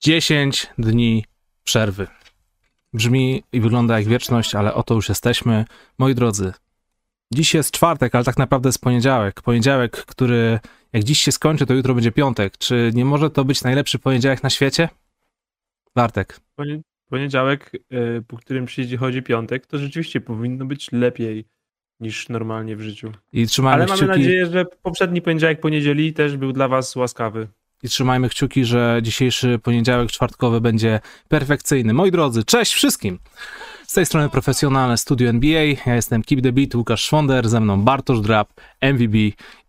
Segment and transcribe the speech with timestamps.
[0.00, 1.24] 10 dni
[1.64, 2.06] przerwy.
[2.92, 5.64] Brzmi i wygląda jak wieczność, ale oto już jesteśmy.
[5.98, 6.52] Moi drodzy,
[7.32, 9.42] dziś jest czwartek, ale tak naprawdę jest poniedziałek.
[9.42, 10.60] Poniedziałek, który
[10.92, 12.58] jak dziś się skończy, to jutro będzie piątek.
[12.58, 14.88] Czy nie może to być najlepszy poniedziałek na świecie?
[15.94, 16.40] Bartek.
[17.08, 21.44] Poniedziałek, y, po którym przyjdzie chodzi piątek, to rzeczywiście powinno być lepiej
[22.00, 23.12] niż normalnie w życiu.
[23.32, 27.48] I trzymajmy Ale kciuki, mamy nadzieję, że poprzedni poniedziałek, poniedzieli też był dla was łaskawy.
[27.82, 31.94] I trzymajmy kciuki, że dzisiejszy poniedziałek czwartkowy będzie perfekcyjny.
[31.94, 33.18] Moi drodzy, cześć wszystkim!
[33.86, 35.62] Z tej strony profesjonalne studio NBA.
[35.86, 38.48] Ja jestem Keep the Beat, Łukasz Szwonder, ze mną Bartosz Drab,
[38.80, 39.16] MVB.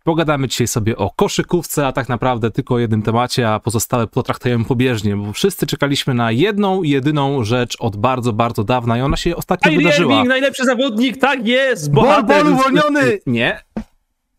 [0.04, 4.64] Pogadamy dzisiaj sobie o koszykówce, a tak naprawdę tylko o jednym temacie, a pozostałe potraktujemy
[4.64, 9.36] pobieżnie, bo wszyscy czekaliśmy na jedną, jedyną rzecz od bardzo, bardzo dawna i ona się
[9.36, 10.12] ostatnio Kyrie wydarzyła.
[10.14, 11.92] Irving, najlepszy zawodnik, tak jest!
[11.92, 12.44] Bol, Bohater!
[12.44, 13.18] bol uwolniony!
[13.26, 13.62] Nie,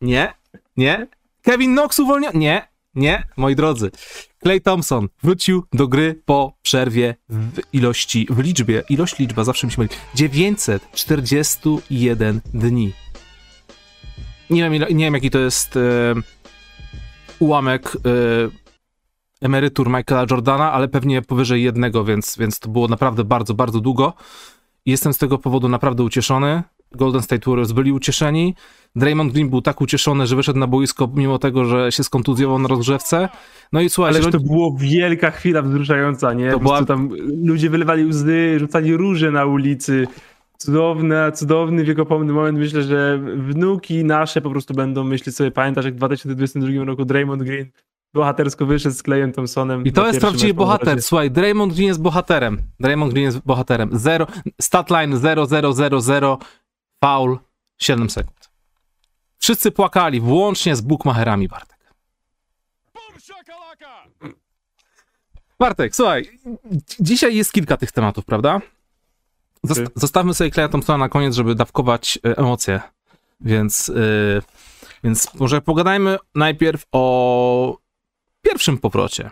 [0.01, 0.33] nie,
[0.77, 1.07] nie.
[1.41, 2.39] Kevin Knox uwolniony?
[2.39, 3.91] Nie, nie, moi drodzy.
[4.43, 9.73] Clay Thompson wrócił do gry po przerwie w ilości, w liczbie, ilość liczba zawsze mi
[9.73, 12.93] się myli, 941 dni.
[14.49, 15.79] Nie wiem, nie wiem jaki to jest e,
[17.39, 17.99] ułamek e,
[19.41, 24.13] emerytur Michaela Jordana, ale pewnie powyżej jednego, więc, więc to było naprawdę bardzo, bardzo długo.
[24.85, 26.63] Jestem z tego powodu naprawdę ucieszony.
[26.91, 28.55] Golden State Warriors byli ucieszeni.
[28.95, 32.67] Draymond Green był tak ucieszony, że wyszedł na boisko, mimo tego, że się kontuzjował na
[32.67, 33.29] rozgrzewce.
[33.71, 36.51] No i słuchaj, Ależ że- to było wielka chwila wzruszająca, nie?
[36.51, 37.09] To była- tam
[37.45, 40.07] ludzie wylewali łzy, rzucali róże na ulicy.
[40.57, 42.57] Cudowny, cudowny, wiekopomny moment.
[42.59, 47.43] Myślę, że wnuki nasze po prostu będą myśleć sobie, pamiętasz jak w 2022 roku Draymond
[47.43, 47.65] Green
[48.13, 49.83] bohatersko wyszedł z Clayem Thompsonem.
[49.85, 51.01] I to jest prawdziwy bohater.
[51.01, 52.57] Słuchaj, Draymond Green jest bohaterem.
[52.79, 53.89] Draymond Green jest bohaterem.
[53.93, 54.27] Zero,
[54.61, 56.37] statline 0000,
[57.03, 57.37] foul
[57.81, 58.42] 7 sekund.
[59.43, 61.77] Wszyscy płakali, włącznie z bookmacherami, Bartek.
[65.59, 66.39] Bartek, słuchaj,
[66.99, 68.61] dzisiaj jest kilka tych tematów, prawda?
[69.67, 69.91] Zost- Ty.
[69.95, 72.81] zostawmy sobie Kleja Thompsona na koniec, żeby dawkować e, emocje.
[73.41, 73.93] Więc, e,
[75.03, 77.77] więc może pogadajmy najpierw o
[78.41, 79.31] pierwszym powrocie,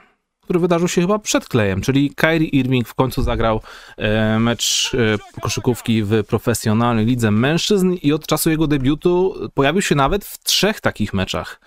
[0.52, 3.62] który wydarzył się chyba przed Klejem, czyli Kyrie Irving w końcu zagrał
[3.98, 9.96] e, mecz e, koszykówki w profesjonalnej lidze mężczyzn i od czasu jego debiutu pojawił się
[9.96, 11.62] nawet w trzech takich meczach.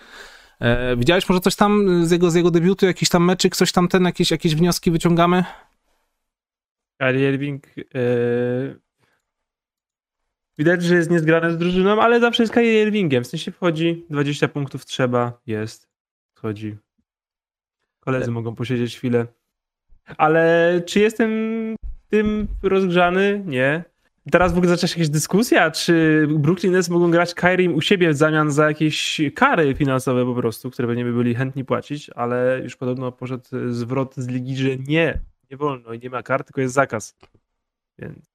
[0.59, 3.87] E, widziałeś może coś tam z jego, z jego debiutu, jakiś tam meczyk, coś tam
[3.87, 5.43] ten, jakieś, jakieś wnioski wyciągamy?
[6.97, 7.63] Kyrie Irving
[10.57, 13.23] widać, że jest niezgrany z drużyną, ale zawsze jest Kyrie Irvingiem.
[13.23, 15.89] W sensie wchodzi, 20 punktów trzeba, jest,
[16.35, 16.84] wchodzi.
[18.05, 19.25] Koledzy mogą posiedzieć chwilę.
[20.17, 21.31] Ale czy jestem
[22.09, 23.43] tym rozgrzany?
[23.45, 23.83] Nie.
[24.31, 28.09] Teraz w ogóle zaczęła się jakaś dyskusja, czy Brooklyn Nets mogą grać Kyrie u siebie
[28.09, 32.59] w zamian za jakieś kary finansowe po prostu, które by nie byli chętni płacić, ale
[32.63, 35.19] już podobno poszedł zwrot z ligi, że nie,
[35.51, 37.17] nie wolno i nie ma kar, tylko jest zakaz.
[37.99, 38.34] Więc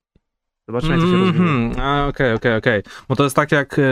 [0.70, 1.50] zobaczymy, jak to się rozwinie.
[1.50, 1.81] Mhm.
[1.81, 2.82] A, Okej, okej, okej.
[3.08, 3.82] Bo to jest tak, jak, e,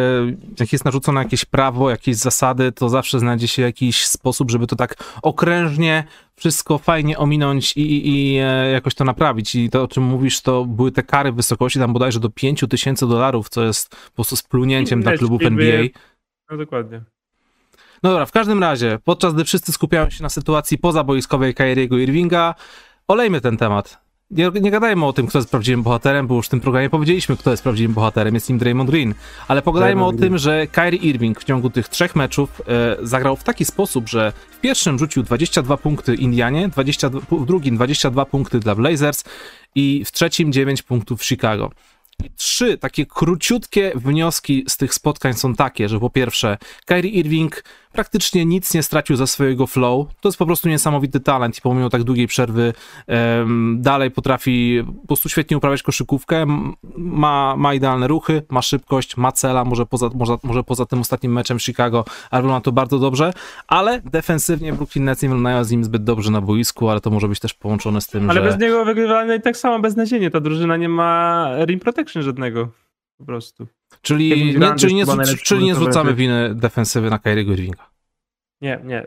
[0.60, 4.76] jak jest narzucone jakieś prawo, jakieś zasady, to zawsze znajdzie się jakiś sposób, żeby to
[4.76, 6.04] tak okrężnie
[6.36, 9.54] wszystko fajnie ominąć i, i, i e, jakoś to naprawić.
[9.54, 12.64] I to, o czym mówisz, to były te kary w wysokości tam bodajże do 5
[12.70, 15.82] tysięcy dolarów, co jest po prostu splunięciem dla klubów NBA.
[16.50, 17.02] No dokładnie.
[18.02, 22.54] No dobra, w każdym razie, podczas gdy wszyscy skupiają się na sytuacji pozaboiskowej Kyriego Irvinga,
[23.08, 24.07] olejmy ten temat.
[24.30, 27.36] Nie, nie gadajmy o tym, kto jest prawdziwym bohaterem, bo już w tym programie powiedzieliśmy,
[27.36, 29.14] kto jest prawdziwym bohaterem, jest nim Draymond Green.
[29.48, 30.30] Ale pogadajmy Draymond o Green.
[30.30, 34.32] tym, że Kyrie Irving w ciągu tych trzech meczów e, zagrał w taki sposób, że
[34.50, 39.24] w pierwszym rzucił 22 punkty Indianie, 22, w drugim 22 punkty dla Blazers
[39.74, 41.70] i w trzecim 9 punktów w Chicago.
[42.24, 47.64] I trzy takie króciutkie wnioski z tych spotkań są takie, że po pierwsze, Kyrie Irving
[47.98, 50.06] praktycznie nic nie stracił ze swojego flow.
[50.20, 52.72] To jest po prostu niesamowity talent i pomimo tak długiej przerwy
[53.06, 56.46] em, dalej potrafi po prostu świetnie uprawiać koszykówkę.
[56.96, 61.32] Ma, ma idealne ruchy, ma szybkość, ma cela, może poza, może, może poza tym ostatnim
[61.32, 63.32] meczem Chicago, ale wygląda to bardzo dobrze,
[63.68, 67.28] ale defensywnie Brooklyn Nets nie wyglądają z nim zbyt dobrze na boisku, ale to może
[67.28, 68.46] być też połączone z tym, Ale że...
[68.46, 70.30] bez niego wygrywamy i tak samo beznadziejnie.
[70.30, 72.68] Ta drużyna nie ma rim protection żadnego.
[73.18, 73.66] Po prostu.
[74.02, 74.28] Czyli,
[74.58, 75.06] nie, czyli, nie,
[75.44, 77.87] czyli nie zrzucamy winy defensywy na Kyriego Irvinga.
[78.60, 79.06] Nie, nie.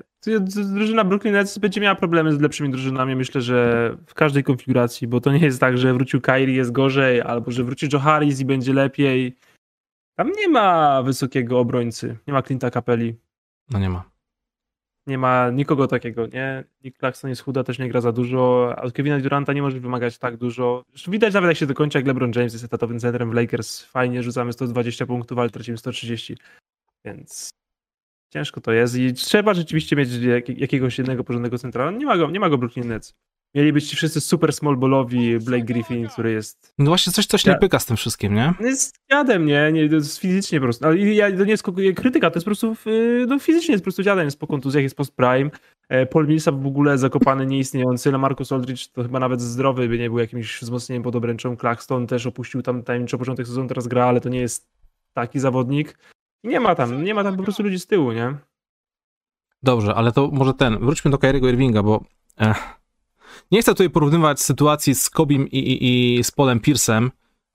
[0.74, 5.22] Drużyna Brooklyn Nets będzie miała problemy z lepszymi drużynami, myślę, że w każdej konfiguracji, bo
[5.22, 8.46] to nie jest tak, że wrócił Kyrie jest gorzej, albo że wróci Joe Harris i
[8.46, 9.38] będzie lepiej.
[10.16, 13.16] Tam nie ma wysokiego obrońcy, nie ma Clint'a Capelli,
[13.70, 14.04] No nie ma.
[15.08, 16.64] nie ma nikogo takiego, nie?
[16.84, 19.80] Nick Claxton jest chuda, też nie gra za dużo, a od Kevina Duranta nie może
[19.80, 20.84] wymagać tak dużo.
[20.90, 24.24] Zresztą widać nawet jak się dokończy, jak LeBron James jest etatowym centrem w Lakers, fajnie
[24.24, 26.38] rzucamy 120 punktów, ale tracimy 130,
[27.06, 27.50] więc
[28.34, 31.92] ciężko to jest i trzeba rzeczywiście mieć jak, jakiegoś jednego porządnego centra.
[31.92, 33.14] Nie ma go, nie ma go Brooklyn Nets.
[33.56, 36.74] Mieli być ci wszyscy super small ballowi, Blake Griffin, który jest...
[36.78, 38.54] No właśnie coś, coś nie pyka z tym wszystkim, nie?
[38.60, 39.72] Jest dziadem, nie?
[39.72, 40.86] nie to jest fizycznie po prostu.
[40.86, 41.64] Ale ja, to nie jest
[41.96, 42.76] krytyka, to jest po prostu,
[43.28, 45.50] no fizycznie jest po prostu dziadem, jest po kontuzjach, jest post prime.
[45.90, 48.12] E, Paul Millsap w ogóle zakopany, nieistniejący.
[48.12, 51.58] Marcus Aldridge to chyba nawet zdrowy by nie był jakimś wzmocnieniem pod obręczą.
[51.58, 54.70] Claxton też opuścił tam tajemniczo początek sezonu, teraz gra, ale to nie jest
[55.14, 55.98] taki zawodnik.
[56.44, 58.36] Nie ma tam, nie ma tam po prostu ludzi z tyłu, nie?
[59.64, 62.04] Dobrze, ale to może ten, wróćmy do Kyriego Irvinga, bo
[62.38, 62.80] eh,
[63.52, 67.10] nie chcę tutaj porównywać sytuacji z Kobim i, i, i z Polem Pierce'em,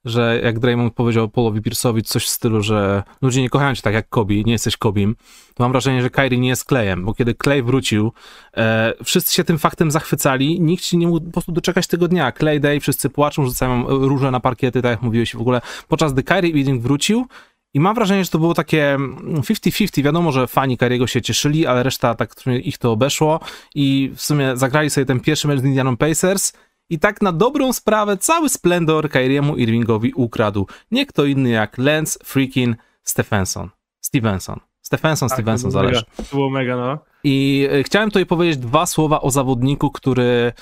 [0.06, 3.94] że jak Draymond powiedział Polowi Pierce'owi coś w stylu, że ludzie nie kochają cię tak
[3.94, 5.16] jak Kobi, nie jesteś Kobim,
[5.54, 8.12] to mam wrażenie, że Kyrie nie jest Klejem, bo kiedy Clay wrócił,
[8.56, 12.32] e, wszyscy się tym faktem zachwycali, nikt się nie mógł po prostu doczekać tego dnia.
[12.32, 16.22] Clay Day, wszyscy płaczą, rzucają róże na parkiety, tak jak mówiłeś w ogóle, podczas gdy
[16.22, 17.26] Kyrie Irving wrócił,
[17.76, 20.02] i mam wrażenie, że to było takie 50-50.
[20.02, 23.40] Wiadomo, że fani Kariego się cieszyli, ale reszta tak ich to obeszło
[23.74, 26.52] i w sumie zagrali sobie ten pierwszy mecz z Indianą Pacers
[26.90, 30.66] i tak na dobrą sprawę cały splendor Kyriemu Irvingowi ukradł.
[30.90, 33.70] Nie kto inny jak Lance freaking Stephenson.
[34.00, 34.60] Stevenson.
[34.82, 36.02] Stephenson, tak, Stevenson, to zależy.
[36.18, 36.98] Mega, to było mega, no.
[37.24, 40.52] I e, chciałem tutaj powiedzieć dwa słowa o zawodniku, który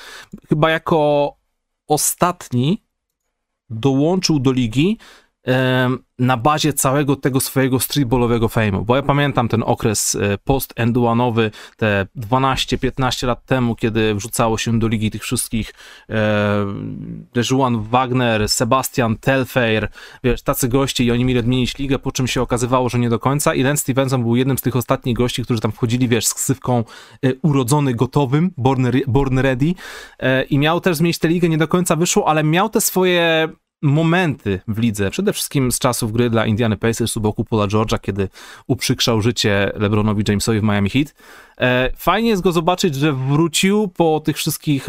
[0.49, 1.33] chyba jako
[1.87, 2.85] ostatni
[3.71, 4.99] dołączył do ligi
[6.19, 12.07] na bazie całego tego swojego streetballowego fame'u, bo ja pamiętam ten okres e, post-enduanowy, te
[12.17, 15.75] 12-15 lat temu, kiedy wrzucało się do ligi tych wszystkich
[16.11, 16.67] e,
[17.35, 19.89] Dejuan Wagner, Sebastian Telfair,
[20.25, 23.19] wiesz, tacy goście i oni mieli odmienić ligę, po czym się okazywało, że nie do
[23.19, 26.35] końca i Len Stevenson był jednym z tych ostatnich gości, którzy tam wchodzili, wiesz, z
[26.35, 26.85] ksywką
[27.25, 29.75] e, urodzony, gotowym, born, born ready
[30.51, 33.49] i miał też zmienić tę ligę, nie do końca wyszło, ale miał te swoje
[33.83, 38.01] momenty w lidze, przede wszystkim z czasów gry dla Indiany Pacers u boku Paula George'a,
[38.01, 38.29] kiedy
[38.67, 41.15] uprzykrzał życie LeBronowi Jamesowi w Miami Heat.
[41.61, 44.87] E, fajnie jest go zobaczyć, że wrócił po tych wszystkich,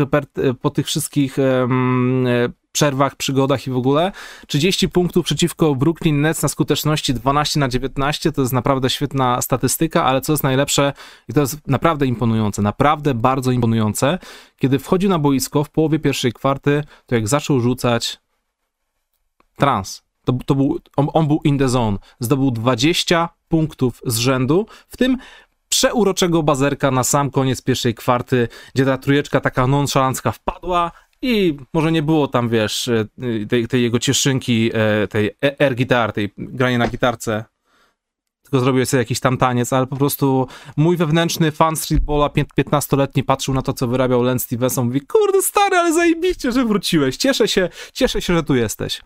[0.61, 2.27] po tych wszystkich um,
[2.75, 4.11] przerwach, przygodach i w ogóle.
[4.47, 10.05] 30 punktów przeciwko Brooklyn Nets na skuteczności 12 na 19 to jest naprawdę świetna statystyka,
[10.05, 10.93] ale co jest najlepsze
[11.29, 14.19] i to jest naprawdę imponujące, naprawdę bardzo imponujące,
[14.57, 18.24] kiedy wchodził na boisko w połowie pierwszej kwarty, to jak zaczął rzucać,
[19.55, 20.03] trans.
[20.25, 21.97] To, to był, on, on był in the zone.
[22.19, 25.17] Zdobył 20 punktów z rzędu, w tym
[25.69, 30.91] przeuroczego bazerka na sam koniec pierwszej kwarty, gdzie ta trójeczka taka nonszalancka wpadła
[31.21, 33.05] i może nie było tam, wiesz, e,
[33.49, 37.45] tej, tej jego cieszynki, e, tej air guitar, tej grania na gitarce,
[38.43, 40.47] tylko zrobił sobie jakiś tam taniec, ale po prostu
[40.77, 45.77] mój wewnętrzny fan streetballa 15-letni patrzył na to, co wyrabiał Len Stevenson, mówi, kurde stary,
[45.77, 49.01] ale zajebiście, że wróciłeś, cieszę się, cieszę się, że tu jesteś.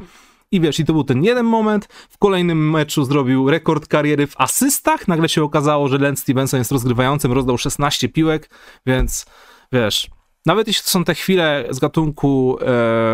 [0.52, 1.88] I wiesz, i to był ten jeden moment.
[2.10, 5.08] W kolejnym meczu zrobił rekord kariery w asystach.
[5.08, 8.50] Nagle się okazało, że Len Stevenson jest rozgrywającym, rozdał 16 piłek,
[8.86, 9.26] więc
[9.72, 10.10] wiesz,
[10.46, 12.58] nawet jeśli to są te chwile z gatunku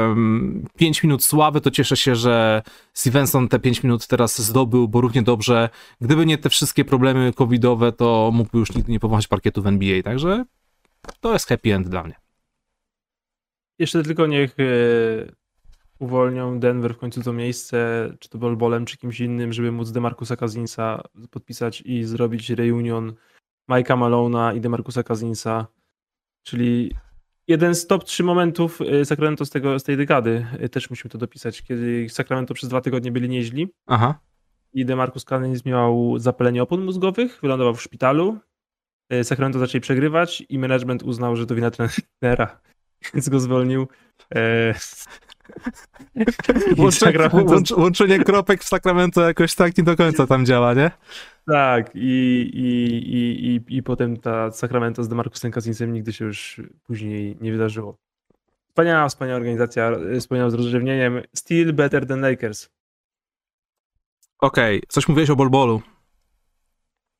[0.07, 2.61] um, 5 minut sławy, to cieszę się, że
[2.93, 5.69] Stevenson te 5 minut teraz zdobył, bo równie dobrze,
[6.01, 10.03] gdyby nie te wszystkie problemy covidowe, to mógłby już nigdy nie powąchać parkietu w NBA,
[10.03, 10.45] także
[11.19, 12.15] to jest happy end dla mnie.
[13.79, 14.63] Jeszcze tylko niech e,
[15.99, 20.35] uwolnią Denver w końcu to miejsce, czy to Bolbolem, czy kimś innym, żeby móc Demarcusa
[20.35, 23.13] Kazinsa podpisać i zrobić reunion
[23.69, 25.67] Mike'a Malona i Demarcusa Kazinsa,
[26.43, 26.91] czyli
[27.47, 30.45] jeden z top 3 momentów y, Sacramento z, tego, z tej dekady.
[30.63, 33.67] Y, też musimy to dopisać, kiedy Sacramento przez dwa tygodnie byli nieźli.
[33.85, 34.19] Aha.
[34.73, 38.37] I Demarcus Cousins miał zapalenie opon mózgowych, wylądował w szpitalu.
[39.13, 42.59] Y, Sacramento zaczęli przegrywać i management uznał, że to wina trenera,
[43.13, 43.87] więc go zwolnił.
[46.77, 47.29] Łączenie,
[47.77, 50.91] łączenie kropek w Sacramento jakoś tak nie do końca tam działa, nie?
[51.47, 51.99] Tak, i,
[52.53, 57.51] i, i, i, i potem ta Sacramento z Demarcusem Cousinsem nigdy się już później nie
[57.51, 57.97] wydarzyło.
[58.67, 61.21] Wspaniała, wspaniała organizacja, wspaniała z rozrzewnieniem.
[61.35, 62.69] Still better than Lakers.
[64.39, 64.87] Okej, okay.
[64.89, 65.81] coś mówiłeś o Bolbolu.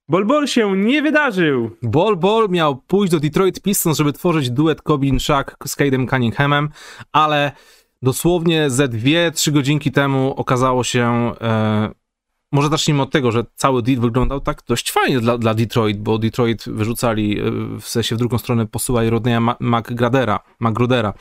[0.08, 1.78] Bolbol się nie wydarzył.
[1.82, 6.70] Bol Bol miał pójść do Detroit Pistons, żeby tworzyć duet Kobin Shaq z Cade'em Cunninghamem,
[7.12, 7.52] ale
[8.06, 11.90] dosłownie ze dwie, trzy godzinki temu okazało się, e,
[12.52, 16.18] może zacznijmy od tego, że cały deal wyglądał tak dość fajnie dla, dla Detroit, bo
[16.18, 17.44] Detroit wyrzucali, e,
[17.82, 21.14] w sensie w drugą stronę posyłali Rodneya McGradera, McGradera.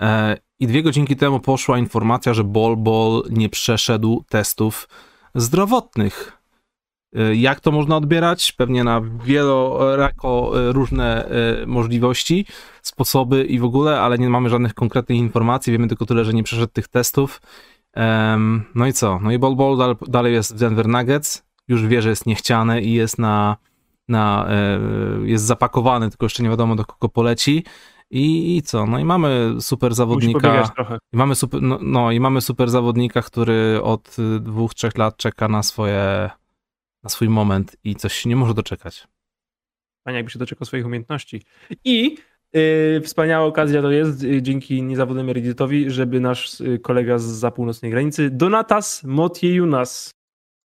[0.00, 4.88] E, I dwie godzinki temu poszła informacja, że Bol Bol nie przeszedł testów
[5.34, 6.35] zdrowotnych.
[7.16, 8.52] E, jak to można odbierać?
[8.52, 12.46] Pewnie na wielorako e, różne e, możliwości,
[12.82, 15.72] sposoby i w ogóle, ale nie mamy żadnych konkretnych informacji.
[15.72, 17.42] Wiemy tylko tyle, że nie przeszedł tych testów.
[18.74, 19.20] No i co?
[19.22, 21.44] No i Bol Bol dalej jest w Denver Nuggets.
[21.68, 23.56] Już wie, że jest niechciany i jest na,
[24.08, 24.48] na
[25.24, 27.64] jest zapakowany, tylko jeszcze nie wiadomo do kogo poleci.
[28.10, 28.86] I, I co?
[28.86, 30.72] No i mamy super zawodnika.
[31.12, 35.16] I mamy super, no, no i mamy super zawodnika, który od y, dwóch, trzech lat
[35.16, 36.30] czeka na swoje,
[37.06, 39.08] na swój moment i coś się nie może doczekać.
[40.04, 41.42] Panie jakby się doczekał swoich umiejętności.
[41.84, 42.16] I
[42.52, 47.50] yy, wspaniała okazja to jest, yy, dzięki niezawodnemu Redditowi, żeby nasz yy, kolega z za
[47.50, 50.10] północnej granicy, Donatas Motiejunas,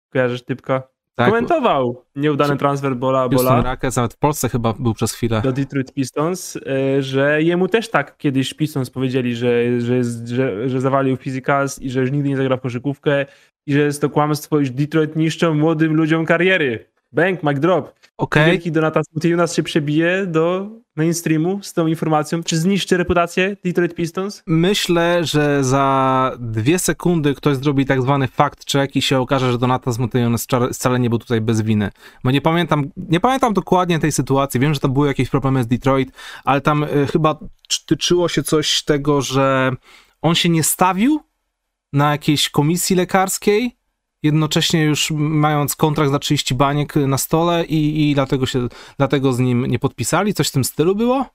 [0.09, 0.83] kojarzysz typka?
[1.15, 5.41] Tak, Komentował nieudany transfer Bola, Bola Rockets, nawet w Polsce chyba był przez chwilę.
[5.41, 10.81] do Detroit Pistons, yy, że jemu też tak kiedyś Pistons powiedzieli, że, że, że, że
[10.81, 13.25] zawalił Physicals i że już nigdy nie zagra w koszykówkę
[13.65, 16.85] i że jest to kłamstwo, iż Detroit niszczą młodym ludziom kariery.
[17.11, 17.93] Bang, mic drop.
[18.17, 22.43] Okej, Wielki Donatas Motiejunas się przebije do mainstreamu z tą informacją.
[22.43, 24.43] Czy zniszczy reputację Detroit Pistons?
[24.47, 29.57] myślę, że za dwie sekundy ktoś zrobi tak zwany fact check i się okaże, że
[29.57, 31.91] Donatas Motejones wcale nie był tutaj bez winy.
[32.23, 34.59] Bo nie pamiętam, nie pamiętam dokładnie tej sytuacji.
[34.59, 36.11] Wiem, że tam były jakieś problemy z Detroit,
[36.43, 37.39] ale tam y, chyba
[37.85, 39.71] tyczyło się coś tego, że
[40.21, 41.19] on się nie stawił
[41.95, 43.75] na jakiejś komisji lekarskiej,
[44.23, 49.39] jednocześnie już mając kontrakt za 30 baniek na stole i, i dlatego się, dlatego z
[49.39, 50.33] nim nie podpisali.
[50.33, 51.25] Coś w tym stylu było?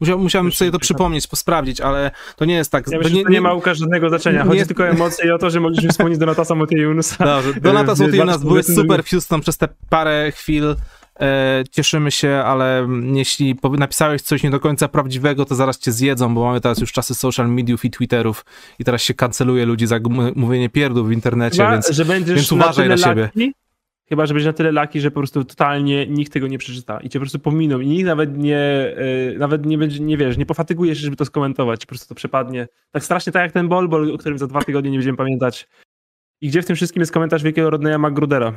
[0.00, 2.84] Musiał, musiałem Wiesz, sobie to przypomnieć, sprawdzić, ale to nie jest tak.
[2.90, 4.44] Ja myślę, że to nie ma Łukasz żadnego znaczenia.
[4.44, 7.24] Chodzi nie- tylko o emocje i o to, że mogliśmy wspomnieć Donatasa Motiejunusa.
[7.24, 10.76] Dobrze, Donatas E, Motijunas dwa- były super w Houston przez te parę chwil.
[11.20, 16.34] E, cieszymy się, ale jeśli napisałeś coś nie do końca prawdziwego, to zaraz cię zjedzą,
[16.34, 18.44] bo mamy teraz już czasy social mediów i twitterów
[18.78, 19.98] i teraz się kanceluje ludzi za
[20.34, 23.22] mówienie pierdów w internecie, Chyba, więc że będziesz więc na uważaj tyle na siebie.
[23.22, 23.52] Laki,
[24.08, 27.08] chyba, że będziesz na tyle laki, że po prostu totalnie nikt tego nie przeczyta i
[27.08, 30.46] cię po prostu pominą i nikt nawet nie, e, nawet nie będzie, nie wiesz, nie
[30.46, 32.68] pofatygujesz żeby to skomentować, po prostu to przepadnie.
[32.90, 35.68] Tak strasznie tak jak ten bol, bol o którym za dwa tygodnie nie będziemy pamiętać.
[36.40, 38.52] I gdzie w tym wszystkim jest komentarz wielkiego Rodneya McGrudera.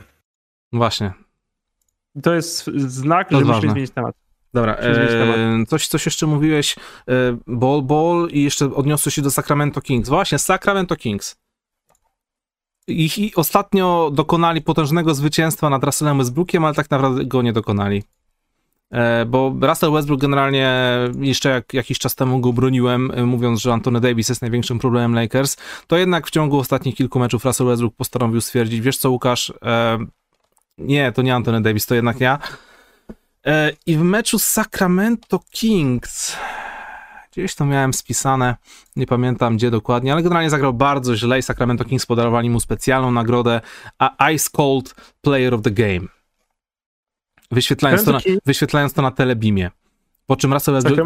[0.74, 1.27] właśnie.
[2.24, 4.16] To jest znak, To że musimy zmienić temat.
[4.54, 6.76] Dobra, e, coś, coś jeszcze mówiłeś,
[7.10, 10.10] e, Ball Ball i jeszcze odniosłeś się do Sacramento Kings.
[10.10, 11.36] Właśnie, Sacramento Kings.
[12.88, 18.04] Ich, i ostatnio dokonali potężnego zwycięstwa nad Russellem Westbrookiem, ale tak naprawdę go nie dokonali.
[18.92, 20.74] E, bo Russell Westbrook generalnie
[21.20, 25.16] jeszcze jak, jakiś czas temu go broniłem, e, mówiąc, że Anthony Davis jest największym problemem
[25.16, 25.58] Lakers,
[25.88, 29.98] to jednak w ciągu ostatnich kilku meczów Russell Westbrook postanowił stwierdzić, wiesz co Łukasz, e,
[30.78, 32.40] nie, to nie Anthony Davis, to jednak ja.
[33.46, 36.38] E, I w meczu z Sacramento Kings,
[37.32, 38.56] gdzieś to miałem spisane,
[38.96, 43.12] nie pamiętam gdzie dokładnie, ale generalnie zagrał bardzo źle i Sacramento Kings podarowali mu specjalną
[43.12, 43.62] nagrodę
[44.00, 46.08] a Ice Cold Player of the Game.
[47.52, 49.72] Wyświetlając to, na, wyświetlając to na telebimie.
[50.28, 50.98] Po czym Russell Westbrook...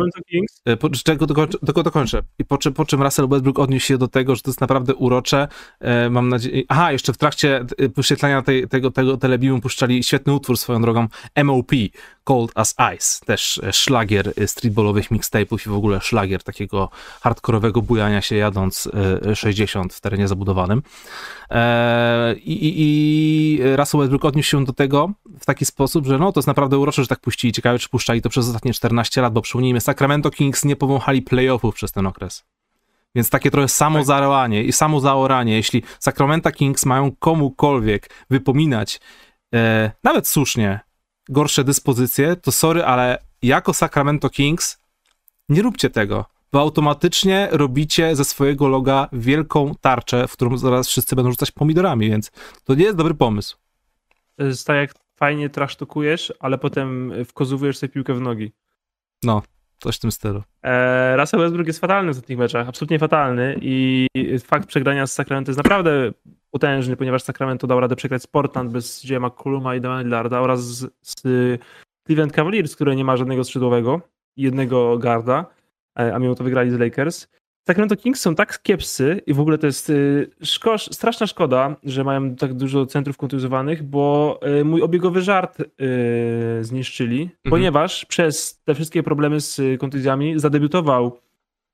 [0.66, 2.22] E, Po, czego dokończę, tylko dokończę.
[2.40, 4.96] I po, czym- po czym Russell Westbrook odniósł się do tego, że to jest naprawdę
[4.96, 5.48] urocze.
[5.80, 6.63] E, mam nadzieję.
[6.68, 11.08] Aha, jeszcze w trakcie e, wyświetlania tej, tego, tego telebimu puszczali świetny utwór swoją drogą
[11.44, 11.72] MOP,
[12.24, 13.25] Cold as Ice.
[13.25, 16.90] Też e, szlagier e, streetballowych mixtape'ów i w ogóle szlagier takiego
[17.22, 18.90] hardkorowego bujania się jadąc
[19.32, 20.82] e, 60 w terenie zabudowanym.
[21.50, 26.32] E, I, i, I Russell Westbrook odniósł się do tego w taki sposób, że no
[26.32, 27.54] to jest naprawdę urocze, że tak puścili.
[27.54, 31.75] Ciekawe, czy puszczali to przez ostatnie 14 lat, bo przypomnijmy, Sacramento Kings nie powąchali playoffów
[31.75, 32.44] przez ten okres.
[33.16, 39.00] Więc takie trochę samo zaoranie i samo zaoranie, jeśli Sacramento Kings mają komukolwiek wypominać,
[39.54, 40.80] e, nawet słusznie,
[41.30, 44.78] gorsze dyspozycje, to sorry, ale jako Sacramento Kings
[45.50, 51.16] nie róbcie tego, bo automatycznie robicie ze swojego loga wielką tarczę, w którą zaraz wszyscy
[51.16, 52.32] będą rzucać pomidorami, więc
[52.63, 53.58] to nie jest dobry pomysł.
[54.38, 58.51] to jest tak jak fajnie trasztokujesz, ale potem wkozowujesz sobie piłkę w nogi.
[59.24, 59.42] No,
[59.81, 60.43] coś w tym stylu.
[60.63, 64.07] E, Russell Westbrook jest fatalny w tych meczach, absolutnie fatalny i
[64.43, 66.11] fakt przegrania z Sacramento jest naprawdę
[66.51, 70.63] potężny, ponieważ Sacramento dał radę przegrać z Portland bez Jay'a McColluma i Damiana Lillarda oraz
[70.63, 71.21] z, z
[72.05, 74.01] Cleveland Cavaliers, które nie ma żadnego skrzydłowego
[74.38, 75.45] jednego garda,
[76.00, 77.27] e, a mimo to wygrali z Lakers.
[77.68, 82.03] Sacramento Kings są tak kiepscy i w ogóle to jest y, szko straszna szkoda, że
[82.03, 85.65] mają tak dużo centrów kontuzowanych, bo y, mój obiegowy żart y,
[86.62, 91.20] zniszczyli, ponieważ przez te wszystkie problemy z y, kontuzjami zadebiutował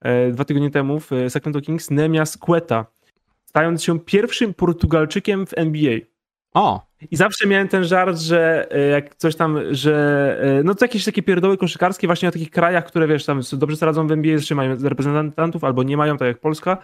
[0.01, 2.85] e, dwa tygodnie temu w Sacramento Kings Nemias Queta,
[3.45, 5.99] stając się pierwszym Portugalczykiem w NBA.
[6.57, 10.85] O, I zawsze miałem ten żart, że e, jak coś tam, że e, no to
[10.85, 14.11] jakieś takie pierdoły koszykarskie właśnie o takich krajach, które wiesz, tam dobrze sobie radzą w
[14.11, 16.77] NBA, jeszcze mają reprezentantów albo nie mają, tak jak Polska.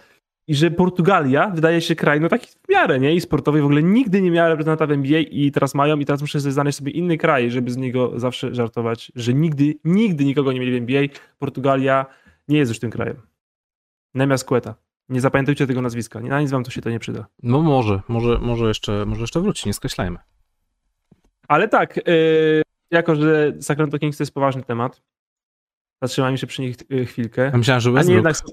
[0.48, 3.14] I że Portugalia wydaje się kraj, no taki w miarę, nie?
[3.14, 6.20] I sportowy w ogóle nigdy nie miała reprezentanta w NBA i teraz mają i teraz
[6.20, 10.60] muszę znaleźć sobie inny kraj, żeby z niego zawsze żartować, że nigdy, nigdy nikogo nie
[10.60, 11.02] mieli w NBA.
[11.38, 12.06] Portugalia
[12.48, 13.16] nie jest już tym krajem.
[14.14, 14.83] Nemias Queta.
[15.08, 16.20] Nie zapamiętajcie tego nazwiska.
[16.20, 17.26] Na nic wam to się to nie przyda.
[17.42, 20.18] no może, może, może, jeszcze, może jeszcze wróci, nie skreślajmy.
[21.48, 25.02] Ale tak, yy, jako że Sacramento Kings to jest poważny temat,
[26.02, 27.42] Zatrzymajmy się przy nich y, chwilkę.
[27.52, 28.16] Ja myślałem, że A nie Westbrook.
[28.16, 28.44] jednak, są,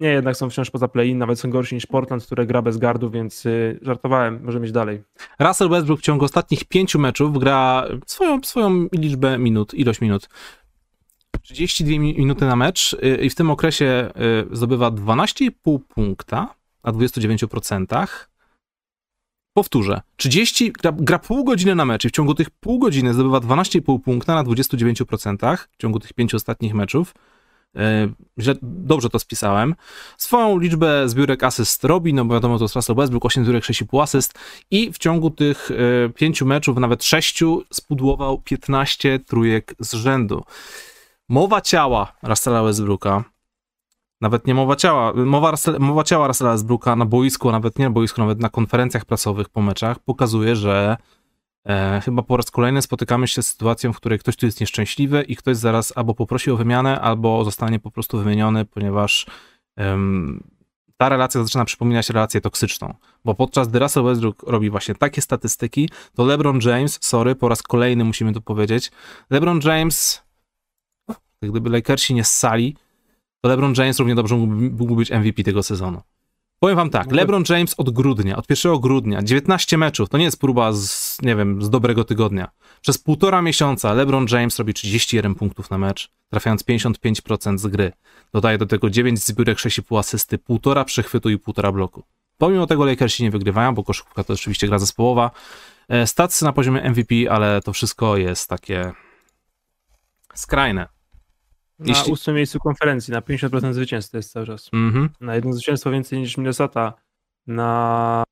[0.00, 3.10] nie, jednak są wciąż poza play-in, nawet są gorsi niż Portland, które gra bez gardu,
[3.10, 5.02] więc y, żartowałem, możemy iść dalej.
[5.38, 10.28] Russell Westbrook w ciągu ostatnich pięciu meczów gra swoją, swoją liczbę minut, ilość minut.
[11.42, 14.10] 32 mi- minuty na mecz y, i w tym okresie
[14.52, 16.54] y, zdobywa 12,5 punkta
[16.84, 18.06] na 29%.
[19.54, 23.38] Powtórzę, 30, gra, gra pół godziny na mecz i w ciągu tych pół godziny zdobywa
[23.38, 27.14] 12,5 punkta na 29% w ciągu tych pięciu ostatnich meczów.
[27.76, 27.80] Y,
[28.38, 29.74] Źle, dobrze to spisałem.
[30.16, 34.02] Swoją liczbę zbiórek asyst robi, no bo wiadomo, to jest Russell Westbrook, 8 zbiórek, 6,5
[34.02, 34.38] asyst
[34.70, 35.70] i w ciągu tych
[36.14, 40.44] pięciu meczów, nawet sześciu, spudłował 15 trójek z rzędu.
[41.28, 43.24] Mowa ciała Russella Westbrooka,
[44.20, 48.20] nawet nie mowa ciała, mowa, mowa ciała Russella Westbrooka na boisku, nawet nie na boisku,
[48.20, 50.96] nawet na konferencjach prasowych po meczach, pokazuje, że
[51.66, 55.22] e, chyba po raz kolejny spotykamy się z sytuacją, w której ktoś tu jest nieszczęśliwy
[55.22, 59.26] i ktoś zaraz albo poprosi o wymianę, albo zostanie po prostu wymieniony, ponieważ
[59.76, 60.42] em,
[60.96, 62.94] ta relacja zaczyna przypominać relację toksyczną.
[63.24, 67.62] Bo podczas gdy Russell Westbrook robi właśnie takie statystyki, to LeBron James, sorry, po raz
[67.62, 68.90] kolejny musimy to powiedzieć,
[69.30, 70.27] LeBron James,
[71.42, 72.76] gdyby Lakersi nie ssali,
[73.40, 76.02] to LeBron James równie dobrze mógłby, mógłby być MVP tego sezonu.
[76.60, 80.40] Powiem wam tak, LeBron James od grudnia, od 1 grudnia, 19 meczów, to nie jest
[80.40, 82.48] próba z, nie wiem, z dobrego tygodnia.
[82.80, 87.92] Przez półtora miesiąca LeBron James robi 31 punktów na mecz, trafiając 55% z gry.
[88.32, 92.02] Dodaje do tego 9 zbiórek, 6,5 asysty, półtora przechwytu i półtora bloku.
[92.38, 95.30] Pomimo tego Lakersi nie wygrywają, bo koszykówka to oczywiście gra zespołowa.
[95.88, 98.92] E, Statsy na poziomie MVP, ale to wszystko jest takie
[100.34, 100.97] skrajne.
[101.78, 104.70] Na Jeśli- ósmym miejscu konferencji, na 50% zwycięstw jest cały czas.
[104.72, 105.08] Mhm.
[105.20, 106.92] Na jedno zwycięstwo więcej niż Minnesota.
[107.46, 108.24] Na.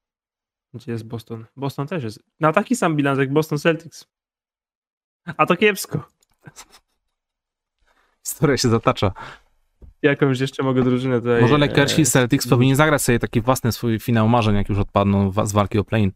[0.75, 1.45] Gdzie jest Boston?
[1.57, 2.23] Boston też jest.
[2.41, 4.07] Na taki sam bilans jak Boston Celtics.
[5.37, 6.09] A to kiepsko.
[8.27, 9.13] Historia się zatacza.
[10.03, 11.41] Jakąś jeszcze mogę drużynę tutaj.
[11.41, 14.79] Może Lakersi i e, Celtics powinni zagrać sobie taki własny swój finał marzeń, jak już
[14.79, 16.13] odpadną z walki o play-in.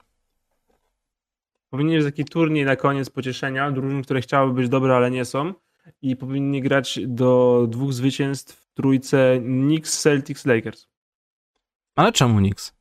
[1.71, 5.55] Powinien być taki turniej na koniec pocieszenia drużyn, które chciałyby być dobre, ale nie są.
[6.03, 10.89] I powinni grać do dwóch zwycięstw w trójce Knicks, Celtics, Lakers.
[11.97, 12.73] Ale czemu Knicks?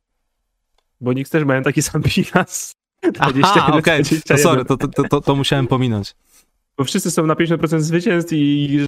[1.02, 2.76] Bo Knicks też mają taki sam bilans.
[3.20, 4.38] Aha, 21, okej, to 21.
[4.38, 6.16] sorry, to, to, to, to musiałem pominąć.
[6.78, 8.86] Bo wszyscy są na 50% zwycięstw i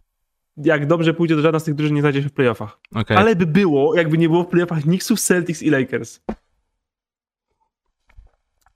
[0.58, 2.80] jak dobrze pójdzie, to żadna z tych drużyn nie znajdzie się w playoffach.
[2.96, 3.18] Okej.
[3.18, 6.20] Ale by było, jakby nie było w playoffach Knicksów, Celtics i Lakers.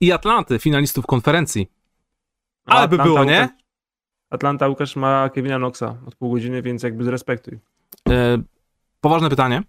[0.00, 1.70] I Atlanty, finalistów konferencji.
[2.64, 3.48] Ale by było, nie?
[4.36, 7.58] Atlanta Łukasz ma Kevina Knoxa od pół godziny, więc jakby zrespektuj.
[8.08, 8.38] E,
[9.00, 9.62] poważne pytanie.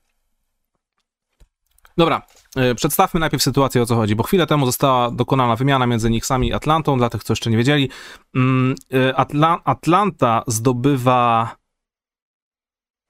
[1.98, 2.22] Dobra,
[2.56, 6.48] e, przedstawmy najpierw sytuację, o co chodzi, bo chwilę temu została dokonana wymiana między Knicksami
[6.48, 7.90] i Atlantą, dla tych, co jeszcze nie wiedzieli.
[8.36, 11.56] Mm, e, Atla Atlanta zdobywa...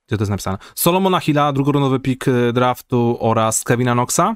[0.07, 0.57] Gdzie to jest napisane?
[0.75, 4.35] Solomona Hilla, drugorunowy pik e, draftu oraz Kevina Knoxa.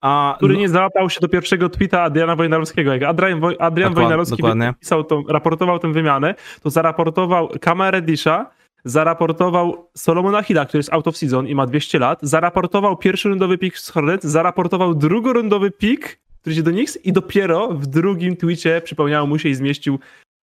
[0.00, 2.92] A Który no- nie załapał się do pierwszego tweeta Adriana Wojnarowskiego.
[2.92, 4.42] Jak Adrian, Woj- Adrian Dokład- Wojnarowski
[4.80, 8.50] pisał tą, raportował tę wymianę, to zaraportował Kama Reddisha,
[8.84, 13.58] zaraportował Solomona Hilla, który jest out of season i ma 200 lat, zaraportował pierwszy rundowy
[13.58, 18.80] pik z Hornets, zaraportował drugorundowy pik, który się do Knicks i dopiero w drugim tweetie
[18.84, 19.98] przypomniało mu się i zmieścił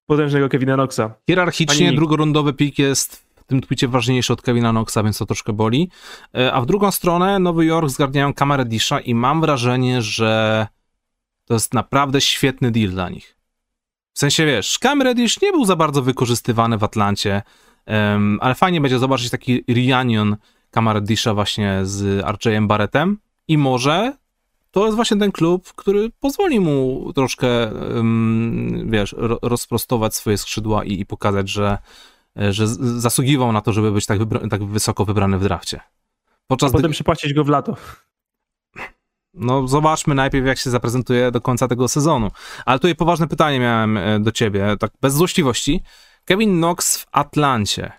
[0.09, 1.01] potężnego Kevina Knoxa.
[1.29, 5.89] Hierarchicznie drugorundowy pik jest tym twicie ważniejszy od Kevina Knoxa, więc to troszkę boli.
[6.37, 10.67] E, A w drugą stronę Nowy Jork zgarniają kamerę Disha i mam wrażenie, że
[11.45, 13.37] to jest naprawdę świetny deal dla nich.
[14.13, 17.41] W sensie, wiesz, Cam Reddish nie był za bardzo wykorzystywany w Atlancie,
[17.85, 20.37] em, ale fajnie będzie zobaczyć taki reunion
[20.71, 24.13] Cama Reddisha właśnie z RJ'em Barrettem i może
[24.71, 27.47] to jest właśnie ten klub, który pozwoli mu troszkę,
[27.97, 31.77] em, wiesz, ro- rozprostować swoje skrzydła i, i pokazać, że,
[32.35, 34.19] że z- zasługiwał na to, żeby być tak,
[34.49, 35.79] tak wysoko wybrany w drafcie.
[36.47, 37.75] Podczas Potem gdy, przypłacić go w lato.
[39.33, 42.31] no zobaczmy najpierw, jak się zaprezentuje do końca tego sezonu.
[42.65, 45.81] Ale tutaj poważne pytanie miałem e, do ciebie, tak bez złośliwości.
[46.25, 47.91] Kevin Knox w Atlancie.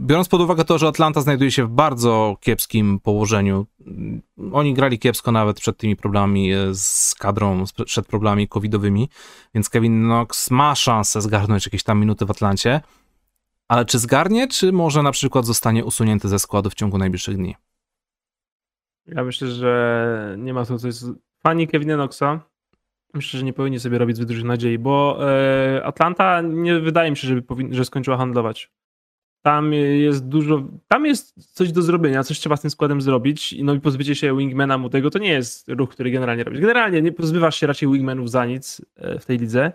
[0.00, 4.98] Biorąc pod uwagę to, że Atlanta znajduje się w bardzo kiepskim położeniu, mm, oni grali
[4.98, 9.08] kiepsko nawet przed tymi problemami e, z kadrą, przed problemami covidowymi,
[9.54, 12.80] więc Kevin Knox ma szansę zgarnąć jakieś tam minuty w Atlancie,
[13.74, 17.56] ale czy zgarnie, czy może na przykład zostanie usunięty ze składu w ciągu najbliższych dni?
[19.06, 20.94] Ja myślę, że nie ma tu coś.
[21.42, 22.40] Fani Kevina Knoxa
[23.14, 27.16] myślę, że nie powinni sobie robić zbyt dużych nadziei, bo e, Atlanta nie wydaje mi
[27.16, 28.70] się, żeby powin- że skończyła handlować.
[29.42, 33.54] Tam jest dużo, tam jest coś do zrobienia, coś trzeba z tym składem zrobić.
[33.62, 36.60] No i pozbycie się wingmana mu tego to nie jest ruch, który generalnie robisz.
[36.60, 39.72] Generalnie nie pozbywasz się raczej wingmanów za nic e, w tej lidze.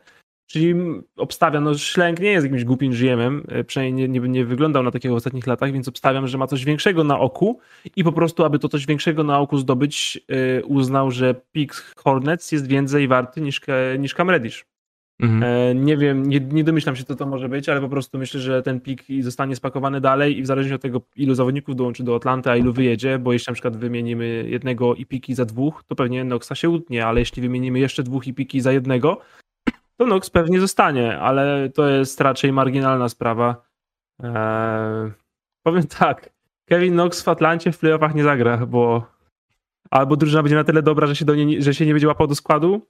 [0.51, 0.75] Czyli
[1.17, 4.91] obstawiam, no Szlęk nie jest jakimś głupim GM-em, e, przynajmniej nie, nie, nie wyglądał na
[4.91, 7.59] takiego w ostatnich latach, więc obstawiam, że ma coś większego na oku
[7.95, 12.51] i po prostu, aby to coś większego na oku zdobyć, yy, uznał, że pick Hornets
[12.51, 13.62] jest więcej warty niż,
[13.99, 14.65] niż Cam Reddish.
[15.19, 15.43] Mhm.
[15.43, 18.39] E, nie wiem, nie, nie, domyślam się, co to może być, ale po prostu myślę,
[18.39, 22.15] że ten pik zostanie spakowany dalej i w zależności od tego, ilu zawodników dołączy do
[22.15, 25.95] Atlanty, a ilu wyjedzie, bo jeśli na przykład wymienimy jednego i piki za dwóch, to
[25.95, 29.21] pewnie Noxa się utnie, ale jeśli wymienimy jeszcze dwóch i piki za jednego,
[29.99, 33.65] to Nox pewnie zostanie, ale to jest raczej marginalna sprawa.
[34.23, 35.12] Eee,
[35.63, 36.29] powiem tak,
[36.65, 39.05] Kevin Knox w Atlancie w playoffach nie zagra, bo
[39.91, 42.27] albo drużyna będzie na tyle dobra, że się, do nie, że się nie będzie łapał
[42.27, 42.88] do składu,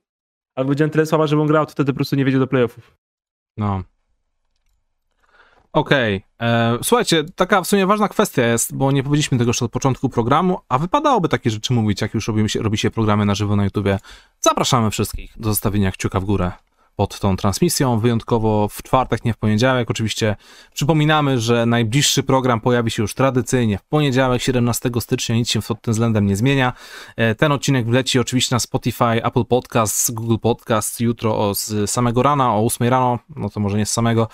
[0.55, 2.47] albo będzie na tyle słaba, żeby on grał, to wtedy po prostu nie wiedzie do
[2.47, 2.97] playoffów.
[3.57, 3.83] No.
[5.73, 6.23] Okej.
[6.37, 6.47] Okay.
[6.47, 10.09] E, słuchajcie, taka w sumie ważna kwestia jest, bo nie powiedzieliśmy tego jeszcze od początku
[10.09, 13.55] programu, a wypadałoby takie rzeczy mówić, jak już robi się, robi się programy na żywo
[13.55, 13.99] na YouTubie.
[14.39, 16.51] Zapraszamy wszystkich do zostawienia kciuka w górę
[16.99, 19.91] pod tą transmisją, wyjątkowo w czwartek, nie w poniedziałek.
[19.91, 20.35] Oczywiście
[20.73, 25.81] przypominamy, że najbliższy program pojawi się już tradycyjnie w poniedziałek, 17 stycznia, nic się pod
[25.81, 26.73] tym względem nie zmienia.
[27.15, 32.55] E, ten odcinek wleci oczywiście na Spotify, Apple Podcasts, Google Podcasts jutro z samego rana,
[32.55, 34.27] o 8 rano, no to może nie z samego,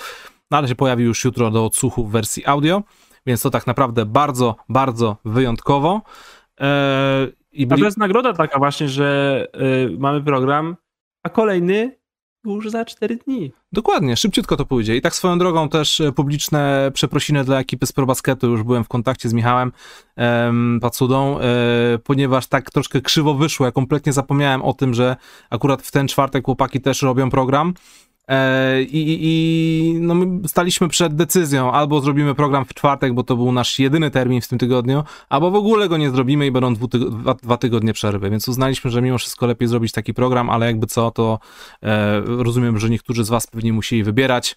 [0.52, 2.84] no ale się pojawi już jutro do odsłuchu w wersji audio,
[3.26, 6.02] więc to tak naprawdę bardzo, bardzo wyjątkowo.
[6.58, 6.68] Eee,
[7.52, 7.82] i byli...
[7.82, 9.48] A to jest nagroda taka właśnie, że
[9.94, 10.76] y, mamy program,
[11.24, 12.05] a kolejny
[12.46, 13.52] już za 4 dni.
[13.72, 14.96] Dokładnie, szybciutko to pójdzie.
[14.96, 18.88] I tak swoją drogą też e, publiczne przeprosiny dla ekipy z ProBasketu, już byłem w
[18.88, 19.72] kontakcie z Michałem
[20.16, 21.44] em, Pacudą, e,
[22.04, 25.16] ponieważ tak troszkę krzywo wyszło, ja kompletnie zapomniałem o tym, że
[25.50, 27.74] akurat w ten czwartek chłopaki też robią program
[28.28, 33.36] E, I, i no my staliśmy przed decyzją, albo zrobimy program w czwartek, bo to
[33.36, 36.74] był nasz jedyny termin w tym tygodniu, albo w ogóle go nie zrobimy i będą
[36.76, 40.88] dwa, dwa tygodnie przerwy, więc uznaliśmy, że mimo wszystko lepiej zrobić taki program, ale jakby
[40.88, 41.40] co, to
[41.84, 44.56] e, rozumiem, że niektórzy z was pewnie musieli wybierać.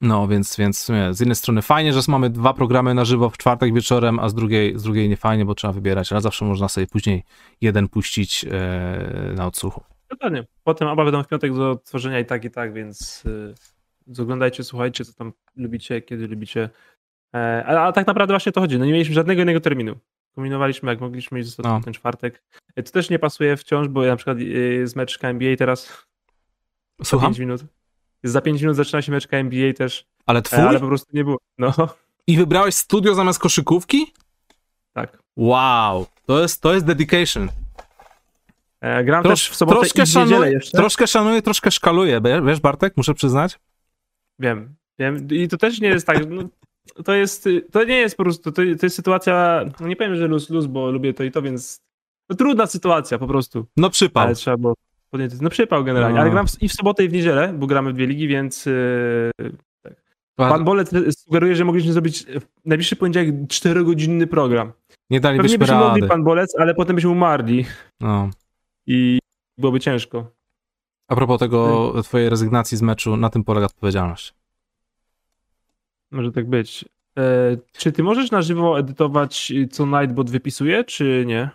[0.00, 3.74] No, więc, więc z jednej strony fajnie, że mamy dwa programy na żywo w czwartek
[3.74, 6.86] wieczorem, a z drugiej, z drugiej nie fajnie, bo trzeba wybierać, ale zawsze można sobie
[6.86, 7.24] później
[7.60, 9.93] jeden puścić e, na odsłuchu.
[10.14, 10.44] Dokładnie.
[10.64, 13.24] Potem oba będą w piątek do tworzenia i tak, i tak, więc
[14.08, 16.70] yy, oglądajcie, słuchajcie, co tam lubicie, kiedy lubicie.
[17.34, 18.78] E, a, a, tak naprawdę właśnie to chodzi.
[18.78, 19.96] No nie mieliśmy żadnego innego terminu.
[20.34, 21.80] Kombinowaliśmy jak mogliśmy i został no.
[21.80, 22.42] ten czwartek.
[22.76, 26.06] E, to też nie pasuje wciąż, bo ja na przykład yy, z meczka NBA teraz
[27.04, 27.32] Słucham?
[27.32, 27.64] Za 5 minut.
[28.24, 30.06] Za 5 minut zaczyna się meczka NBA też.
[30.26, 30.58] Ale twój?
[30.58, 31.38] ale po prostu nie było.
[31.58, 31.72] No.
[32.26, 34.12] I wybrałeś studio zamiast koszykówki?
[34.92, 35.18] Tak.
[35.36, 37.48] Wow, to jest, to jest dedication.
[38.84, 40.78] E, gram też w sobotę troszkę i w szanuję, jeszcze.
[40.78, 43.58] Troszkę szanuję, troszkę szkaluję, wiesz Bartek, muszę przyznać?
[44.38, 45.28] Wiem, wiem.
[45.30, 46.42] I to też nie jest tak, no,
[47.04, 50.26] to jest, to nie jest po prostu, to, to jest sytuacja, no nie powiem, że
[50.26, 51.80] luz, luz, bo lubię to i to, więc
[52.28, 53.66] no, trudna sytuacja po prostu.
[53.76, 54.24] No przypał.
[54.24, 54.74] Ale trzeba było
[55.10, 56.20] podjąć, no przypał generalnie, no.
[56.20, 58.66] ale gram w, i w sobotę i w niedzielę, bo gramy w dwie ligi, więc
[58.66, 59.30] yy,
[60.36, 60.48] tak.
[60.50, 64.72] Pan Bolec sugeruje, że mogliśmy zrobić w najbliższy poniedziałek czterogodzinny program.
[65.10, 67.64] Nie dalibyśmy Pewnie byśmy mogli, pan Bolec, ale potem byśmy umarli.
[68.00, 68.30] No
[68.86, 69.18] i
[69.58, 70.30] byłoby ciężko.
[71.08, 72.02] A propos tego hmm.
[72.02, 74.34] twojej rezygnacji z meczu, na tym polega odpowiedzialność.
[76.10, 76.84] Może tak być.
[77.18, 77.22] E,
[77.72, 81.40] czy ty możesz na żywo edytować, co Nightbot wypisuje, czy nie?
[81.40, 81.50] E,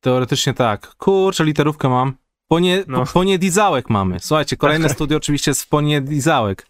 [0.00, 0.94] teoretycznie tak.
[0.94, 2.12] Kurczę, literówkę mam.
[2.48, 3.04] Ponie, no.
[3.14, 4.20] Poniedizałek mamy.
[4.20, 6.66] Słuchajcie, kolejne studio oczywiście jest w Poniedizałek.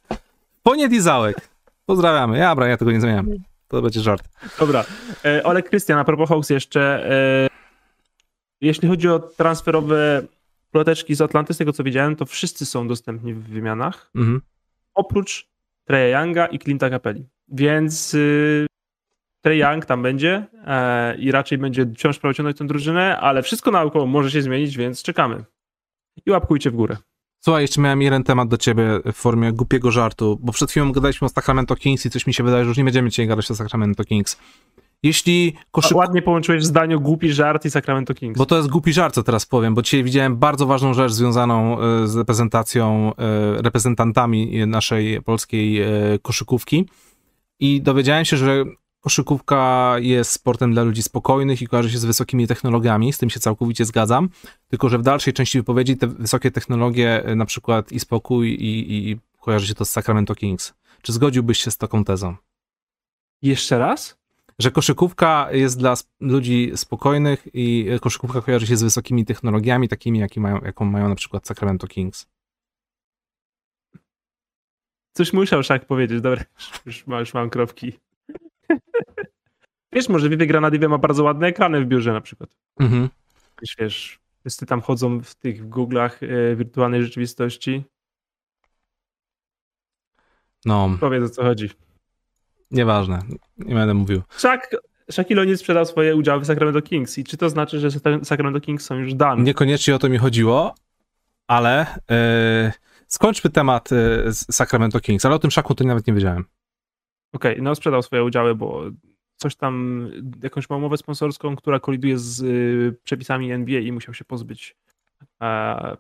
[0.63, 1.49] Poniedizałek.
[1.87, 2.39] Pozdrawiamy.
[2.39, 3.29] Ja, bra, ja tego nie zmieniam.
[3.69, 4.29] To będzie żart.
[4.59, 4.85] Dobra.
[5.25, 7.11] E, Olek Krystian, a propos Hawks jeszcze.
[7.11, 7.62] E,
[8.63, 10.23] jeśli chodzi o transferowe
[10.71, 14.41] ploteczki z Atlanty, z tego co widziałem, to wszyscy są dostępni w wymianach, mhm.
[14.95, 15.49] oprócz
[15.85, 17.29] Treya Younga i Clint'a Capelli.
[17.49, 18.67] Więc y,
[19.41, 24.07] Trey Young tam będzie e, i raczej będzie wciąż prowadzić tę drużynę, ale wszystko naokoło
[24.07, 25.45] może się zmienić, więc czekamy.
[26.27, 26.97] I łapkujcie w górę.
[27.41, 31.27] Słuchaj, jeszcze miałem jeden temat do ciebie w formie głupiego żartu, bo przed chwilą gadaliśmy
[31.27, 33.55] o Sacramento Kings i coś mi się wydaje, że już nie będziemy dzisiaj gadać o
[33.55, 34.39] Sacramento Kings.
[35.03, 35.97] Jeśli koszyk...
[35.97, 38.39] Ładnie połączyłeś w zdaniu głupi żart i Sacramento Kings.
[38.39, 41.81] Bo to jest głupi żart, co teraz powiem, bo dzisiaj widziałem bardzo ważną rzecz związaną
[41.81, 45.89] e, z reprezentacją, e, reprezentantami naszej polskiej e,
[46.23, 46.89] koszykówki
[47.61, 48.65] i dowiedziałem się, że
[49.01, 53.41] koszykówka jest sportem dla ludzi spokojnych i kojarzy się z wysokimi technologiami, z tym się
[53.41, 54.29] całkowicie zgadzam,
[54.69, 59.19] tylko że w dalszej części wypowiedzi te wysokie technologie, na przykład i spokój i, i
[59.41, 60.75] kojarzy się to z Sacramento Kings.
[61.03, 62.37] Czy zgodziłbyś się z taką tezą?
[63.43, 64.22] Jeszcze raz?
[64.59, 70.41] Że koszykówka jest dla ludzi spokojnych i koszykówka kojarzy się z wysokimi technologiami, takimi, jakie
[70.41, 72.27] mają, jaką mają na przykład Sacramento Kings.
[75.13, 76.45] Coś musiał Szak powiedzieć, dobra,
[76.87, 77.93] już, już mam kropki.
[79.93, 82.57] wiesz, może Vivek Granadive ma bardzo ładne ekrany w biurze na przykład.
[82.81, 83.09] Mhm.
[83.63, 87.85] Wiesz, wiesz, wszyscy tam chodzą w tych Google'ach e, wirtualnej rzeczywistości.
[90.65, 91.71] No, Powiedz o co chodzi.
[92.73, 93.23] Nieważne,
[93.59, 94.23] nie będę mówił.
[94.37, 94.61] Shaq,
[95.11, 97.91] Shaquille O'Neal sprzedał swoje udziały w Sacramento Kings i czy to znaczy, że
[98.25, 99.43] Sacramento Kings są już dane?
[99.43, 100.75] Niekoniecznie o to mi chodziło,
[101.47, 102.73] ale yy,
[103.07, 106.45] skończmy temat yy, z Sacramento Kings, ale o tym szaku to nawet nie wiedziałem.
[107.33, 108.85] Okej, no sprzedał swoje udziały, bo
[109.37, 110.09] coś tam,
[110.43, 114.92] jakąś ma umowę sponsorską, która koliduje z y, przepisami NBA i musiał się pozbyć e,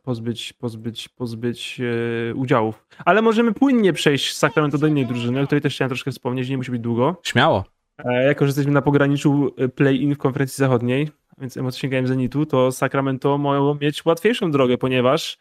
[0.02, 2.87] pozbyć, pozbyć, pozbyć e, udziałów.
[3.04, 6.48] Ale możemy płynnie przejść z Sacramento do innej drużyny, o której też chciałem troszkę wspomnieć,
[6.48, 7.20] nie musi być długo.
[7.22, 7.64] Śmiało.
[7.98, 12.46] E, jako, że jesteśmy na pograniczu e, play-in w konferencji zachodniej, więc emocje sięgałem Zenitu,
[12.46, 15.38] to Sacramento mogą mieć łatwiejszą drogę, ponieważ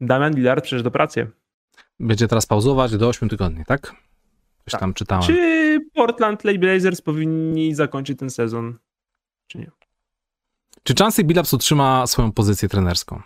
[0.00, 1.30] Damian Lillard przecież do pracy.
[2.00, 3.80] Będzie teraz pauzować do 8 tygodni, tak?
[4.64, 4.80] Coś Tak.
[4.80, 5.24] tam czytałem.
[5.24, 8.78] Czy Portland Trail Blazers powinni zakończyć ten sezon,
[9.46, 9.70] czy nie?
[10.84, 13.22] Czy Chancey Billups utrzyma swoją pozycję trenerską?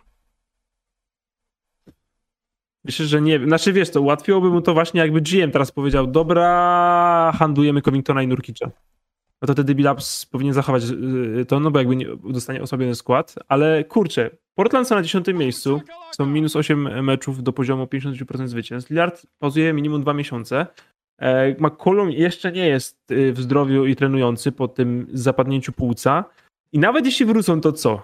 [2.84, 3.38] Myślę, że nie.
[3.46, 8.26] Znaczy wiesz, to ułatwiłoby mu to właśnie jakby GM teraz powiedział, dobra, handlujemy Covingtona i
[8.26, 8.70] Nurkicza.
[9.42, 10.82] No to wtedy Billups powinien zachować
[11.40, 15.26] y, to, no bo jakby nie, dostanie osłabiony skład, ale kurczę, Portland są na 10
[15.34, 15.80] miejscu,
[16.16, 18.90] są minus 8 meczów do poziomu 50% zwycięstw.
[18.90, 20.66] Lillard pauzuje minimum 2 miesiące.
[21.18, 26.24] E, McCollum jeszcze nie jest y, w zdrowiu i trenujący po tym zapadnięciu płuca.
[26.72, 28.02] I nawet jeśli wrócą, to co?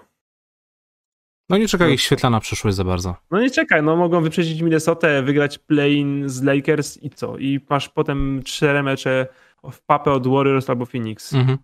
[1.49, 3.15] No nie czeka ich świetlana przyszłość za bardzo.
[3.31, 7.37] No nie czekaj, no mogą wyprzedzić Minnesotę, wygrać play-in z Lakers i co?
[7.37, 9.27] I masz potem cztery mecze
[9.71, 11.33] w papę od Warriors albo Phoenix.
[11.33, 11.57] Mhm.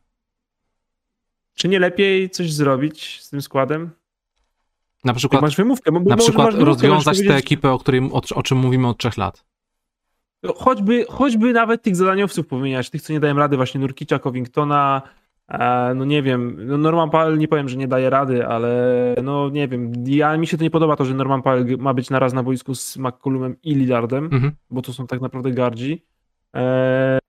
[1.54, 3.92] Czy nie lepiej coś zrobić z tym składem?
[5.04, 8.44] Na przykład, masz wymówkę, bo, na przykład wymówkę, rozwiązać tę ekipę, o, której, o, o
[8.44, 9.46] czym mówimy od trzech lat.
[10.56, 15.02] Choćby, choćby nawet tych zadaniowców powymieniać, tych, co nie dają rady, właśnie Nurkicza, Covingtona,
[15.96, 18.72] no nie wiem, no Norman Powell nie powiem, że nie daje rady, ale
[19.24, 22.10] no nie wiem, ja mi się to nie podoba to, że Norman Powell ma być
[22.10, 24.52] naraz na boisku z McCollumem i Lillardem, Mhm.
[24.70, 26.06] bo to są tak naprawdę gardzi.
[26.56, 27.20] E,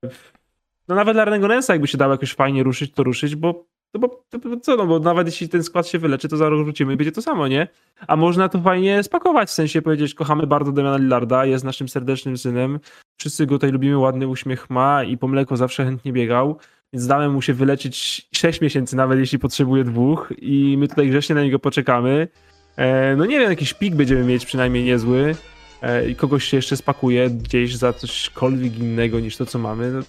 [0.87, 3.99] no nawet dla Renego Nensa jakby się dało jakoś fajnie ruszyć, to ruszyć, bo, no
[3.99, 4.25] bo
[4.61, 7.11] co, no bo nawet jeśli ten skład się wyleczy, to za rok wrócimy i będzie
[7.11, 7.67] to samo, nie?
[8.07, 12.37] A można to fajnie spakować, w sensie powiedzieć, kochamy bardzo Damiana Lillarda, jest naszym serdecznym
[12.37, 12.79] synem,
[13.17, 16.57] wszyscy go tutaj lubimy, ładny uśmiech ma i po mleko zawsze chętnie biegał,
[16.93, 21.35] więc damy mu się wyleczyć 6 miesięcy, nawet jeśli potrzebuje dwóch i my tutaj grzecznie
[21.35, 22.27] na niego poczekamy.
[22.75, 25.35] E, no nie wiem, jakiś pik będziemy mieć przynajmniej niezły
[25.81, 29.91] e, i kogoś się jeszcze spakuje gdzieś za cośkolwiek innego niż to, co mamy.
[29.91, 29.99] No,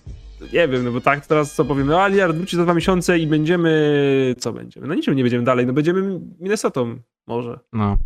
[0.53, 3.27] nie wiem, no bo tak teraz co powiemy, a Lillard wróci za dwa miesiące i
[3.27, 4.87] będziemy, co będziemy?
[4.87, 7.59] No niczym nie będziemy dalej, no będziemy Minnesotą może.
[7.73, 7.97] No.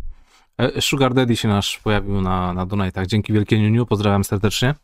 [0.57, 3.07] E, Sugar Daddy się nasz pojawił na, na Donatach.
[3.07, 4.75] Dzięki wielkie Niuniu, pozdrawiam serdecznie.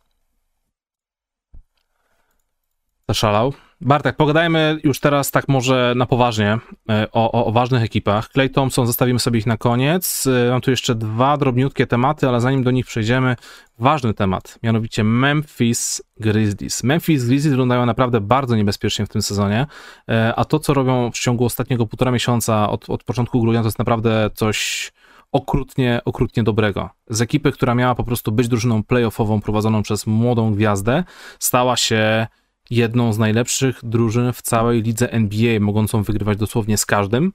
[3.09, 3.53] Zaszalał.
[3.81, 6.57] Bartek, pogadajmy już teraz tak może na poważnie
[6.89, 8.29] e, o, o, o ważnych ekipach.
[8.29, 10.27] Clay Thompson, zostawimy sobie ich na koniec.
[10.27, 13.35] E, Mam tu jeszcze dwa drobniutkie tematy, ale zanim do nich przejdziemy,
[13.79, 16.83] ważny temat, mianowicie Memphis Grizzlies.
[16.83, 19.67] Memphis Grizzlies wyglądają naprawdę bardzo niebezpiecznie w tym sezonie,
[20.09, 23.67] e, a to, co robią w ciągu ostatniego półtora miesiąca od, od początku grudnia, to
[23.67, 24.91] jest naprawdę coś
[25.31, 26.89] okrutnie, okrutnie dobrego.
[27.09, 31.03] Z ekipy, która miała po prostu być drużyną playoffową prowadzoną przez młodą gwiazdę,
[31.39, 32.27] stała się
[32.69, 37.33] jedną z najlepszych drużyn w całej lidze NBA, mogącą wygrywać dosłownie z każdym.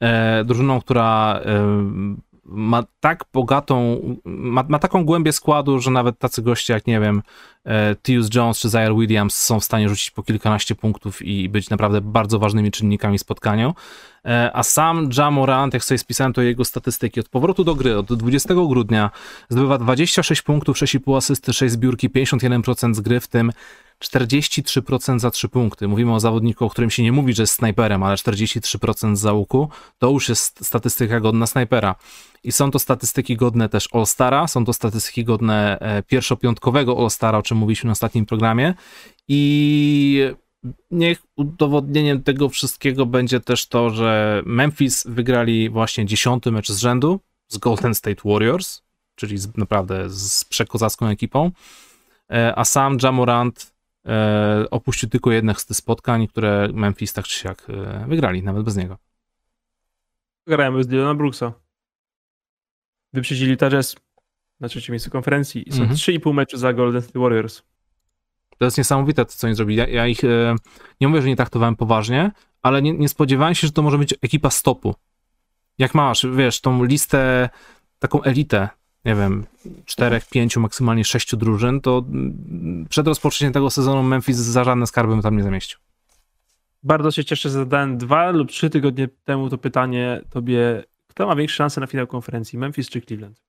[0.00, 1.66] E, drużyną, która e,
[2.44, 7.22] ma tak bogatą, ma, ma taką głębię składu, że nawet tacy goście jak, nie wiem,
[7.64, 11.70] e, Tyus Jones czy Zaire Williams są w stanie rzucić po kilkanaście punktów i być
[11.70, 13.72] naprawdę bardzo ważnymi czynnikami spotkania.
[14.26, 17.98] E, a sam Ja Morant, jak sobie spisałem to jego statystyki, od powrotu do gry,
[17.98, 19.10] od 20 grudnia
[19.48, 23.52] zdobywa 26 punktów, 6,5 asysty, 6 zbiórki, 51% z gry, w tym
[24.04, 25.88] 43% za 3 punkty.
[25.88, 29.68] Mówimy o zawodniku, o którym się nie mówi, że jest snajperem, ale 43% za łuku,
[29.98, 31.94] to już jest statystyka godna snajpera.
[32.44, 37.42] I są to statystyki godne też All-Stara, są to statystyki godne e, pierwszopiątkowego All-Stara, o
[37.42, 38.74] czym mówiliśmy na ostatnim programie.
[39.28, 40.22] I
[40.90, 47.20] niech udowodnieniem tego wszystkiego będzie też to, że Memphis wygrali właśnie dziesiąty mecz z rzędu
[47.48, 48.82] z Golden State Warriors,
[49.14, 51.50] czyli z, naprawdę z przekozacką ekipą,
[52.30, 53.74] e, a sam Jamorant
[54.06, 58.62] e, opuścił tylko jednych z tych spotkań, które Memphis tak czy siak e, wygrali, nawet
[58.62, 58.98] bez niego.
[60.46, 61.52] Grałem bez Dylana Brooksa.
[63.12, 63.96] Wyprzedzili Utah Jazz
[64.60, 65.96] na trzecim miejscu konferencji i są Mhm.
[65.96, 67.62] 3,5 meczu za Golden State Warriors.
[68.58, 69.78] To jest niesamowite, to co oni zrobili.
[69.78, 70.56] Ja, ja ich e,
[71.00, 72.30] nie mówię, że nie traktowałem poważnie,
[72.62, 74.94] ale nie, nie spodziewałem się, że to może być ekipa stopu.
[75.78, 77.48] Jak masz, wiesz, tą listę,
[77.98, 78.68] taką elitę,
[79.04, 79.46] nie wiem,
[79.84, 85.22] czterech, pięciu, maksymalnie sześciu drużyn, to mm, przed rozpoczęciem tego sezonu Memphis za żadne skarby
[85.22, 85.78] tam nie zamieścił.
[86.82, 91.36] Bardzo się cieszę, że zadałem dwa lub trzy tygodnie temu to pytanie tobie, kto ma
[91.36, 93.45] większe szanse na finał konferencji, Memphis czy Cleveland?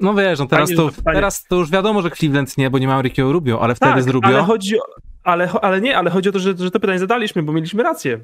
[0.00, 3.02] No wiesz, no teraz, to, teraz to już wiadomo, że Cleveland nie, bo nie mam
[3.02, 4.28] Rickiego Rubio, ale wtedy tak, z Rubio...
[4.28, 4.82] ale chodzi o,
[5.24, 8.20] ale, ale nie, ale chodzi o to, że, że to pytanie zadaliśmy, bo mieliśmy rację.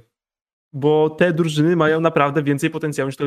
[0.72, 3.24] Bo te drużyny mają naprawdę więcej potencjału niż to,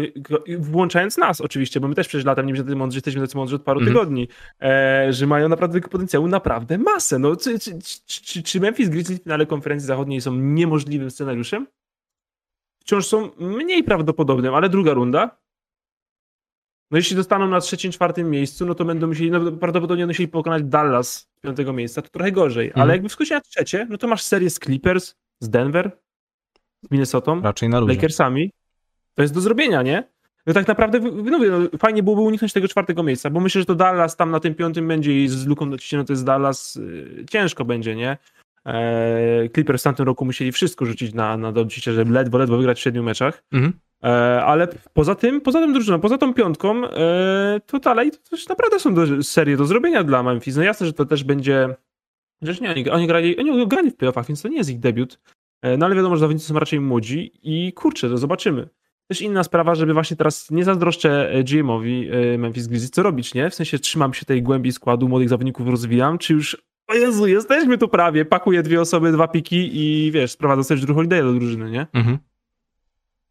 [0.58, 3.63] włączając nas oczywiście, bo my też przecież latem nie jesteśmy mądrzy, jesteśmy tacy mądrzy od
[3.63, 3.93] paru mm.
[3.93, 4.27] tygodni,
[4.62, 7.19] e, że mają naprawdę potencjału naprawdę masę.
[7.19, 7.71] No, czy, czy,
[8.06, 11.67] czy, czy Memphis Grizzlies w finale konferencji zachodniej są niemożliwym scenariuszem?
[12.79, 15.42] Wciąż są mniej prawdopodobnym, ale druga runda,
[16.93, 20.63] no jeśli dostaną na trzecim, czwartym miejscu, no to będą musieli, no prawdopodobnie musieli pokonać
[20.63, 22.67] Dallas z piątego miejsca, to trochę gorzej.
[22.67, 22.82] Mhm.
[22.82, 25.97] Ale jakby wskoczyli na trzecie, no to masz serię z Clippers, z Denver,
[26.84, 27.93] z Minnesotą, Raczej na luzie.
[27.93, 28.51] Lakersami.
[29.15, 30.03] To jest do zrobienia, nie?
[30.45, 31.39] No tak naprawdę, no,
[31.79, 34.88] fajnie byłoby uniknąć tego czwartego miejsca, bo myślę, że to Dallas tam na tym piątym
[34.88, 38.17] będzie i z luką do no to jest Dallas, yy, ciężko będzie, nie?
[38.65, 42.80] Eee, Clippers w tamtym roku musieli wszystko rzucić na, na docicie, żeby ledwo, ledwo wygrać
[42.80, 43.43] w siedmiu meczach.
[43.52, 43.73] Mhm.
[44.04, 48.47] E, ale poza tym, poza tym drużyną, poza tą piątką, e, to dalej to też
[48.47, 50.56] naprawdę są do, serie do zrobienia dla Memphis.
[50.56, 51.76] No jasne, że to też będzie.
[52.41, 55.19] Rzecz nie, oni, oni, grali, oni grali w playoffach, więc to nie jest ich debiut.
[55.62, 58.69] E, no ale wiadomo, że zawodnicy są raczej młodzi i kurczę, to zobaczymy.
[59.08, 63.49] Też inna sprawa, żeby właśnie teraz nie zazdroszczę GM-owi Memphis Grizzlies, co robić, nie?
[63.49, 67.77] W sensie trzymam się tej głębi składu, młodych zawodników rozwijam, czy już o Jezu, jesteśmy
[67.77, 71.71] tu prawie, pakuję dwie osoby, dwa piki i wiesz, sprowadzę sobie Drew Holiday do drużyny,
[71.71, 71.88] nie?
[71.93, 72.17] Mhm.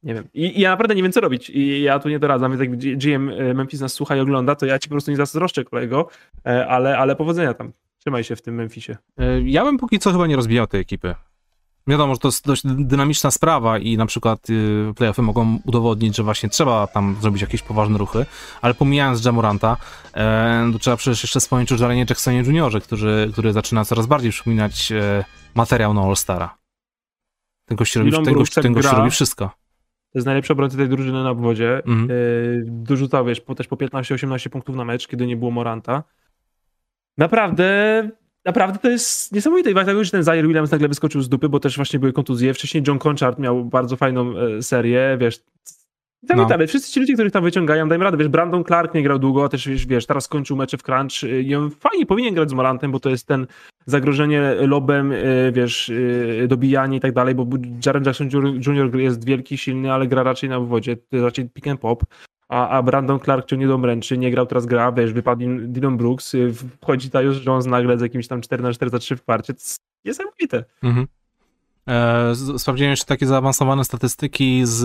[0.03, 0.25] Nie wiem.
[0.35, 1.51] I, I, ja naprawdę nie wiem, co robić.
[1.51, 4.67] I ja tu nie doradzam, więc jak GM e, Memphis nas słucha i ogląda, to
[4.67, 6.09] ja ci po prostu nie zazdroszczę, kolego,
[6.47, 7.73] e, ale, ale powodzenia tam.
[7.99, 8.97] Trzymaj się w tym Memphisie.
[9.19, 11.15] E, ja bym póki co chyba nie rozbijał tej ekipy.
[11.87, 16.23] Wiadomo, że to jest dość dynamiczna sprawa i na przykład y, playoffy mogą udowodnić, że
[16.23, 18.27] właśnie trzeba tam zrobić jakieś poważne ruchy,
[18.63, 19.77] ale pomijając Jamoranta,
[20.15, 24.31] e, to trzeba przecież jeszcze wspomnieć o Jarenie Jacksonie Juniorze, który, który zaczyna coraz bardziej
[24.31, 26.59] przypominać e, materiał na All-Stara.
[27.65, 29.51] Ten gość robi, ten gość, ten gość robi wszystko.
[30.13, 31.83] To jest najlepszy obrońca tej drużyny na obwodzie.
[31.87, 36.03] Yy, dorzucał, wiesz, po, też po 15-18 punktów na mecz, kiedy nie było Moranta.
[37.19, 38.11] Naprawdę,
[38.45, 39.71] naprawdę to jest niesamowite.
[39.71, 42.55] I dlatego, że ten Zaire Williams nagle wyskoczył z dupy, bo też właśnie były kontuzje.
[42.55, 45.41] Wcześniej John Conchard miał bardzo fajną e, serię, wiesz,
[46.29, 46.47] tak no.
[46.47, 46.69] dalej.
[46.69, 48.17] Wszyscy ci ludzie, których tam wyciągają, dajmy radę.
[48.17, 51.23] Wiesz, Brandon Clark nie grał długo, a też wiesz, wiesz teraz skończył mecze w crunch
[51.45, 53.47] i on fajnie powinien grać z Morantem, bo to jest ten
[53.87, 55.93] zagrożenie lobem, y, wiesz,
[56.49, 57.47] dobijanie i tak dalej, bo
[57.87, 58.29] Jaren Jackson
[58.67, 58.97] Jr.
[58.97, 62.05] jest wielki, silny, ale gra raczej na wodzie, raczej pick and pop.
[62.53, 66.35] A, a Brandon Clark ciągnie do mręczy, nie grał, teraz gra, wiesz, wypadł Dylan Brooks,
[66.35, 69.55] y, wchodzi Tyus Jones nagle z jakimś tam 4 na 4 za 3 w parcie.
[69.55, 70.65] To jest niesamowite.
[70.83, 71.07] Mhm.
[71.89, 74.85] E, sprawdziłem jeszcze takie zaawansowane statystyki z,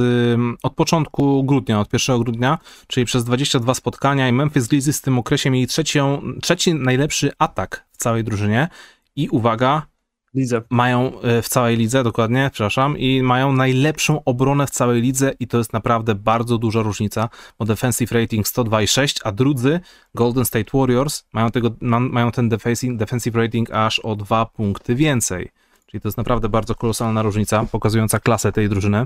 [0.63, 5.19] od początku grudnia, od 1 grudnia, czyli przez 22 spotkania i Memphis Grizzlies w tym
[5.19, 8.67] okresie mieli trzecią, trzeci najlepszy atak w całej drużynie
[9.15, 9.87] i uwaga,
[10.33, 10.61] Lidze.
[10.69, 15.47] mają e, w całej lidze, dokładnie, przepraszam, i mają najlepszą obronę w całej lidze i
[15.47, 19.79] to jest naprawdę bardzo duża różnica, bo defensive rating 102,6, a drudzy
[20.15, 22.49] Golden State Warriors mają, tego, mają ten
[22.83, 25.51] defensive rating aż o dwa punkty więcej.
[25.85, 29.05] Czyli to jest naprawdę bardzo kolosalna różnica, pokazująca klasę tej drużyny.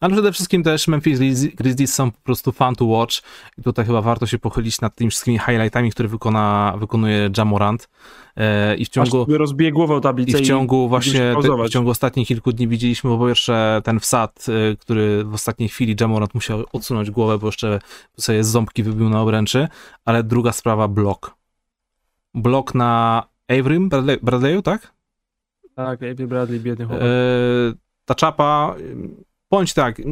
[0.00, 1.18] Ale przede wszystkim też Memphis
[1.54, 3.14] Grizzlies są po prostu fun to watch
[3.58, 7.88] i tutaj chyba warto się pochylić nad tymi wszystkimi highlightami, które wykona, wykonuje Jamorant.
[8.36, 9.26] E, I w ciągu...
[9.28, 13.80] rozbiegłował tablicę I w ciągu właśnie, te, w ciągu ostatnich kilku dni widzieliśmy po pierwsze
[13.84, 17.80] ten wsad, e, który w ostatniej chwili Jamorant musiał odsunąć głowę, bo jeszcze
[18.16, 19.68] sobie ząbki wybił na obręczy,
[20.04, 21.34] ale druga sprawa, blok.
[22.34, 24.92] Blok na Avrym Bradley'u, tak?
[25.74, 27.04] Tak, Avery Bradley, biedny chłopak.
[27.04, 27.08] E,
[28.04, 28.74] ta czapa,
[29.50, 30.02] bądź tak,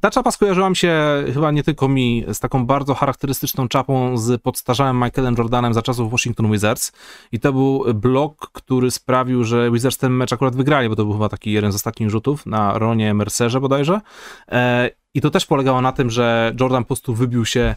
[0.00, 4.42] ta czapa skojarzyła mi się chyba nie tylko mi z taką bardzo charakterystyczną czapą z
[4.42, 6.92] podstarzałym Michaelem Jordanem za czasów Washington Wizards
[7.32, 11.12] i to był blok, który sprawił, że Wizards ten mecz akurat wygrali, bo to był
[11.12, 14.00] chyba taki jeden z ostatnich rzutów na Ronie Mercerze bodajże.
[14.48, 17.74] E, I to też polegało na tym, że Jordan po prostu wybił się,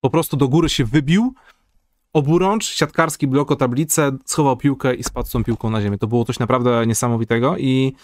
[0.00, 1.34] po prostu do góry się wybił,
[2.12, 5.98] oburącz, siatkarski blok o tablicę, schował piłkę i spadł z tą piłką na ziemię.
[5.98, 7.94] To było coś naprawdę niesamowitego i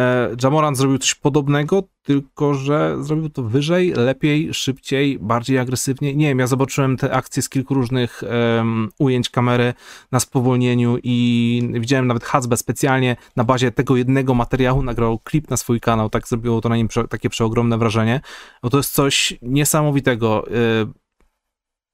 [0.00, 6.14] e, Jamorant zrobił coś podobnego, tylko że zrobił to wyżej, lepiej, szybciej, bardziej agresywnie.
[6.14, 8.22] Nie wiem, ja zobaczyłem te akcje z kilku różnych
[8.56, 9.74] um, ujęć kamery
[10.12, 15.56] na spowolnieniu i widziałem nawet Hazbę specjalnie na bazie tego jednego materiału nagrał klip na
[15.56, 18.20] swój kanał, tak zrobiło to na nim prze, takie przeogromne wrażenie.
[18.62, 20.46] Bo to jest coś niesamowitego.
[20.48, 20.52] E,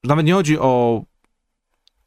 [0.04, 1.02] nawet nie chodzi o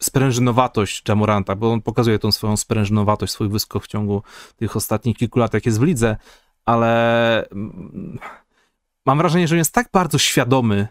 [0.04, 4.24] sprężynowatość Jamoranta, bo on pokazuje tą swoją sprężynowatość, swój wyskok w ciągu
[4.56, 6.18] tych ostatnich kilku lat, jak jest w lidze,
[6.66, 8.20] ale mm,
[9.06, 10.88] mam wrażenie, że jest tak bardzo świadomy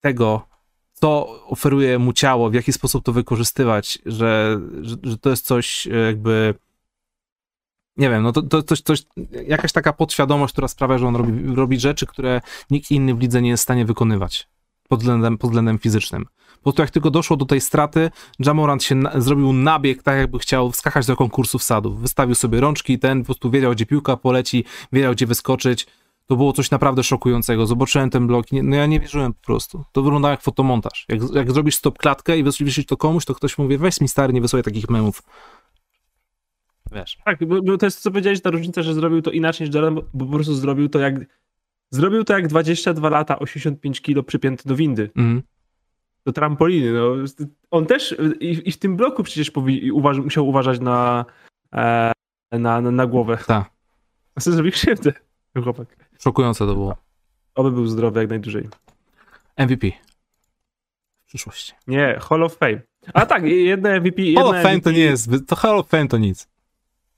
[0.00, 0.46] tego,
[0.92, 5.86] co oferuje mu ciało, w jaki sposób to wykorzystywać, że, że, że to jest coś
[5.86, 6.54] e, jakby
[7.96, 9.02] nie wiem, no to, to coś, coś,
[9.46, 12.40] jakaś taka podświadomość, która sprawia, że on robi, robi rzeczy, które
[12.70, 14.48] nikt inny w lidze nie jest w stanie wykonywać.
[14.90, 16.24] Pod względem, pod względem fizycznym.
[16.56, 20.38] Po prostu jak tylko doszło do tej straty, Jamorant się na, zrobił nabieg, tak jakby
[20.38, 22.00] chciał wskakać do konkursu wsadów.
[22.00, 25.86] Wystawił sobie rączki, ten po prostu wiedział, gdzie piłka poleci, wiedział, gdzie wyskoczyć.
[26.26, 27.66] To było coś naprawdę szokującego.
[27.66, 29.84] Zobaczyłem ten blok, nie, no ja nie wierzyłem po prostu.
[29.92, 31.06] To wyglądało jak fotomontaż.
[31.08, 34.32] Jak, jak zrobisz stop klatkę i wyślesz to komuś, to ktoś mówi, weź mi stary,
[34.32, 35.22] nie wysłaj takich memów.
[36.92, 37.18] Wiesz.
[37.24, 39.94] Tak, bo, bo to jest co powiedziałeś, ta różnica, że zrobił to inaczej niż Jordan,
[40.14, 41.14] bo po prostu zrobił to jak
[41.90, 45.10] zrobił to jak 22 lata, 85 kilo przypięty do windy.
[45.16, 45.42] Mhm.
[46.24, 46.92] Do trampoliny.
[46.92, 47.14] No.
[47.70, 51.24] On też i, i w tym bloku przecież powi, uważ, musiał uważać na,
[51.72, 52.12] e,
[52.52, 53.38] na, na, na głowę.
[53.46, 53.70] Tak.
[54.34, 55.12] A co zrobił krzywdę,
[55.62, 55.96] chłopak.
[56.18, 56.96] Szokujące to było.
[57.54, 58.68] Oby był zdrowy jak najdłużej.
[59.56, 59.86] MVP.
[61.24, 61.72] W przyszłości.
[61.86, 62.80] Nie, Hall of Fame.
[63.14, 64.22] A tak, jedne MVP.
[64.36, 66.48] Hall of Fame MVP, to nie jest, to Hall of Fame to nic.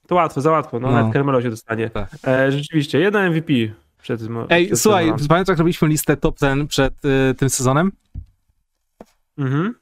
[0.07, 0.95] To łatwo, za łatwo, no, no.
[0.95, 1.91] nawet Carmelo się dostanie.
[1.91, 2.11] Tak.
[2.27, 3.53] E, rzeczywiście, jedna MVP
[4.03, 7.93] przed Ej, przed słuchaj, pamiętasz jak robiliśmy listę top ten przed y, tym sezonem?
[9.39, 9.75] Mhm.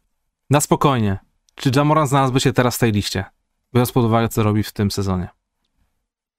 [0.51, 1.18] Na spokojnie.
[1.55, 3.25] Czy Jamoran znalazłby się teraz w tej liście?
[3.75, 5.29] Biorąc pod uwagę, co robi w tym sezonie.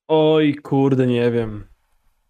[0.07, 1.63] Oj, kurde, nie wiem.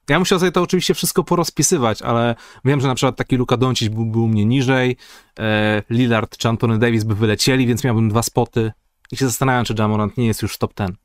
[0.09, 2.35] Ja musiał sobie to oczywiście wszystko porozpisywać, ale
[2.65, 4.97] wiem, że na przykład taki Luka Doncic był, był mnie niżej,
[5.39, 8.71] e, Lillard czy Anthony Davis by wylecieli, więc miałbym dwa spoty
[9.11, 10.97] i się zastanawiam, czy Jamorant nie jest już top 10.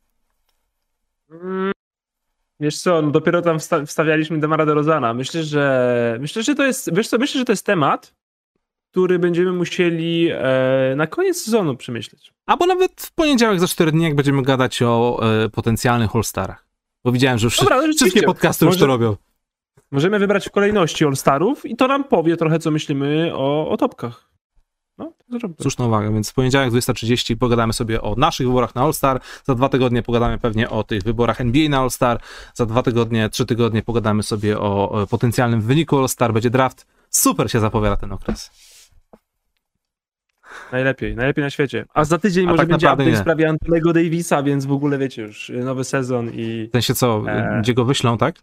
[1.30, 1.72] Mm,
[2.61, 5.14] wiesz co, no dopiero tam wsta wstawialiśmy Demara de Rozana.
[5.14, 8.14] Myślę, że myślę, że to jest, wiesz co, myślę, że to jest temat,
[8.90, 12.32] który będziemy musieli e, na koniec sezonu przemyśleć.
[12.46, 16.66] Albo nawet w poniedziałek za 4 dni, jak będziemy gadać o e, potencjalnych All-Starach.
[17.04, 19.16] Bo widziałem, że już Dobra, no wszystkie podcasty Może, już to robią.
[19.90, 24.30] Możemy wybrać w kolejności All-Starów i to nam powie trochę, co myślimy o, o topkach.
[25.60, 29.68] Słuszna uwaga, więc w poniedziałek 20.30 pogadamy sobie o naszych wyborach na All-Star, za dwa
[29.68, 32.20] tygodnie pogadamy pewnie o tych wyborach NBA na All-Star,
[32.54, 36.86] za dwa tygodnie, trzy tygodnie pogadamy sobie o, o potencjalnym wyniku All-Star, będzie draft.
[37.10, 38.50] Super się zapowiada ten okres.
[40.72, 41.84] Najlepiej, najlepiej na świecie.
[41.94, 44.98] A za tydzień A może tak będzie update w sprawie Antonego Davisa, więc w ogóle
[44.98, 46.68] wiecie już, nowy sezon i...
[46.68, 47.58] W sensie co, e...
[47.62, 48.42] gdzie go wyślą, tak?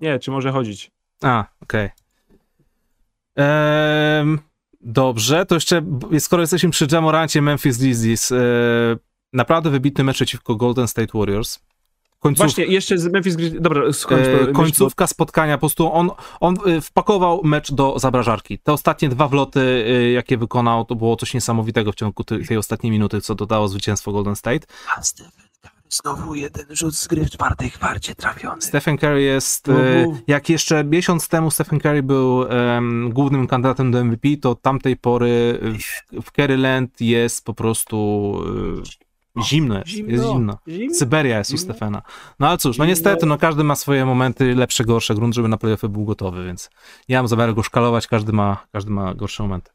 [0.00, 0.90] Nie, czy może chodzić.
[1.22, 1.86] A, okej.
[1.86, 3.44] Okay.
[3.44, 4.38] Ehm,
[4.84, 5.82] dobrze, to jeszcze,
[6.18, 8.36] skoro jesteśmy przy Jamorancie Memphis Grizzlies, e,
[9.32, 11.58] naprawdę wybitny mecz przeciwko Golden State Warriors.
[12.24, 12.46] Końców...
[12.46, 16.10] Właśnie, jeszcze z Memphis Grizzlies, dobra, skończ, e, Końcówka spotkania, po prostu on,
[16.40, 18.58] on e, wpakował mecz do zabrażarki.
[18.58, 22.56] Te ostatnie dwa wloty, e, jakie wykonał, to było coś niesamowitego w ciągu tej, tej
[22.56, 24.66] ostatniej minuty, co dodało zwycięstwo Golden State.
[25.88, 28.62] Znowu jeden rzut z gry w czwartej kwarcie trafiony.
[28.62, 34.04] Stephen Curry jest, e, jak jeszcze miesiąc temu Stephen Curry był um, głównym kandydatem do
[34.04, 38.38] MVP, to tamtej pory w, w Curryland jest po prostu...
[38.80, 39.04] E,
[39.42, 40.58] Zimno jest, zimno, jest zimno.
[40.68, 40.94] zimno.
[40.94, 41.62] Syberia jest zimno.
[41.62, 42.02] u Stefana.
[42.38, 45.56] No ale cóż, no niestety, no każdy ma swoje momenty, lepsze, gorsze, grunt, żeby na
[45.56, 46.70] playoffy był gotowy, więc
[47.08, 49.70] nie mam zamiaru go szkalować, każdy ma, każdy ma gorsze momenty.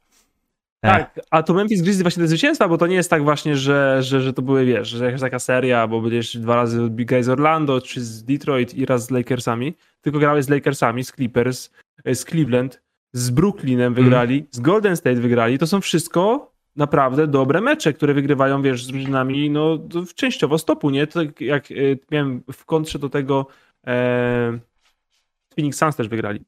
[0.82, 3.98] Tak, a to Memphis Grizzlies właśnie te zwycięstwa, bo to nie jest tak właśnie, że,
[4.04, 7.28] że, że to były, wiesz, że jakaś taka seria, bo będziesz dwa razy Big Guys
[7.28, 11.70] Orlando, czy z Detroit i raz z Lakersami, tylko grałeś z Lakersami, z Clippers,
[12.06, 12.82] e, z Cleveland,
[13.14, 14.48] z Brooklynem wygrali, mm.
[14.52, 19.50] z Golden State wygrali, to są wszystko naprawdę dobre mecze, które wygrywają, wiesz, z drużynami,
[19.50, 19.80] no
[20.16, 21.08] częściowo stopu, nie?
[21.08, 23.48] To tak jak y, miałem w kontrze do tego
[23.88, 24.60] e,
[25.56, 26.44] Phoenix Suns też wygrali e,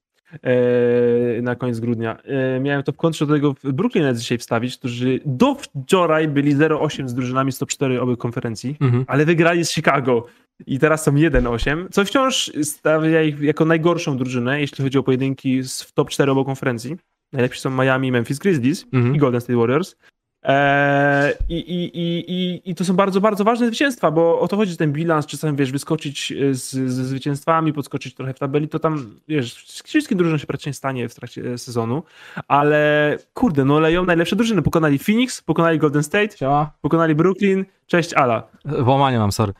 [1.42, 2.18] na koniec grudnia.
[2.24, 6.56] E, miałem to w kontrze do tego Brooklyn Nets dzisiaj wstawić, którzy do wczoraj byli
[6.56, 9.06] 0-8 z drużynami 104 oby konferencji, mhm.
[9.08, 10.26] ale wygrali z Chicago
[10.68, 15.64] i teraz są 1-8, co wciąż stawia ich jako najgorszą drużynę, jeśli chodzi o pojedynki
[15.64, 16.98] w top 4 obu konferencji.
[17.34, 19.16] Najlepsi są Miami, Memphis Grizzlies mhm.
[19.16, 19.96] i Golden State Warriors.
[20.44, 24.78] Eee, i, i, i, I to są bardzo, bardzo ważne zwycięstwa, bo o to chodzi,
[24.78, 29.56] ten bilans, czasami wiesz, wyskoczyć z, ze zwycięstwami, podskoczyć trochę w tabeli, to tam, wiesz,
[29.84, 32.04] wszystkim drużynom się praktycznie stanie w trakcie sezonu,
[32.48, 34.62] ale kurde, no leją najlepsze drużyny.
[34.62, 36.72] Pokonali Phoenix, pokonali Golden State, Siema.
[36.82, 38.48] pokonali Brooklyn, cześć Ala.
[38.66, 39.54] Włamanie mam, sorry.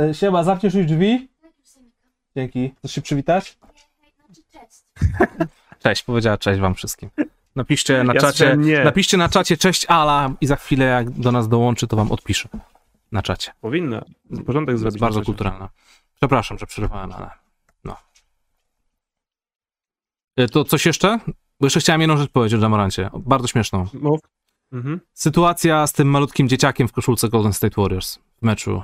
[0.00, 1.28] E, siema, zamkniesz już drzwi?
[2.36, 2.74] Dzięki.
[2.78, 3.58] Chcesz się przywitać?
[4.52, 4.84] Cześć.
[5.82, 7.10] Cześć, powiedziała cześć wam wszystkim.
[7.58, 11.86] Napiszcie na, czacie, napiszcie na czacie cześć Ala i za chwilę jak do nas dołączy,
[11.86, 12.48] to wam odpiszę
[13.12, 13.52] na czacie.
[13.60, 14.04] Powinna.
[14.46, 15.00] Porządek zrobić.
[15.00, 15.68] Bardzo kulturalna.
[16.16, 17.30] Przepraszam, że przerwałem, ale
[17.84, 17.96] no.
[20.40, 21.18] Y, to coś jeszcze?
[21.60, 23.10] Bo jeszcze chciałem jedną rzecz powiedzieć o Jamorancie.
[23.18, 23.86] Bardzo śmieszną.
[23.94, 24.20] Mów.
[24.72, 25.00] Mhm.
[25.12, 28.82] Sytuacja z tym malutkim dzieciakiem w koszulce Golden State Warriors w meczu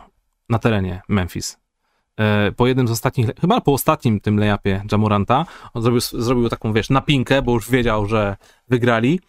[0.49, 1.64] na terenie Memphis.
[2.21, 6.73] E, po jednym z ostatnich, chyba po ostatnim tym layupie Jamoranta, on zrobił, zrobił taką,
[6.73, 8.37] wiesz, napinkę, bo już wiedział, że
[8.69, 9.21] wygrali.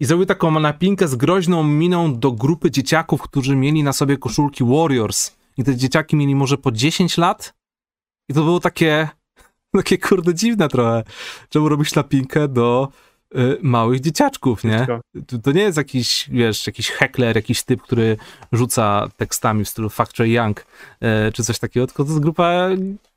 [0.00, 4.64] I zrobił taką napinkę z groźną miną do grupy dzieciaków, którzy mieli na sobie koszulki
[4.64, 5.36] Warriors.
[5.56, 7.54] I te dzieciaki mieli może po 10 lat.
[8.28, 9.08] I to było takie,
[9.76, 11.02] Takie kurde dziwne trochę.
[11.48, 12.88] Czemu robisz napinkę do
[13.62, 14.86] małych dzieciaczków, nie?
[15.26, 18.16] To, to, nie jest jakiś, wiesz, jakiś heckler, jakiś typ, który
[18.52, 22.68] rzuca tekstami w stylu Factory Young y, czy coś takiego, tylko to jest grupa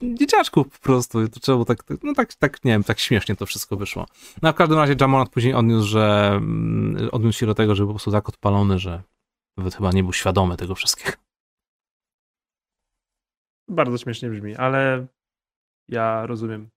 [0.01, 1.28] dzieciaczków po prostu.
[1.30, 4.05] To czemu tak, no tak, tak, nie wiem, tak śmiesznie to wszystko wyszło.
[4.41, 7.84] No a w każdym razie Jamonat później odniósł, że mm, odniósł się do tego, że
[7.84, 9.03] był po prostu tak odpalony, że
[9.57, 11.18] nawet chyba nie był świadomy tego wszystkiego.
[13.70, 15.07] Bardzo śmiesznie brzmi, ale
[15.89, 16.70] ja rozumiem.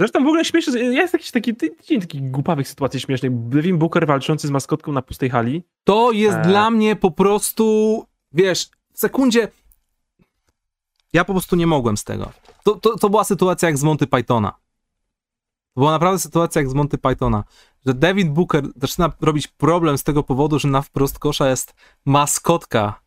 [0.00, 3.48] Zresztą w ogóle śmieszne, jest jakiś taki, taki, taki głupawych sytuacji śmiesznych.
[3.48, 5.62] Devin Booker walczący z maskotką na pustej hali.
[5.84, 6.42] To jest e...
[6.42, 9.48] dla mnie po prostu, wiesz, w sekundzie
[11.12, 12.32] ja po prostu nie mogłem z tego.
[12.64, 14.50] To, to, to była sytuacja jak z Monty Pythona.
[15.74, 17.44] To była naprawdę sytuacja jak z Monty Pythona,
[17.86, 21.74] że Devin Booker zaczyna robić problem z tego powodu, że na wprost kosza jest
[22.04, 23.00] maskotka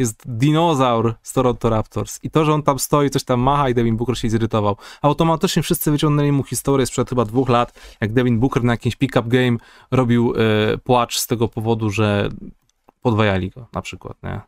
[0.00, 2.18] jest dinozaur z Toronto Raptors.
[2.22, 4.76] I to, że on tam stoi, coś tam macha i Devin Booker się zirytował.
[5.02, 9.28] Automatycznie wszyscy wyciągnęli mu historię sprzed chyba dwóch lat, jak Devin Booker na jakimś pick-up
[9.28, 9.56] game
[9.90, 10.34] robił
[10.74, 12.28] y, płacz z tego powodu, że
[13.02, 14.40] podwajali go na przykład, nie?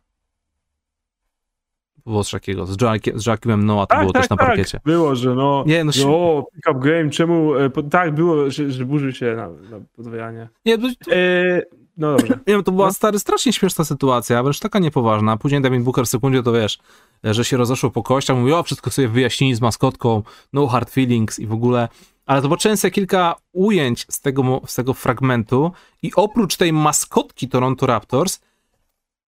[2.06, 4.46] Było takiego, z, Joakim, z Joakimem Noah to tak, było tak, też na tak.
[4.46, 4.80] parkiecie.
[4.84, 9.12] Było, że no, nie, no, no pick-up game, czemu, e, tak było, że, że burzy
[9.12, 10.48] się na, na podwajanie.
[10.66, 10.86] Nie, to...
[11.12, 11.62] e,
[11.96, 12.38] no dobrze.
[12.46, 12.92] Nie, to była no.
[12.92, 15.36] stary, strasznie śmieszna sytuacja, wręcz taka niepoważna.
[15.36, 16.78] Później Devin Booker w sekundzie to wiesz,
[17.24, 20.22] że się rozeszło po kościach, mówił, o, wszystko sobie wyjaśnili z maskotką,
[20.52, 21.88] no hard feelings i w ogóle.
[22.26, 25.72] Ale zobaczyłem sobie kilka ujęć z tego, z tego fragmentu
[26.02, 28.40] i oprócz tej maskotki Toronto Raptors,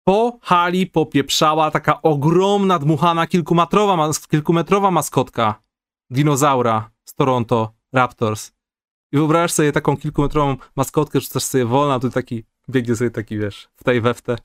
[0.03, 5.61] po hali popieprzała taka ogromna, dmuchana, kilkumetrowa, kilkumetrowa maskotka
[6.09, 8.56] dinozaura z Toronto Raptors.
[9.11, 13.37] I wyobrażasz sobie taką kilkumetrową maskotkę, czy też sobie wolna, tu taki, biegnie sobie taki,
[13.37, 14.35] wiesz, w tej weftę.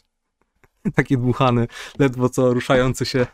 [0.95, 1.67] taki dmuchany,
[1.99, 3.27] ledwo co ruszający się.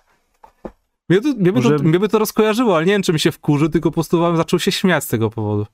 [1.08, 3.32] Mnie, to, mnie, by to, mnie by to rozkojarzyło, ale nie wiem, czy mi się
[3.32, 5.66] wkurzy, tylko po prostu zaczął się śmiać z tego powodu.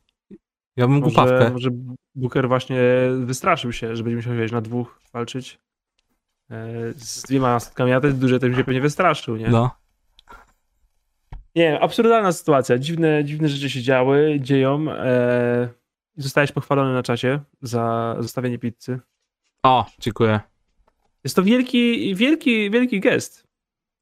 [0.76, 1.50] Ja bym może, głupawkę.
[1.50, 1.70] Może
[2.14, 2.76] Booker właśnie
[3.18, 5.58] wystraszył się, że będzie musiał na dwóch walczyć
[6.50, 9.48] e, z dwiema maskotkami, a ten duże też się pewnie wystraszył, nie?
[9.48, 9.70] No.
[11.54, 12.78] Nie, absurdalna sytuacja.
[12.78, 14.90] Dziwne, dziwne rzeczy się działy, dzieją.
[14.90, 15.68] E,
[16.16, 19.00] zostałeś pochwalony na czacie za zostawienie pizzy.
[19.62, 20.40] O, dziękuję.
[21.24, 23.46] Jest to wielki, wielki, wielki gest.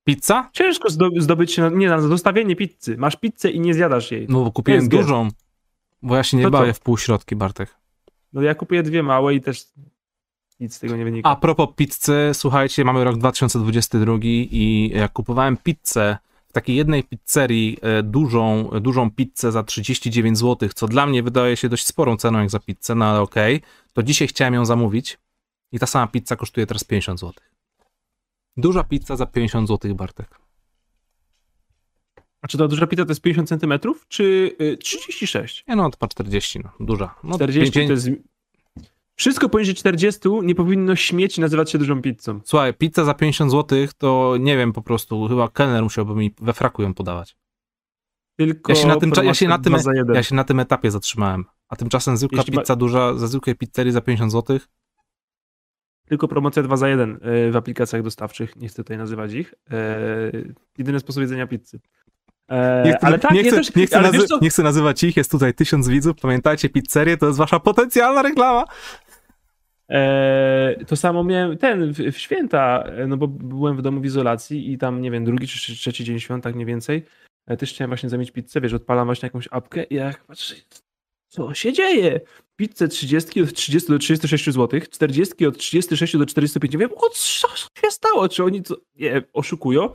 [0.04, 0.50] Pizza?
[0.52, 0.88] Ciężko
[1.18, 2.96] zdobyć się na, nie, na zostawienie pizzy.
[2.96, 4.26] Masz pizzę i nie zjadasz jej.
[4.28, 5.24] No bo kupiłem dużą.
[5.24, 5.36] Gest.
[6.02, 6.78] Bo ja się nie to bawię co?
[6.78, 7.76] w półśrodki, Bartek.
[8.32, 9.64] No ja kupuję dwie małe i też
[10.60, 11.28] nic z tego nie wynika.
[11.30, 16.18] A propos pizzy, słuchajcie, mamy rok 2022 i jak kupowałem pizzę
[16.52, 21.56] w takiej jednej pizzerii e, dużą, dużą pizzę za 39 zł, co dla mnie wydaje
[21.56, 24.64] się dość sporą ceną jak za pizzę, no ale okej, okay, to dzisiaj chciałem ją
[24.64, 25.18] zamówić
[25.72, 27.34] i ta sama pizza kosztuje teraz 50 zł.
[28.56, 30.38] Duża pizza za 50 zł, Bartek.
[32.42, 33.72] A czy ta duża pizza to jest 50 cm,
[34.08, 35.64] czy 36?
[35.68, 37.14] Nie no, to 40, no, duża.
[37.24, 38.10] No, 40 5, to jest
[39.22, 42.40] wszystko poniżej 40 nie powinno śmieć nazywać się dużą pizzą.
[42.44, 46.52] Słuchaj, pizza za 50 zł to nie wiem po prostu, chyba kelner musiałby mi we
[46.52, 47.36] fraku ją podawać.
[48.36, 49.76] Tylko ja się na tym, ja się na tym,
[50.14, 51.44] ja się na tym etapie zatrzymałem.
[51.68, 52.76] A tymczasem zwykła Jeśli pizza ma...
[52.76, 54.58] duża, za zwykłej pizzerii za 50 zł?
[56.08, 59.54] Tylko promocja 2 za 1 e, w aplikacjach dostawczych, nie chcę tutaj nazywać ich.
[59.70, 61.80] Eee, jedyny sposób jedzenia pizzy.
[62.48, 65.16] Eee, nie, chcę, ale tak, nie, chcę, też, nie, chcę nazy- nie chcę nazywać ich,
[65.16, 68.64] jest tutaj tysiąc widzów, pamiętajcie, pizzerię to jest wasza potencjalna reklama.
[69.92, 74.78] Eee, to samo miałem ten w, święta, no bo byłem w domu w izolacji i
[74.78, 77.04] tam, nie wiem, drugi czy trzeci dzień świąt, tak mniej więcej.
[77.46, 80.54] E, też chciałem właśnie zamieć pizzę, wiesz, odpalam właśnie jakąś apkę i jak patrzę,
[81.28, 82.20] co się dzieje?
[82.56, 86.76] Pizzę 30 od 30 do 36 zł, 40 od 36 do 45.
[86.76, 88.28] Wiem, o co się stało?
[88.28, 89.88] Czy oni co, nie, oszukują?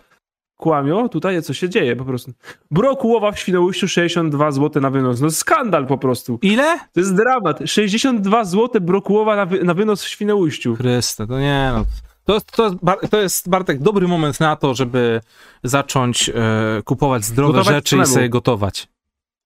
[0.58, 2.32] Kłamią, tutaj co się dzieje po prostu.
[2.72, 5.22] Brokułowa w Świnoujściu 62 zł na wynos.
[5.22, 6.40] No skandal po prostu.
[6.42, 6.80] Ile?
[6.94, 7.60] To jest dramat.
[7.66, 10.76] 62 zł brokułowa na, wy, na wynos w Świnoujściu.
[10.76, 11.86] Chryste, to nie no.
[12.26, 12.72] To, to,
[13.10, 15.22] to jest, Bartek, dobry moment na to, żeby
[15.64, 16.34] zacząć e,
[16.86, 18.10] kupować zdrowe gotować rzeczy samemu.
[18.10, 18.88] i sobie gotować.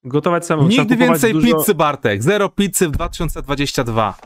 [0.04, 0.70] Gotować samemu.
[0.70, 1.58] Nigdy więcej dużo...
[1.58, 2.24] pizzy, Bartek.
[2.24, 4.18] Zero pizzy w 2022.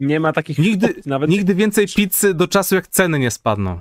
[0.00, 0.58] Nie ma takich...
[0.58, 1.30] Nigdy, nawet...
[1.30, 3.80] nigdy więcej pizzy do czasu, jak ceny nie spadną.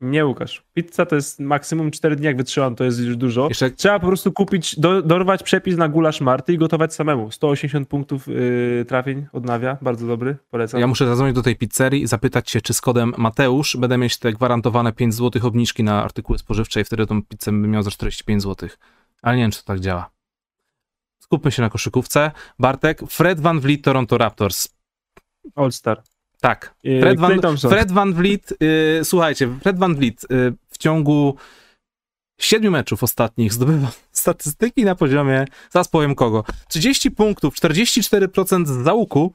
[0.00, 0.62] Nie, Łukasz.
[0.74, 3.48] Pizza to jest maksimum 4 dni, jak wytrzymam, to jest już dużo.
[3.48, 3.70] Jeszcze...
[3.70, 7.30] Trzeba po prostu kupić, do, dorwać przepis na gulasz Marty i gotować samemu.
[7.30, 10.80] 180 punktów yy, trafień odnawia, bardzo dobry, polecam.
[10.80, 14.18] Ja muszę zadzwonić do tej pizzerii i zapytać się, czy z kodem Mateusz będę mieć
[14.18, 17.90] te gwarantowane 5 zł obniżki na artykuły spożywcze i wtedy tą pizzę bym miał za
[17.90, 18.68] 45 zł.
[19.22, 20.10] Ale nie wiem, czy to tak działa.
[21.18, 22.30] Skupmy się na koszykówce.
[22.58, 24.68] Bartek, Fred Van Vliet, Toronto Raptors.
[25.54, 26.02] All Star.
[26.40, 26.74] Tak.
[27.00, 30.26] Fred Van, Fred Van Vliet, y, słuchajcie, Fred Van Vliet y,
[30.70, 31.36] w ciągu
[32.40, 39.32] siedmiu meczów ostatnich zdobywa statystyki na poziomie, zaraz powiem kogo, 30 punktów, 44% z załuku,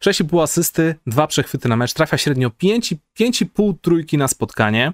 [0.00, 4.92] 6,5 asysty, 2 przechwyty na mecz, trafia średnio 5,5 trójki na spotkanie.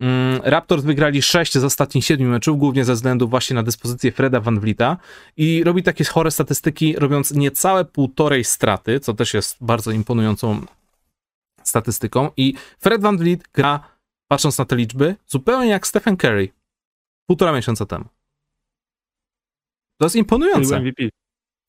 [0.00, 4.40] Mm, Raptors wygrali 6 z ostatnich 7 meczów, głównie ze względu właśnie na dyspozycję Freda
[4.40, 4.96] Van Vlieta
[5.36, 10.60] i robi takie chore statystyki, robiąc niecałe półtorej straty, co też jest bardzo imponującą
[11.62, 13.80] statystyką i Fred Van Vliet gra,
[14.28, 16.48] patrząc na te liczby, zupełnie jak Stephen Curry
[17.26, 18.04] półtora miesiąca temu.
[19.98, 20.80] To jest imponujące.
[20.80, 21.08] MVP.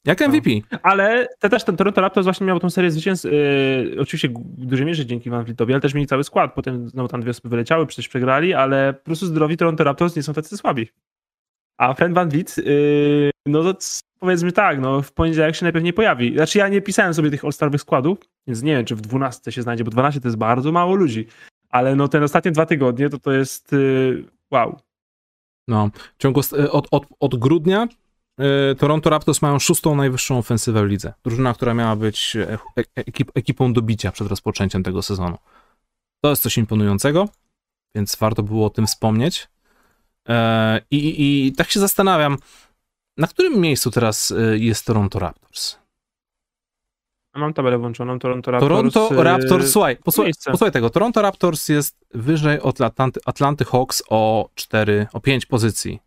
[0.05, 0.49] Jak MVP.
[0.71, 0.79] No.
[0.83, 4.85] Ale te też ten Toronto Raptors właśnie miał tą serię zwycięstw, yy, oczywiście w dużej
[4.85, 6.53] mierze dzięki Van Vlietowi, ale też mieli cały skład.
[6.53, 10.23] Potem znowu tam dwie osoby wyleciały, przecież przegrali, ale po prostu zdrowi Toronto Raptors nie
[10.23, 10.87] są tacy słabi.
[11.77, 13.79] A Fred Van Vliet, yy, no to
[14.19, 16.33] powiedzmy tak, no w poniedziałek się najpewniej pojawi.
[16.33, 19.61] Znaczy ja nie pisałem sobie tych all-starowych składów, więc nie wiem, czy w 12 się
[19.61, 21.27] znajdzie, bo 12 to jest bardzo mało ludzi.
[21.69, 24.79] Ale no ten ostatnie dwa tygodnie to to jest yy, wow.
[25.67, 26.41] No, w ciągu
[26.71, 27.87] od, od, od grudnia y,
[28.77, 31.13] Toronto Raptors mają szóstą najwyższą ofensywę w lidze.
[31.23, 35.37] Drużyna, która miała być e, e, ekip, ekipą do bicia przed rozpoczęciem tego sezonu.
[36.23, 37.29] To jest coś imponującego,
[37.95, 39.47] więc warto było o tym wspomnieć.
[40.29, 42.37] E, I, i, i tak się zastanawiam,
[43.17, 45.77] na którym miejscu teraz jest Toronto Raptors?
[47.35, 48.93] Mam tabelę włączoną, Toronto Raptors.
[48.93, 54.49] Toronto Raptors, słuchaj, posłuchaj, posłuchaj tego, Toronto Raptors jest wyżej od Atlanty, Atlanty Hawks o
[54.55, 56.04] 4, o 5 pozycji.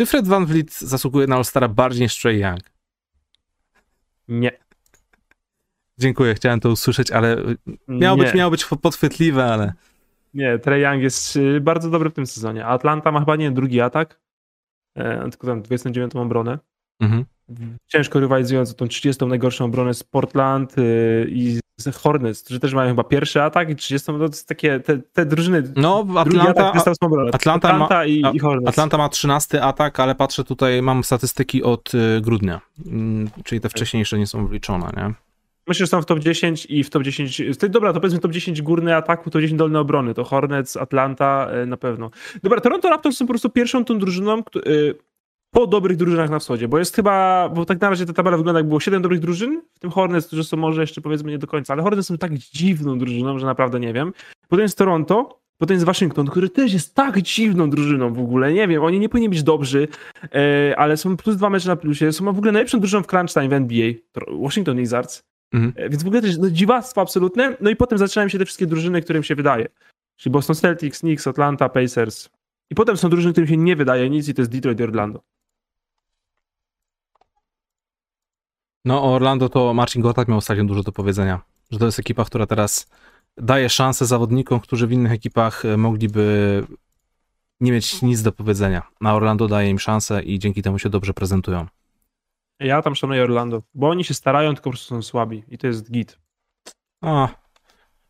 [0.00, 2.60] Czy Fred Van Vliet zasługuje na All-Stara bardziej niż Trey Young?
[4.28, 4.50] Nie.
[5.98, 7.36] Dziękuję, chciałem to usłyszeć, ale
[7.88, 9.72] miało, być, miało być podchwytliwe, ale...
[10.34, 12.66] Nie, Trey Young jest y, bardzo dobry w tym sezonie.
[12.66, 14.20] Atlanta ma chyba, nie drugi atak,
[14.94, 16.58] e, tylko tam 29 obronę.
[17.00, 17.24] Mhm
[17.86, 21.59] ciężko rywalizując o tą 30 najgorszą obronę z Portland yy, i z
[22.02, 25.26] Hornets, którzy też mają chyba pierwszy atak i 30, no to jest takie, te, te
[25.26, 25.62] drużyny.
[25.76, 28.68] No, Atlanta, atak, Atlanta, Atlanta, ma, i, i Hornets.
[28.68, 33.68] Atlanta ma 13 atak, ale patrzę tutaj, mam statystyki od y, grudnia, mm, czyli te
[33.68, 35.14] wcześniejsze nie są wliczone, nie?
[35.70, 37.42] Myślę, że są w top 10 i w top 10.
[37.68, 40.14] Dobra, to powiedzmy top 10 górny ataku, top 10 dolny obrony.
[40.14, 42.10] To Hornets, Atlanta y, na pewno.
[42.42, 44.94] Dobra, Toronto Raptors są po prostu pierwszą tą drużyną, y,
[45.50, 48.58] po dobrych drużynach na wschodzie, bo jest chyba, bo tak na razie ta tabela wygląda
[48.58, 51.46] jak było 7 dobrych drużyn, w tym Hornets, którzy są może jeszcze powiedzmy nie do
[51.46, 54.12] końca, ale Hornets są tak dziwną drużyną, że naprawdę nie wiem.
[54.48, 58.68] Potem jest Toronto, potem jest Waszyngton, który też jest tak dziwną drużyną w ogóle, nie
[58.68, 59.88] wiem, oni nie powinni być dobrzy,
[60.34, 63.32] e, ale są plus dwa mecze na plusie, są w ogóle najlepszą drużyną w crunch
[63.32, 63.92] time w NBA,
[64.28, 65.22] Washington Wizards,
[65.54, 65.72] mhm.
[65.76, 68.66] e, więc w ogóle też no, dziwactwo absolutne, no i potem zaczynają się te wszystkie
[68.66, 69.68] drużyny, którym się wydaje,
[70.16, 72.28] czyli Boston Celtics, Knicks, Atlanta, Pacers
[72.70, 75.20] i potem są drużyny, którym się nie wydaje nic i to jest Detroit i Orlando.
[78.84, 82.46] No, Orlando to Marcin Gotthard miał ostatnio dużo do powiedzenia, że to jest ekipa, która
[82.46, 82.90] teraz
[83.36, 86.66] daje szansę zawodnikom, którzy w innych ekipach e, mogliby
[87.60, 88.82] nie mieć nic do powiedzenia.
[89.00, 91.66] Na Orlando daje im szansę i dzięki temu się dobrze prezentują.
[92.60, 95.66] Ja tam szanuję Orlando, bo oni się starają, tylko po prostu są słabi i to
[95.66, 96.18] jest git.
[97.02, 97.28] O,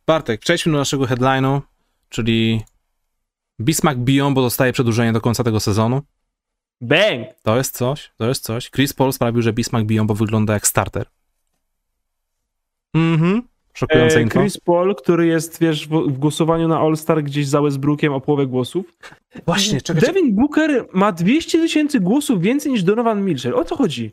[0.06, 1.60] Bartek, przejdźmy do naszego headline'u,
[2.08, 2.62] czyli
[3.60, 6.02] Bismarck biją, bo dostaje przedłużenie do końca tego sezonu.
[6.80, 7.26] Bang!
[7.42, 8.70] To jest coś, to jest coś.
[8.70, 11.06] Chris Paul sprawił, że Bismarck biją, bo wygląda jak starter.
[12.94, 13.42] Mhm.
[13.74, 14.40] Szokujące e, info.
[14.40, 18.46] Chris Paul, który jest, wiesz, w, w głosowaniu na All-Star gdzieś za Westbrookiem o połowę
[18.46, 18.86] głosów.
[19.46, 20.02] Właśnie, czekaj.
[20.02, 23.54] Devin Booker ma 200 tysięcy głosów więcej niż Donovan Mitchell.
[23.54, 24.12] O co chodzi?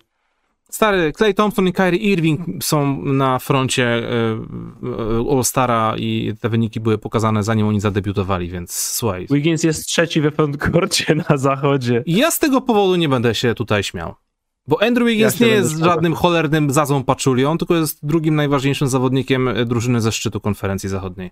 [0.72, 6.80] Stary, Clay Thompson i Kyrie Irving są na froncie e, e, All-Stara i te wyniki
[6.80, 9.28] były pokazane zanim oni zadebiutowali, więc słuchaj.
[9.30, 12.04] Wiggins jest trzeci we frontcourcie na zachodzie.
[12.06, 14.16] Ja z tego powodu nie będę się tutaj śmiał.
[14.68, 19.50] Bo Andrew Wiggins ja nie jest żadnym cholernym zazą paczulią, tylko jest drugim najważniejszym zawodnikiem
[19.66, 21.32] drużyny ze szczytu konferencji zachodniej.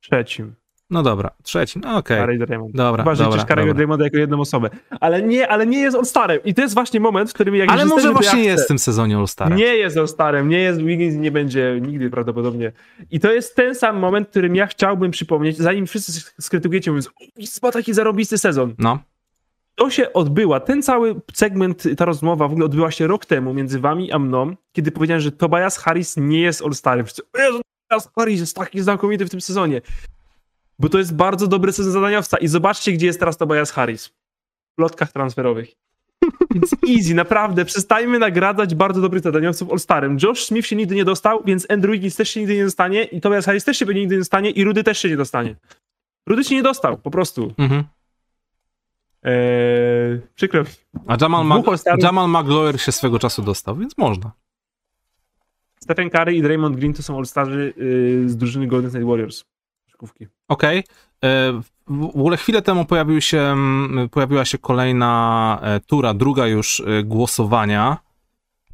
[0.00, 0.54] Trzecim.
[0.92, 2.22] No dobra, trzeci, no okej.
[2.22, 2.38] Okay.
[2.38, 2.74] Draymond.
[2.74, 4.70] Dobra, Chyba, dobra, Karego Draymonda jako jedną osobę.
[5.00, 6.38] Ale nie, ale nie jest All-Starem.
[6.44, 8.78] I to jest właśnie moment, w którym jak Ale może właśnie ja jest w tym
[8.78, 9.56] sezonie All-Starem.
[9.56, 12.72] Nie jest All-Starem, nie jest Wiggins nie będzie nigdy prawdopodobnie.
[13.10, 17.10] I to jest ten sam moment, którym ja chciałbym przypomnieć, zanim wszyscy skrytykujecie, mówiąc,
[17.62, 18.74] o, taki zarobisty sezon.
[18.78, 18.98] No.
[19.74, 23.80] To się odbyła, ten cały segment, ta rozmowa w ogóle odbyła się rok temu między
[23.80, 27.22] wami a mną, kiedy powiedziałem, że Tobias Harris nie jest All-Starem.
[27.88, 29.80] Tobias Harris jest taki znakomity w tym sezonie
[30.82, 32.36] bo to jest bardzo dobry sezon zadaniowca.
[32.36, 34.06] I zobaczcie, gdzie jest teraz Tobias Harris.
[34.78, 35.74] W lotkach transferowych.
[36.54, 37.64] Więc easy, naprawdę.
[37.64, 40.16] Przestajmy nagradzać bardzo dobrych zadaniowców All-Starem.
[40.22, 43.20] Josh Smith się nigdy nie dostał, więc Andrew Wiggins też się nigdy nie dostanie i
[43.20, 45.56] Tobias Harris też się nigdy nie dostanie i Rudy też się nie dostanie.
[46.26, 47.54] Rudy się nie dostał, po prostu.
[47.58, 47.84] Mhm.
[49.22, 50.68] Eee, przykro mi.
[51.06, 51.64] A Jamal, Mag
[51.98, 54.32] Jamal Magloire się swego czasu dostał, więc można.
[55.80, 59.44] Stephen Curry i Draymond Green to są All-Starzy yy, z drużyny Golden State Warriors
[60.02, 60.26] koszykówki.
[60.52, 60.84] Okej.
[61.24, 61.52] E,
[61.86, 63.56] W ogóle chwilę temu pojawił się,
[64.10, 67.96] pojawiła się kolejna e, tura, druga już e, głosowania.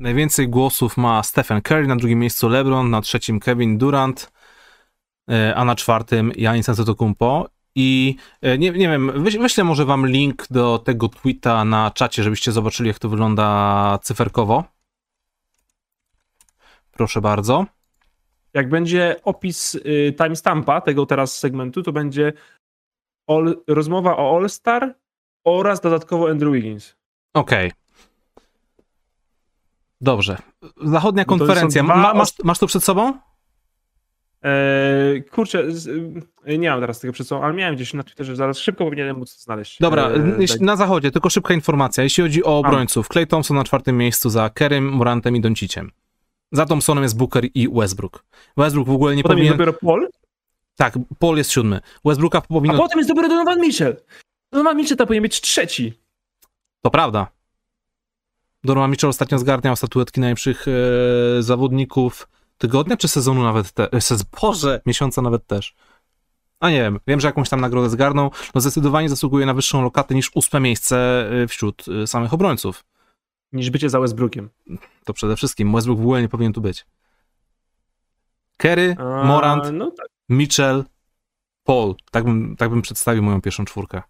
[0.01, 4.33] Najwięcej głosów ma Stephen Curry, na drugim miejscu LeBron, na trzecim Kevin Durant,
[5.55, 7.49] a na czwartym Giannis Antetokounmpo.
[7.75, 12.53] I nie, nie wiem, wyś- wyślę może wam link do tego tweeta na czacie, żebyście
[12.53, 14.65] zobaczyli, jak to wygląda cyferkowo.
[16.93, 17.67] Proszę bardzo.
[18.55, 22.33] Jak będzie opis y, timestampa tego teraz segmentu, to będzie
[23.27, 24.95] all, rozmowa o All-Star
[25.45, 26.97] oraz dodatkowo Andrew Wiggins.
[27.35, 27.73] Okej.
[30.01, 30.37] Dobrze.
[30.85, 31.83] Zachodnia konferencja.
[31.83, 33.19] Ma, masz, masz to przed sobą?
[34.43, 35.65] Eee, kurczę,
[36.49, 39.17] y, nie mam teraz tego przed sobą, ale miałem gdzieś na Twitterze, zaraz szybko powinienem
[39.19, 39.79] móc znaleźć.
[39.81, 42.05] Dobra, Eee, na zachodzie, tylko szybka informacja.
[42.05, 45.91] Jeśli chodzi o obrońców, Clay Thompson na czwartym miejscu za Kerem, Morantem i Donciciem.
[46.53, 48.25] Za Thompsonem jest Booker i Westbrook.
[48.57, 49.69] Westbrook w ogóle nie Potem jest powinien...
[49.73, 50.09] dopiero Paul,
[50.77, 51.81] Tak, Paul jest siódmy.
[52.05, 52.79] Westbrooka a powinno...
[52.79, 53.97] potem jest dopiero Donovan Mitchell.
[54.53, 55.95] Donovan Mitchell to powinien być trzeci.
[56.83, 57.27] To prawda.
[58.65, 62.29] Donovan Mitchell ostatnio zgarniał statuetki najlepszych e, zawodników
[62.59, 64.05] tygodnia, czy sezonu nawet też?
[64.05, 64.23] Sez...
[64.23, 65.75] Boże, miesiąca nawet też.
[66.61, 68.31] A nie wiem, wiem, że jakąś tam nagrodę zgarnął.
[68.55, 72.85] No zdecydowanie zasługuje na wyższą lokatę niż ósme miejsce e, wśród e, samych obrońców.
[73.53, 74.51] Niż bycie za Westbrookiem.
[75.05, 75.73] To przede wszystkim.
[75.73, 76.87] Westbrook w ogóle nie powinien tu być.
[78.57, 80.07] Kerry, A, Morant, No tak.
[80.29, 80.85] Mitchell,
[81.65, 81.95] Paul.
[82.11, 84.03] Tak bym, tak bym przedstawił moją pierwszą czwórkę.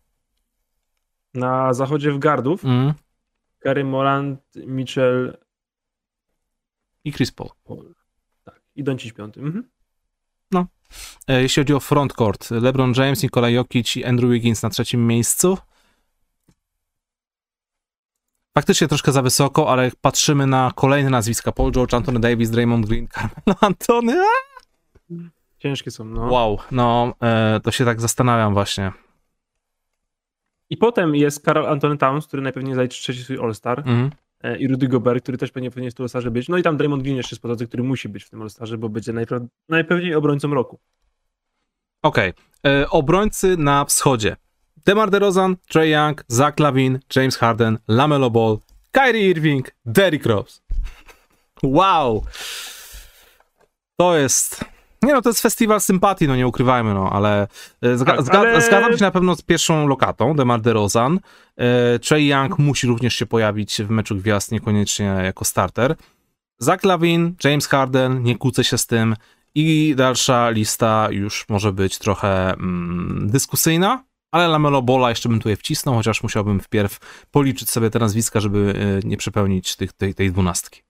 [1.34, 2.95] Na zachodzie w gardów Mm.
[3.64, 5.39] Gary Morant, Mitchell,
[7.05, 7.49] I Chris Paul.
[7.64, 7.95] Paul.
[8.45, 8.61] Tak.
[8.76, 9.41] I Doncic piąty.
[9.41, 9.64] Mhm.
[11.28, 15.59] E, Jeśli chodzi o frontcourt, LeBron James, Nikola Jokic i Andrew Wiggins na trzecim miejscu.
[18.59, 22.86] Faktycznie troszkę za wysoko, ale jak patrzymy na kolejne nazwiska, Paul George, Anthony Davis, Draymond
[22.86, 24.26] Green, Carmelo Antony, a!
[25.59, 26.20] Ciężkie są, no.
[26.32, 28.92] wow, no e, to się tak zastanawiam właśnie.
[30.70, 34.11] I potem jest Karol Anthony Towns, który najpewniej zajdzie trzeci swój All-Star Mhm.
[34.42, 36.48] e, i Rudy Gobert, który też pewnie powinien w tym All-Starze być.
[36.48, 38.78] No i tam Draymond Green jeszcze jest po drodze, który musi być w tym All-Starze,
[38.78, 40.78] bo będzie najpra- najpewniej obrońcą roku.
[42.02, 42.32] Okej,
[42.66, 44.36] e, obrońcy na wschodzie.
[44.87, 48.59] DeMar DeRozan, Trey Young, Zach Lavin, James Harden, LaMelo Ball,
[48.93, 50.61] Kyrie Irving, Derrick Rose.
[51.62, 52.24] Wow!
[53.97, 54.64] To jest...
[55.03, 57.49] Nie no, to jest festiwal sympatii, no nie ukrywajmy, no, ale,
[57.83, 61.20] e, zga, Tak, zga, ale- zgadzam się na pewno z pierwszą lokatą, DeMar DeRozan.
[61.57, 65.97] E, Trey Young musi również się pojawić w meczu gwiazd, niekoniecznie jako starter.
[66.59, 69.16] Zach Lavin, James Harden, nie kłócę się z tym.
[69.55, 75.57] I dalsza lista już może być trochę mm, dyskusyjna, ale Lamelo Bola jeszcze bym tutaj
[75.57, 78.74] wcisnął, chociaż musiałbym wpierw policzyć sobie te nazwiska, żeby
[79.05, 80.83] e, nie przepełnić tych, tej, tej dwunastki.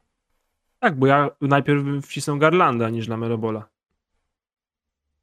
[0.79, 3.69] Tak, bo ja najpierw bym wcisnął Garlanda niż Lamelo Bola.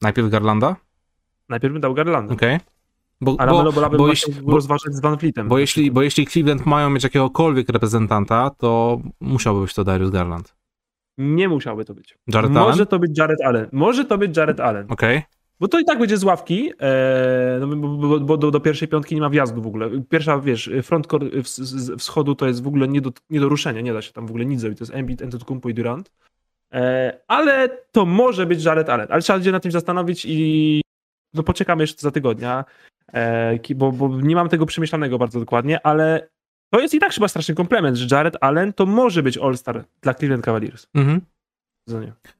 [0.01, 0.75] Najpierw Garlanda?
[1.49, 2.33] Najpierw bym dał Garlanda.
[2.33, 2.59] Okej.
[3.21, 5.47] Bo, A Lamelo Bola bym bo, jeśli, bo, rozważać z Van Fleetem.
[5.47, 10.55] bo, jeśli, bo jeśli Cleveland mają mieć jakiegokolwiek reprezentanta, to musiałby być to Darius Garland.
[11.17, 12.17] Nie musiałby to być.
[12.27, 12.87] Jared Może Allen?
[12.87, 13.69] to być Jared Allen.
[13.71, 14.85] Może to być Jared Allen.
[14.89, 15.23] Okej.
[15.59, 17.67] Bo to i tak będzie z ławki, e, no,
[18.19, 19.89] bo, do, pierwszej piątki nie ma wjazdu w ogóle.
[20.09, 21.25] Pierwsza, wiesz, frontcourt
[21.97, 24.29] wschodu to jest w ogóle nie do, nie do ruszenia, nie da się tam w
[24.29, 24.79] ogóle nic zrobić.
[24.79, 26.11] To jest Embiid, Antetokounmpo i Durant.
[26.73, 29.07] E, ale to może być Jared Allen.
[29.09, 30.81] Ale trzeba się nad tym zastanowić i
[31.33, 32.65] no poczekamy jeszcze za tygodnia,
[33.13, 36.27] e, bo, bo nie mam tego przemyślanego bardzo dokładnie, ale
[36.69, 40.13] to jest i tak chyba straszny komplement, że Jared Allen to może być All-Star dla
[40.13, 40.87] Cleveland Cavaliers.
[40.93, 41.21] Mhm.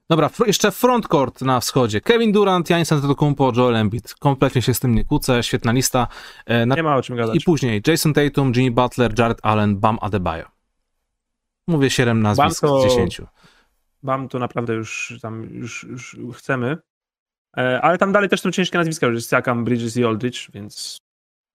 [0.10, 2.02] Dobra, fr- jeszcze frontcourt na wschodzie.
[2.02, 4.16] Kevin Durant, Giannis Antetokounmpo, Joel Embiid.
[4.20, 6.08] Kompletnie się z tym nie kłócę, świetna lista.
[6.46, 7.36] E, na Nie ma o czym gadać.
[7.36, 10.46] I później Jason Tatum, Jimmy Butler, Jared Allen, Bam Adebayo.
[11.68, 13.22] Mówię 7 nazwisk Bam to- z 10.
[14.04, 16.78] Bam to naprawdę już tam już, już chcemy.
[17.58, 20.98] E, Ale tam dalej też są ciężkie nazwiska, że jest Siakam, Bridges i Aldridge, więc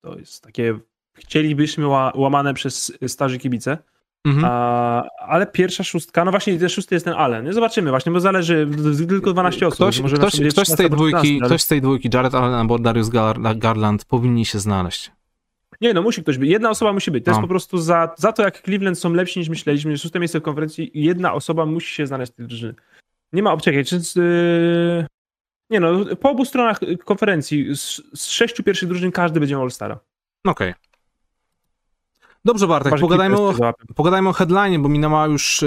[0.03, 0.79] to jest takie
[1.15, 3.79] chcielibyśmy ła, łamane przez starzy kibice.
[4.27, 4.45] Mhm.
[4.49, 7.45] A, ale pierwsza szóstka, no właśnie szósty jest ten Allen.
[7.45, 8.69] No Zobaczymy właśnie, bo zależy,
[9.09, 9.77] tylko 12 osób.
[9.77, 12.09] Ktoś, może ktoś, ktoś, z 13 tej albo 14, dwójki, ale- ktoś z tej dwójki,
[12.15, 15.13] Jared Allen albo Darius Gar- Garland, powinni się znaleźć.
[15.81, 16.51] Nie, no musi ktoś być.
[16.51, 17.25] Jedna osoba musi być.
[17.25, 17.35] To No.
[17.37, 19.99] jest po prostu za, za to, jak Cleveland są lepsi niż myśleliśmy.
[19.99, 22.75] Szóste miejsce w konferencji, jedna osoba musi się znaleźć w tej drużynie.
[23.33, 25.07] Nie ma obczekaj, czy z, yy...
[25.71, 29.99] Nie no, po obu stronach konferencji z, z sześciu pierwszych drużyn każdy będzie miał All-Stara.
[30.47, 30.75] Okej.
[32.45, 33.55] Dobrze, Bartek, Chyba, pogadajmy o,
[33.95, 35.67] pogadajmy o headline, bo minęła już e,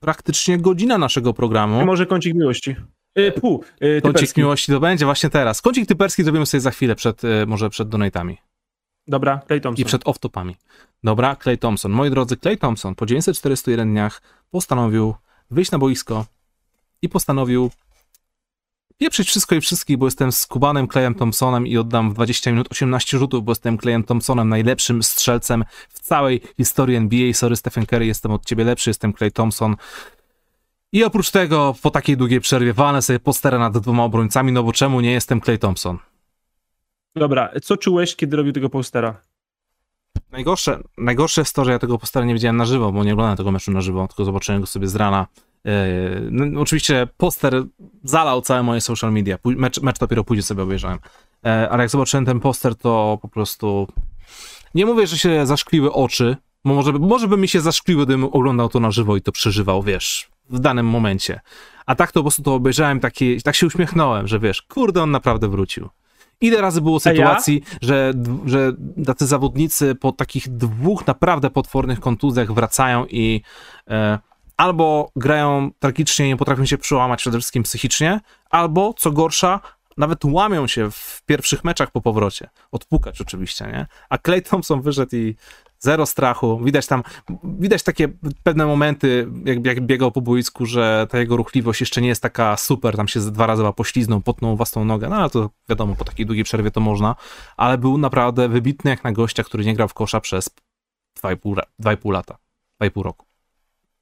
[0.00, 1.86] praktycznie godzina naszego programu.
[1.86, 2.76] Może kącik miłości.
[3.16, 4.40] Yy, pół, yy, Kącik typerski.
[4.40, 5.62] miłości to będzie właśnie teraz.
[5.62, 8.38] Kącik typerski zrobimy sobie za chwilę, przed, e, może przed donatami.
[9.06, 9.82] Dobra, Clay Thompson.
[9.82, 10.54] i przed off-topami.
[11.04, 11.92] Dobra, Clay Thompson.
[11.92, 15.14] Moi drodzy, Clay Thompson po 941 dniach postanowił
[15.50, 16.26] wyjść na boisko
[17.02, 17.70] i postanowił
[19.00, 23.18] pieprzyć wszystko i wszystkich, bo jestem skubanym Clayem Thompsonem i oddam w 20 minut 18
[23.18, 27.32] rzutów, bo jestem Clayem Thompsonem, najlepszym strzelcem w całej historii NBA.
[27.32, 29.76] Sorry Stephen Curry, jestem od ciebie lepszy, jestem Clay Thompson.
[30.92, 34.72] I oprócz tego, po takiej długiej przerwie, walę sobie postera nad dwoma obrońcami, no bo
[34.72, 35.98] czemu nie jestem Clay Thompson?
[37.16, 39.20] Dobra, co czułeś, kiedy robił tego postera?
[40.30, 43.36] Najgorsze, najgorsze jest to, że ja tego postera nie widziałem na żywo, bo nie oglądałem
[43.36, 45.26] tego meczu na żywo, tylko zobaczyłem go sobie z rana.
[45.64, 45.72] Yy,
[46.30, 47.64] no, oczywiście poster
[48.04, 49.38] zalał całe moje social media.
[49.44, 50.98] Mecz, mecz dopiero później sobie obejrzałem.
[51.44, 53.88] Yy, ale jak zobaczyłem ten poster, to po prostu.
[54.74, 58.68] Nie mówię, że się zaszkliły oczy, bo może, może by mi się zaszkliły, gdybym oglądał
[58.68, 61.40] to na żywo i to przeżywał, wiesz, w danym momencie.
[61.86, 65.10] A tak to po prostu to obejrzałem, taki, tak się uśmiechnąłem, że wiesz, kurde, on
[65.10, 65.88] naprawdę wrócił.
[66.40, 67.78] Ile razy było sytuacji, ja?
[67.82, 68.12] że,
[68.46, 68.72] że
[69.06, 73.42] tacy zawodnicy po takich dwóch naprawdę potwornych kontuzjach wracają i
[73.88, 74.18] e,
[74.60, 79.60] albo grają tragicznie, nie potrafią się przełamać przede wszystkim psychicznie, albo co gorsza,
[79.96, 82.48] nawet łamią się w pierwszych meczach po powrocie.
[82.72, 83.86] Odpukać oczywiście, nie?
[84.08, 85.36] A Clay Thompson wyszedł i
[85.78, 86.60] zero strachu.
[86.64, 87.02] Widać tam,
[87.44, 88.08] widać takie
[88.42, 92.56] pewne momenty, jak, jak biegał po boisku, że ta jego ruchliwość jeszcze nie jest taka
[92.56, 96.26] super, tam się dwa razy pośliznął, potnął własną nogę, no ale to wiadomo, po takiej
[96.26, 97.16] długiej przerwie to można,
[97.56, 100.50] ale był naprawdę wybitny jak na gościa, który nie grał w kosza przez
[101.22, 102.38] 2,5 lata,
[102.82, 103.29] 2,5 roku.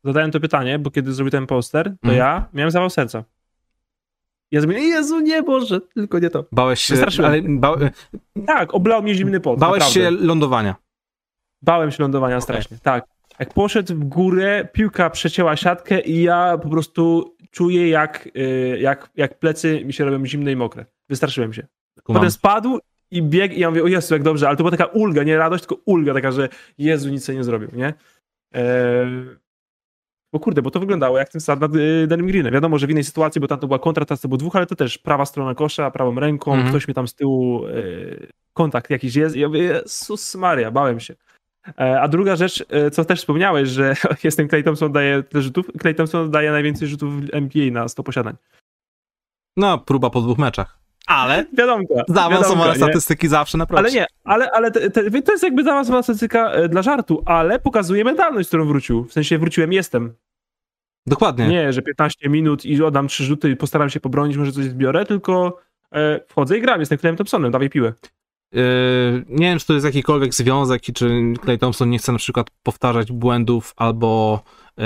[0.04, 2.16] Zadałem to pytanie, bo kiedy zrobił ten poster, to mm.
[2.16, 3.24] ja miałem zawał serca.
[4.50, 6.44] Ja Jezu, nie Boże, tylko nie to.
[6.52, 6.94] Bałeś się,
[7.24, 7.74] ale ba...
[8.46, 9.58] Tak, oblał mnie zimny pot.
[9.58, 10.00] Bałeś naprawdę.
[10.00, 10.74] się lądowania.
[11.62, 12.42] Bałem się lądowania okay.
[12.42, 13.04] strasznie, tak.
[13.38, 19.10] Jak poszedł w górę, piłka przecięła siatkę i ja po prostu czuję, jak, y, jak,
[19.16, 20.86] jak plecy mi się robią zimne i mokre.
[21.08, 21.66] Wystraszyłem się.
[22.02, 22.20] Kumam.
[22.20, 22.78] Potem spadł
[23.10, 25.36] i biegł i ja mówię, o Jezu, jak dobrze, ale to była taka ulga, nie
[25.36, 27.94] radość, tylko ulga taka, że Jezu, nic sobie nie zrobił, nie?
[28.52, 29.26] Eee,
[30.32, 32.52] bo kurde, bo to wyglądało jak ten start nad y, Danym Greenem.
[32.52, 34.66] Wiadomo, że w innej sytuacji, bo tam to była kontra, teraz to było dwóch, ale
[34.66, 36.68] to też prawa strona kosza, prawą ręką, mm -hmm.
[36.68, 41.00] ktoś mi tam z tyłu y, kontakt jakiś jest i ja mówię, Jezus Maria, bałem
[41.00, 41.14] się.
[41.80, 45.66] E, a druga rzecz, e, co też wspomniałeś, że jestem Clay Thompson daje tyle rzutów.
[45.80, 48.36] Clay Thompson daje najwięcej rzutów w NBA na 100 posiadań.
[49.56, 50.78] No, próba po dwóch meczach.
[51.08, 53.30] Ale wiadomka, zaawansowane statystyki nie?
[53.30, 56.82] zawsze na Ale nie, ale, ale te, te, to jest jakby zaawansowana statystyka e, dla
[56.82, 59.04] żartu, ale pokazuje mentalność, z którą wrócił.
[59.04, 60.14] W sensie wróciłem, jestem.
[61.06, 61.48] Dokładnie.
[61.48, 65.06] Nie, że 15 minut i oddam trzy rzuty i postaram się pobronić, może coś zbiorę,
[65.06, 65.60] tylko
[65.92, 67.92] e, wchodzę i gram, jestem Clayem Thompsonem, dawaj piłę.
[68.52, 72.18] Yy, nie wiem, czy to jest jakikolwiek związek i czy Clay Thompson nie chce na
[72.18, 74.42] przykład powtarzać błędów albo
[74.76, 74.84] yy,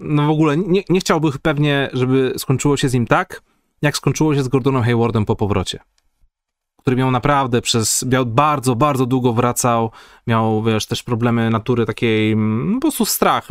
[0.00, 3.42] no w ogóle nie, nie chciałby pewnie, żeby skończyło się z nim tak,
[3.82, 5.78] jak skończyło się z Gordonem Haywardem po powrocie.
[6.80, 9.90] Który miał naprawdę przez, miał bardzo, bardzo długo wracał,
[10.26, 13.48] miał, wiesz, też problemy natury takiej, mm, po prostu strach,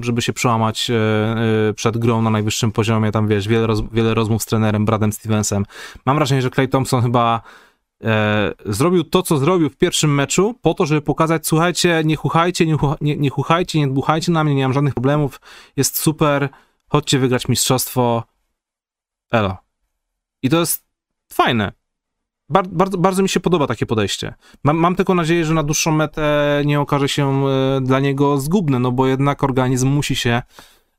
[0.00, 4.42] żeby się przełamać yy, przed grą na najwyższym poziomie, tam, wiesz, wiele, roz, wiele rozmów
[4.42, 5.64] z trenerem Bradem Stevensem.
[6.06, 7.42] Mam wrażenie, że Clay Thompson chyba
[8.04, 12.66] e, zrobił to, co zrobił w pierwszym meczu, po to, żeby pokazać, słuchajcie, nie chuchajcie,
[12.66, 15.40] nie, nie, nie chuchajcie, nie dmuchajcie na mnie, nie mam żadnych problemów,
[15.76, 16.48] jest super,
[16.88, 18.22] chodźcie wygrać mistrzostwo,
[19.30, 19.69] elo.
[20.42, 20.84] I to jest
[21.32, 21.72] fajne.
[22.48, 24.34] Bar bardzo, bardzo mi się podoba takie podejście.
[24.64, 28.78] Mam, mam tylko nadzieję, że na dłuższą metę nie okaże się e, dla niego zgubne,
[28.78, 30.42] no bo jednak organizm musi się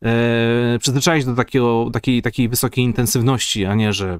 [0.01, 4.19] e, przyzwyczaić do takiego, takiej, takiej wysokiej intensywności, a nie, że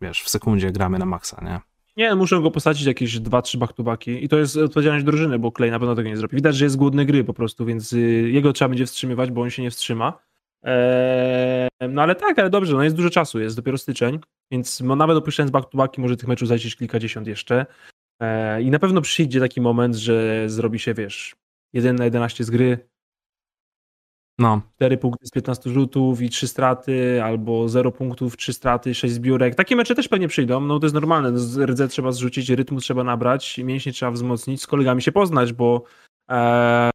[0.00, 1.60] wiesz, w sekundzie gramy na maksa, nie?
[1.96, 5.70] Nie, muszę go posadzić jakieś dwa, trzy back-to-backi i to jest odpowiedzialność drużyny, bo Clay
[5.70, 6.36] na pewno tego nie zrobi.
[6.36, 9.50] Widać, że jest głodny gry po prostu, więc y, jego trzeba będzie wstrzymywać, bo on
[9.50, 10.18] się nie wstrzyma.
[11.90, 14.18] No ale tak, ale dobrze, no jest dużo czasu, jest dopiero styczeń,
[14.52, 17.66] więc no, nawet opuszczając back-to-backi może tych meczów zajść kilkadziesiąt jeszcze.
[18.20, 21.36] Eee, I na pewno przyjdzie taki moment, że zrobi się, wiesz,
[21.72, 22.88] 1 na 11 z gry,
[24.38, 24.62] no.
[24.76, 29.54] 4 punkty z 15 rzutów i 3 straty, albo 0 punktów, 3 straty, 6 zbiórek.
[29.54, 31.30] Takie mecze też pewnie przyjdą, no to jest normalne.
[31.30, 35.82] No, rdze trzeba zrzucić, rytmu trzeba nabrać, mięśnie trzeba wzmocnić, z kolegami się poznać, bo
[36.30, 36.90] e,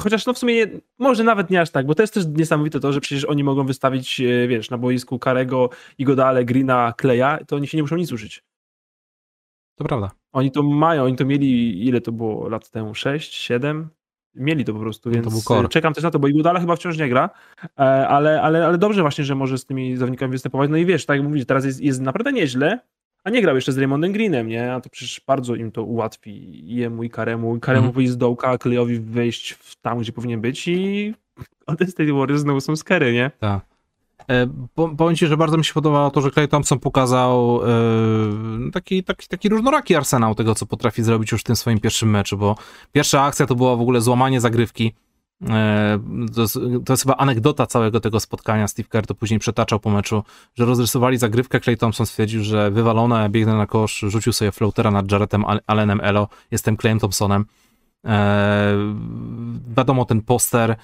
[0.00, 0.66] chociaż no w sumie nie,
[0.98, 3.66] może nawet nie aż tak, bo to jest też niesamowite to, że przecież oni mogą
[3.66, 8.12] wystawić, e, wiesz, na boisku Karego, Igodale, Greena, Kleja, to oni się nie muszą nic
[8.12, 8.44] użyć.
[9.76, 10.10] To prawda.
[10.32, 12.94] Oni to mają, oni to mieli, ile to było lat temu?
[12.94, 13.88] 6, 7?
[14.34, 17.08] Mieli to po prostu, no więc czekam też na to, bo Igudala chyba wciąż nie
[17.08, 17.30] gra,
[17.78, 20.70] e, ale, ale, ale dobrze właśnie, że może z tymi zawodnikami występować.
[20.70, 22.80] No i wiesz, tak jak mówisz, teraz jest, jest naprawdę nieźle,
[23.26, 24.72] a nie grał jeszcze z Raymondem Greenem, nie?
[24.72, 27.56] A to przecież bardzo im to ułatwi jemu i Karemu.
[27.56, 27.94] I Karemu mm.
[27.94, 31.14] wyjść z dołka, a Klejowi wejść w tam, gdzie powinien być i
[31.66, 33.30] Golden State Warriors znowu są skary, nie?
[33.40, 33.66] Tak.
[34.30, 34.46] E,
[34.96, 39.28] powiem ci, że bardzo mi się podobało to, że Clay Thompson pokazał e, taki, taki,
[39.28, 42.56] taki różnoraki arsenał tego, co potrafi zrobić już w tym swoim pierwszym meczu, bo
[42.92, 44.94] pierwsza akcja to była w ogóle złamanie zagrywki
[46.34, 48.68] to jest, to jest, chyba anegdota całego tego spotkania.
[48.68, 50.22] Steve Kerr to później przetaczał po meczu,
[50.54, 51.60] że rozrysowali zagrywkę.
[51.60, 56.28] Clay Thompson stwierdził, że wywalone, biegnę na kosz, rzucił sobie floatera nad Jaretem Allenem Elo.
[56.50, 57.44] Jestem Clayem Thompsonem.
[58.04, 58.74] E,
[59.76, 60.76] wiadomo, ten poster e,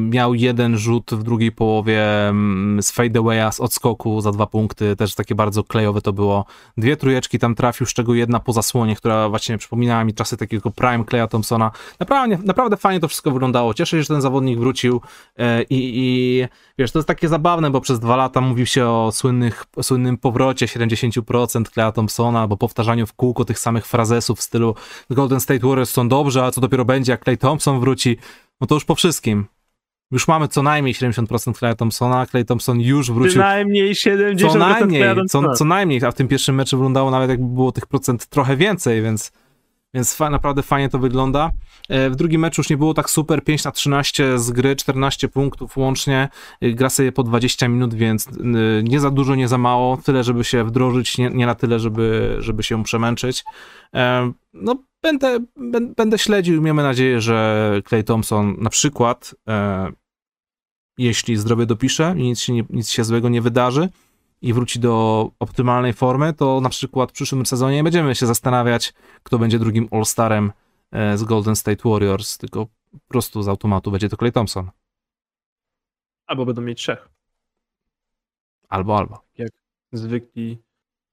[0.00, 5.14] miał jeden rzut w drugiej połowie mm, z fadeawaya, z odskoku za dwa punkty, też
[5.14, 6.44] takie bardzo klejowe to było.
[6.76, 10.70] Dwie trójeczki tam trafił, z czego jedna po zasłonie, która właśnie przypominała mi czasy takiego
[10.70, 11.70] prime Claya Thompsona.
[12.00, 13.74] Naprawdę, naprawdę fajnie to wszystko wyglądało.
[13.74, 15.00] Cieszę się, że ten zawodnik wrócił
[15.38, 16.46] e, i, i
[16.78, 20.66] wiesz, to jest takie zabawne, bo przez dwa lata mówił się o słynnych, słynnym powrocie
[20.66, 24.74] 70% Claya Thompsona, albo powtarzaniu w kółko tych samych frazesów w stylu
[25.10, 28.16] Golden State Warriors są dobrze, a co dopiero będzie, jak Clay Thompson wróci,
[28.60, 29.46] no to już po wszystkim.
[30.14, 33.32] Już mamy co najmniej 70% Clay Thompsona, Clay Thompson już wrócił.
[33.32, 37.30] Co najmniej 70% co najmniej, co, co najmniej, a w tym pierwszym meczu wyglądało nawet
[37.30, 39.32] jakby było tych procent trochę więcej, więc
[39.94, 41.50] więc fa naprawdę fajnie to wygląda.
[41.88, 45.28] E, w drugim meczu już nie było tak super, 5 na 13 z gry, 14
[45.28, 46.28] punktów łącznie,
[46.60, 48.30] e, gra sobie po 20 minut, więc e,
[48.82, 52.36] nie za dużo, nie za mało, tyle, żeby się wdrożyć, nie, nie na tyle, żeby,
[52.38, 53.44] żeby się przemęczyć.
[54.54, 55.38] No, będę,
[55.96, 59.34] będę śledził, miejmy nadzieję, że Clay Thompson na przykład,
[60.98, 63.88] jeśli zdrowie dopisze i nic się, nie, nic się złego nie wydarzy,
[64.44, 68.92] i wróci do optymalnej formy, to na przykład w przyszłym sezonie nie będziemy się zastanawiać,
[69.22, 70.52] kto będzie drugim All-Starem
[70.92, 74.70] e, z Golden State Warriors, tylko po prostu z automatu będzie to Clay Thompson.
[76.26, 77.08] Albo będą mieć trzech.
[78.68, 79.20] Albo, albo.
[79.38, 79.50] Jak
[79.92, 80.58] zwykli,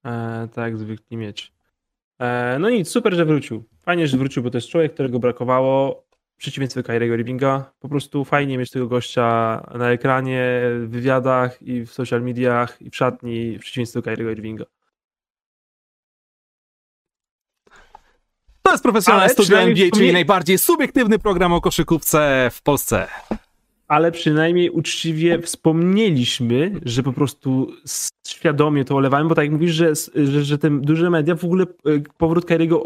[0.06, 1.54] e, tak zwykli mieć.
[2.20, 3.64] E, no nic, super, że wrócił.
[3.80, 6.04] Fajnie, że wrócił, bo to jest człowiek, którego brakowało
[6.42, 7.72] przeciwieństwie Kyriego Irvinga.
[7.80, 9.24] Po prostu fajnie mieć tego gościa
[9.78, 14.32] na ekranie, w wywiadach i w social mediach i w szatni w przeciwieństwie do Kyriego
[14.32, 14.66] Irvinga.
[18.62, 23.08] To jest profesjonalny studio NBA, czyli najbardziej subiektywny program o koszykówce w Polsce.
[23.88, 27.72] Ale przynajmniej uczciwie wspomnieliśmy, że po prostu
[28.28, 31.64] świadomie to olewałem, bo tak jak mówisz, że, że, że te duże media w ogóle
[31.64, 31.68] e,
[32.18, 32.84] powrót Kyriego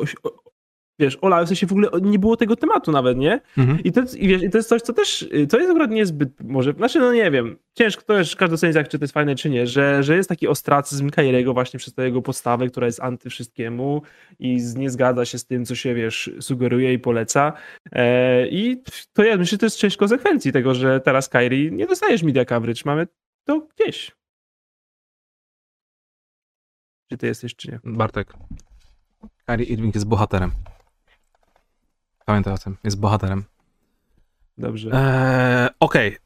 [1.00, 3.42] wiesz, Ola, w sensie w ogóle nie było tego tematu nawet, nie?
[3.58, 3.84] Mhm.
[3.84, 6.74] I, to, i, wiesz, I to jest coś, co też, to jest akurat niezbyt, może,
[6.74, 9.50] znaczy no nie wiem, ciężko to też każdy ocenić, jak, czy to jest fajne, czy
[9.50, 13.30] nie, że, że jest taki ostracyzm Kairego właśnie przez tę jego postawę, która jest anty
[13.30, 14.02] wszystkiemu
[14.40, 17.54] i nie zgadza się z tym, co się, wiesz, sugeruje i poleca
[17.92, 18.84] e, i
[19.14, 22.46] to ja myślę, że to jest część konsekwencji tego, że teraz Kairi nie dostajesz media
[22.46, 23.08] coverage, mamy
[23.46, 24.12] to gdzieś.
[27.10, 27.80] Czy ty jesteś, czy nie?
[27.84, 28.34] Bartek.
[29.46, 30.52] Kyrie Irving jest bohaterem.
[32.26, 33.44] Pamiętaj o tym, jest bohaterem.
[34.58, 34.90] Dobrze.
[34.94, 36.08] Eee, Okej.
[36.10, 36.26] Okay.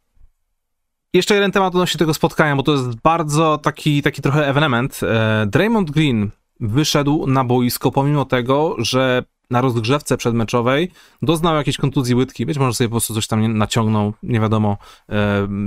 [1.13, 4.99] Jeszcze jeden temat odnośnie tego spotkania, bo to jest bardzo taki, taki trochę ewenement.
[5.03, 6.29] Eee, Draymond Green
[6.59, 10.91] wyszedł na boisko pomimo tego, że na rozgrzewce przedmeczowej
[11.21, 14.77] doznał jakiejś kontuzji łydki, być może sobie po prostu coś tam naciągnął, nie wiadomo,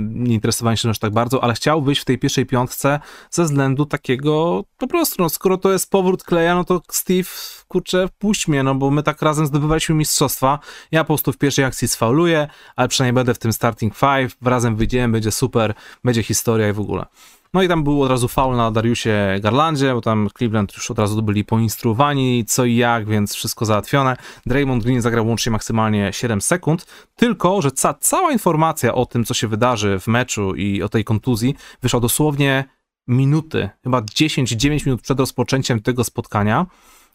[0.09, 2.99] nie interesowałem się aż tak bardzo, ale chciał wyjść w tej pierwszej piątce
[3.31, 7.29] ze względu takiego, po prostu, no, skoro to jest powrót Kleja, no to Steve,
[7.67, 10.59] kurczę, puść mnie, no bo my tak razem zdobywaliśmy mistrzostwa,
[10.91, 14.75] ja po prostu w pierwszej akcji sfauluję, ale przynajmniej będę w tym starting five, razem
[14.75, 15.73] wyjdziemy, będzie super,
[16.03, 17.05] będzie historia i w ogóle.
[17.53, 20.99] No i tam był od razu faul na Dariusie Garlandzie, bo tam Cleveland już od
[20.99, 24.17] razu byli poinstruowani co i jak, więc wszystko załatwione.
[24.45, 26.85] Draymond Green zagrał łącznie maksymalnie 7 sekund,
[27.15, 31.03] tylko że ca cała informacja o tym, co się wydarzy w meczu i o tej
[31.03, 32.65] kontuzji wyszła dosłownie
[33.07, 36.65] minuty, chyba 10-9 minut przed rozpoczęciem tego spotkania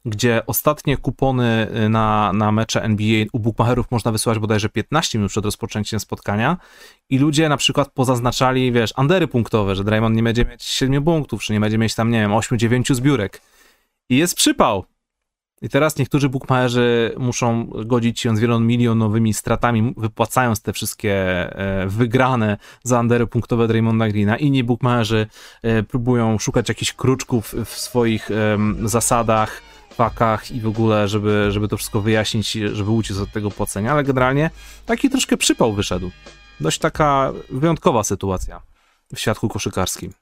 [0.09, 5.31] gdzie ostatnie kupony y, na, na mecze NBA u bookmacherów można wysyłać bodajże 15 minut
[5.31, 6.57] przed rozpoczęciem spotkania
[7.11, 11.43] i ludzie na przykład pozaznaczali, wiesz, andery punktowe, że Draymond nie będzie mieć 7 punktów,
[11.43, 13.41] czy nie będzie mieć tam, nie wiem, 8-9 zbiórek.
[14.09, 14.85] I jest przypał.
[15.63, 22.57] I teraz niektórzy bookmacherzy muszą godzić się z wielomilionowymi stratami, wypłacając te wszystkie e, wygrane
[22.83, 24.37] za andery punktowe Draymonda Greena.
[24.37, 25.27] Inni bookmacherzy
[25.63, 28.31] e, próbują szukać jakichś kruczków w swoich
[28.85, 33.93] zasadach, fakach i w ogóle, żeby, żeby to wszystko wyjaśnić, żeby uciec od tego płacenia,
[33.93, 34.51] ale generalnie
[34.87, 36.11] taki troszkę przypał wyszedł.
[36.61, 38.63] Dość taka wyjątkowa sytuacja
[39.15, 40.13] w świadku koszykarskim.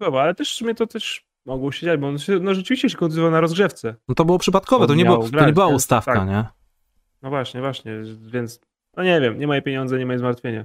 [0.00, 2.90] Dobra, ale też w sumie to też mogło się dziać, bo on się, no rzeczywiście
[2.90, 3.94] się kontuzjował na rozgrzewce.
[4.08, 6.28] No to było przypadkowe, to nie, było, to nie była ustawka, tak.
[6.28, 6.44] nie?
[7.22, 8.60] No właśnie, właśnie, więc
[8.96, 10.64] no nie wiem, nie moje pieniądze, nie moje zmartwienie.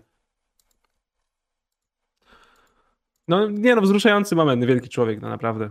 [3.28, 5.70] No nie no, wzruszający moment, wielki człowiek, no naprawdę.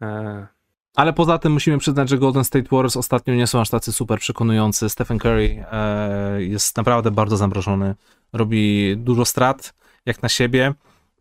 [0.00, 0.57] Eee.
[0.98, 4.18] Ale poza tym musimy przyznać, że Golden State Warriors ostatnio nie są aż tacy super
[4.18, 4.88] przekonujący.
[4.88, 7.94] Stephen Curry e, jest naprawdę bardzo zamrożony.
[8.32, 9.74] Robi dużo strat,
[10.06, 10.74] jak na siebie.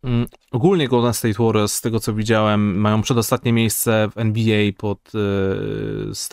[0.03, 5.11] Mm, ogólnie Golden State Warriors, z tego co widziałem, mają przedostatnie miejsce w NBA pod,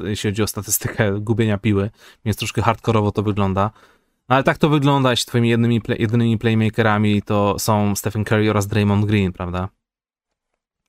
[0.03, 1.91] e, jeśli chodzi o statystykę gubienia piły,
[2.25, 3.71] więc troszkę hardkorowo to wygląda.
[4.29, 8.67] Ale tak to wygląda, jeśli twoimi jedynymi, play, jedynymi playmakerami to są Stephen Curry oraz
[8.67, 9.69] Draymond Green, prawda?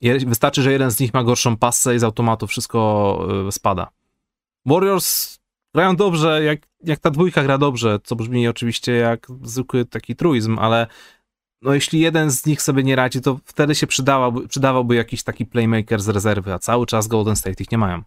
[0.01, 3.87] Wystarczy, że jeden z nich ma gorszą passę i z automatu wszystko y, spada.
[4.65, 5.39] Warriors
[5.73, 10.59] grają dobrze, jak, jak ta dwójka gra dobrze, co brzmi oczywiście jak zwykły taki truizm,
[10.59, 10.87] ale
[11.61, 15.45] no jeśli jeden z nich sobie nie radzi, to wtedy się przydawałby, przydawałby jakiś taki
[15.45, 18.01] playmaker z rezerwy, a cały czas Golden State ich nie mają.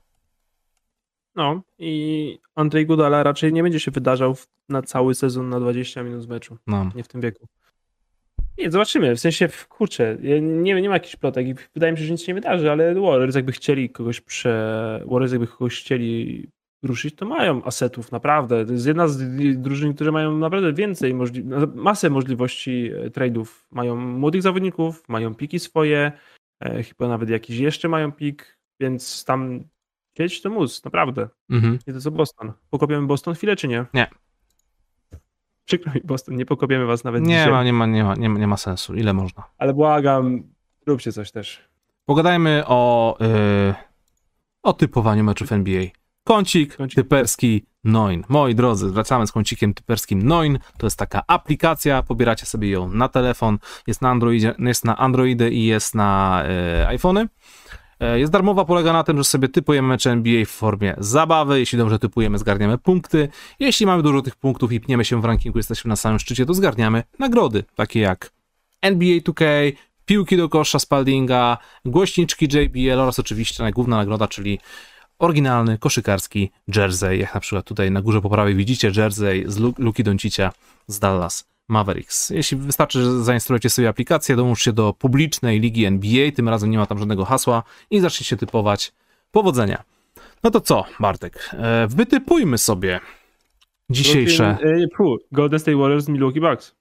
[1.34, 4.36] No i Andrzej Gudala raczej nie będzie się wydarzał
[4.68, 6.58] na cały sezon na 20 minut z meczu.
[6.66, 6.90] No.
[6.94, 7.46] Nie w tym wieku.
[8.58, 9.16] Nie, zobaczymy.
[9.16, 11.46] W sensie, kurczę, nie, nie ma jakichś plotek.
[11.74, 15.04] Wydaje mi się, że nic się nie wydarzy, ale Warriors jakby chcieli kogoś prze...
[15.06, 16.48] Warriors jakby kogoś chcieli
[16.82, 18.66] ruszyć, to mają asetów, naprawdę.
[18.66, 19.22] To jest jedna z
[19.62, 21.44] drużyn, które mają naprawdę więcej, możli...
[21.74, 23.46] masę możliwości e, trade'ów.
[23.70, 26.12] Mają młodych zawodników, mają piki swoje,
[26.60, 29.64] e, chyba nawet jakiś jeszcze mają pik, więc tam
[30.14, 31.28] chcieć to móc, naprawdę.
[31.50, 31.78] Mhm.
[31.86, 32.52] Nie to co Boston.
[32.70, 33.86] Pokopiemy Boston chwilę, czy nie?
[33.94, 34.10] Nie.
[35.68, 37.50] Przykro mi, Boston, nie pokopiemy was nawet nie dzisiaj.
[37.50, 38.94] Ma, nie, ma, nie, ma, nie, ma, nie ma sensu.
[38.94, 39.42] Ile można?
[39.58, 40.42] Ale błagam,
[40.86, 41.68] róbcie coś też.
[42.04, 43.74] Pogadajmy o, yy,
[44.62, 45.84] o typowaniu meczów NBA.
[46.24, 46.96] Kącik, Kącik.
[46.96, 48.24] typerski Noin.
[48.28, 50.58] Moi drodzy, wracamy z kącikiem typerskim Noin.
[50.78, 55.50] To jest taka aplikacja, pobieracie sobie ją na telefon, jest na Androidzie, jest na Androidy
[55.50, 56.42] i jest na
[56.78, 57.28] yy, iPhony.
[58.00, 61.60] E, jest darmowa, polega na tym, że sobie typujemy mecze NBA w formie zabawy.
[61.60, 63.28] Jeśli dobrze typujemy, zgarniamy punkty.
[63.60, 66.54] Jeśli mamy dużo tych punktów i pniemy się w rankingu, jesteśmy na samym szczycie, to
[66.54, 68.30] zgarniamy nagrody, takie jak
[68.82, 69.44] NBA 2K,
[70.06, 74.58] piłki do kosza Spaldinga, głośniczki JBL oraz oczywiście najgłówna nagroda, czyli
[75.18, 80.04] oryginalny koszykarski jersey, jak na przykład tutaj na górze po prawej widzicie jersey z Luki
[80.04, 80.52] Doncicia
[80.86, 82.30] z Dallas Mavericks.
[82.30, 86.86] Jeśli wystarczy, że zainstalujecie sobie aplikację, dołączcie do publicznej ligi NBA, tym razem nie ma
[86.86, 88.92] tam żadnego hasła i zaczniecie typować.
[89.30, 89.82] Powodzenia.
[90.42, 91.50] No to co, Bartek?
[91.52, 93.00] E, wytypujmy sobie
[93.90, 94.58] dzisiejsze...
[95.32, 96.74] Golden State Warriors, Milwaukee Bucks.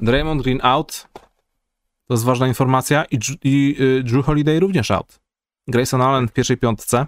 [0.00, 1.08] Draymond Green out.
[2.06, 3.04] To jest ważna informacja.
[3.04, 5.20] I, i y, Drew Holiday również out.
[5.68, 7.06] Grayson Allen w pierwszej piątce.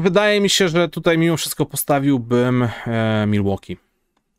[0.00, 3.76] Wydaje mi się, że tutaj mimo wszystko postawiłbym e, Milwaukee.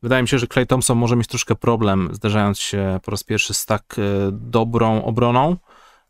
[0.03, 3.53] Wydaje mi się, że Clay Thompson może mieć troszkę problem, zderzając się po raz pierwszy
[3.53, 5.57] z tak e, dobrą obroną.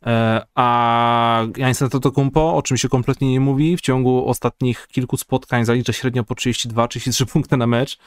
[0.05, 5.65] E, a Janis Antetokounmpo, o czym się kompletnie nie mówi, w ciągu ostatnich kilku spotkań
[5.65, 7.97] zalicza średnio po 32-33 punkty na mecz,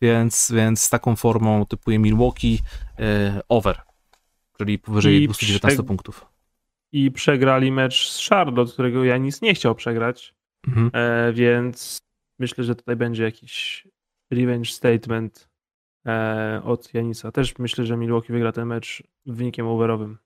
[0.00, 2.58] więc, więc z taką formą typuje Milwaukee
[3.48, 3.82] over,
[4.58, 5.86] czyli powyżej I 219 prze...
[5.86, 6.31] punktów
[6.92, 10.34] i przegrali mecz z Charlotte, którego Janis nie chciał przegrać,
[10.68, 10.90] mhm.
[10.92, 11.98] e, więc
[12.38, 13.86] myślę, że tutaj będzie jakiś
[14.30, 15.48] revenge statement
[16.06, 17.32] e, od Janisa.
[17.32, 20.18] Też myślę, że Milwaukee wygra ten mecz wynikiem overowym.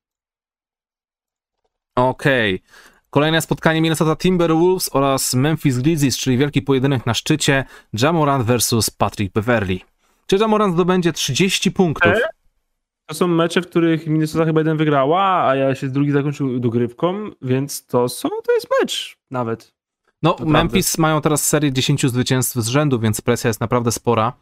[1.94, 2.54] Okej.
[2.54, 2.68] Okay.
[3.10, 9.34] Kolejne spotkanie Minnesota Timberwolves oraz Memphis Grizzlies, czyli wielki pojedynek na szczycie Jamorant versus Patrick
[9.34, 9.78] Beverly.
[10.26, 12.12] Czy Jamorant zdobędzie 30 punktów?
[12.12, 12.35] E?
[13.06, 17.30] To są mecze, w których Minnesota chyba jeden wygrała, a ja się drugi zakończył dogrywką,
[17.42, 19.74] więc to są, to jest mecz nawet.
[20.22, 20.52] No, naprawdę.
[20.52, 24.32] Memphis mają teraz serię 10 zwycięstw z rzędu, więc presja jest naprawdę spora.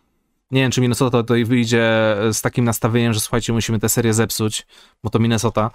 [0.51, 4.67] Nie wiem, czy Minnesota tutaj wyjdzie z takim nastawieniem, że słuchajcie, musimy tę serię zepsuć,
[5.03, 5.71] bo to Minnesota,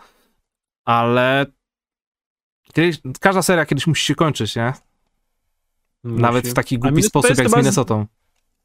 [0.86, 1.46] ale
[2.74, 4.74] kiedyś, każda seria kiedyś musi się kończyć, nie?
[6.04, 6.22] Musi.
[6.22, 8.05] Nawet w taki głupi sposób jak z Minnesotą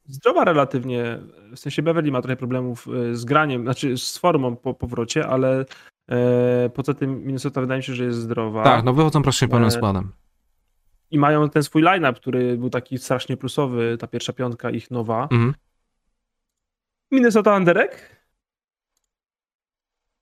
[0.06, 1.18] zdrowa relatywnie,
[1.56, 5.64] w sensie Beverly ma trochę problemów e, z graniem, znaczy z formą po powrocie, ale
[6.08, 8.64] e, poza tym Minnesota wydaje mi się, że jest zdrowa.
[8.64, 10.12] Tak, no wychodzą praktycznie pełnym e, składem.
[11.10, 15.22] I mają ten swój line-up, który był taki strasznie plusowy, ta pierwsza piątka ich nowa.
[15.22, 15.54] Mhm.
[17.10, 18.24] Minnesota Anderek?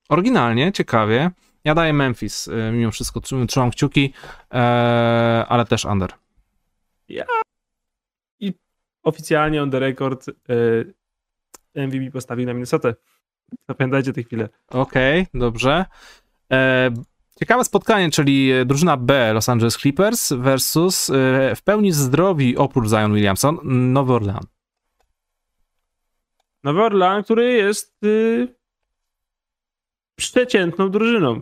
[0.09, 1.31] Oryginalnie, ciekawie.
[1.63, 4.13] Ja daję Memphis, e, mimo wszystko trzymam kciuki,
[5.47, 6.13] ale też under.
[7.09, 7.25] Ja
[9.03, 10.93] oficjalnie on the record y,
[11.75, 12.93] MVP postawił na Minnesota.
[13.69, 14.49] Zapamiętajcie tę chwilę.
[14.67, 15.85] Okej, okay, dobrze.
[16.51, 16.91] E,
[17.39, 21.13] ciekawe spotkanie, czyli drużyna B Los Angeles Clippers versus e,
[21.55, 24.43] w pełni zdrowi oprócz Zion Williamson Nowy Orlean.
[26.63, 28.47] Nowy Orlean, który jest y,
[30.15, 31.41] przeciętną drużyną.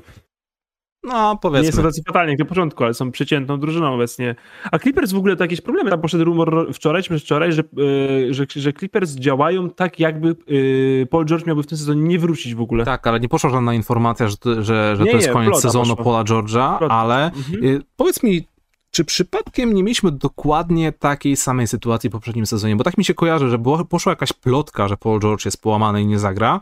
[1.03, 1.65] No, powiedzmy.
[1.65, 4.35] Nie są tacy fatalni jak na początku, ale są przeciętną drużyną obecnie.
[4.71, 5.89] A Clippers w ogóle to jakieś problemy.
[5.89, 11.07] Tam poszedł rumor wczoraj czy wczoraj, że, yy, że, że Clippers działają tak, jakby yy,
[11.09, 12.85] Paul George miałby w tym sezonie nie wrócić w ogóle.
[12.85, 15.61] Tak, ale nie poszła żadna informacja, że, to, że, że nie, to jest nie, koniec
[15.61, 16.03] sezonu poszła.
[16.03, 17.63] Paula George'a, ale mhm.
[17.63, 18.47] yy, powiedz mi,
[18.91, 22.75] czy przypadkiem nie mieliśmy dokładnie takiej samej sytuacji w poprzednim sezonie?
[22.75, 23.59] Bo tak mi się kojarzy, że
[23.89, 26.59] poszła jakaś plotka, że Paul George jest połamany i nie zagra,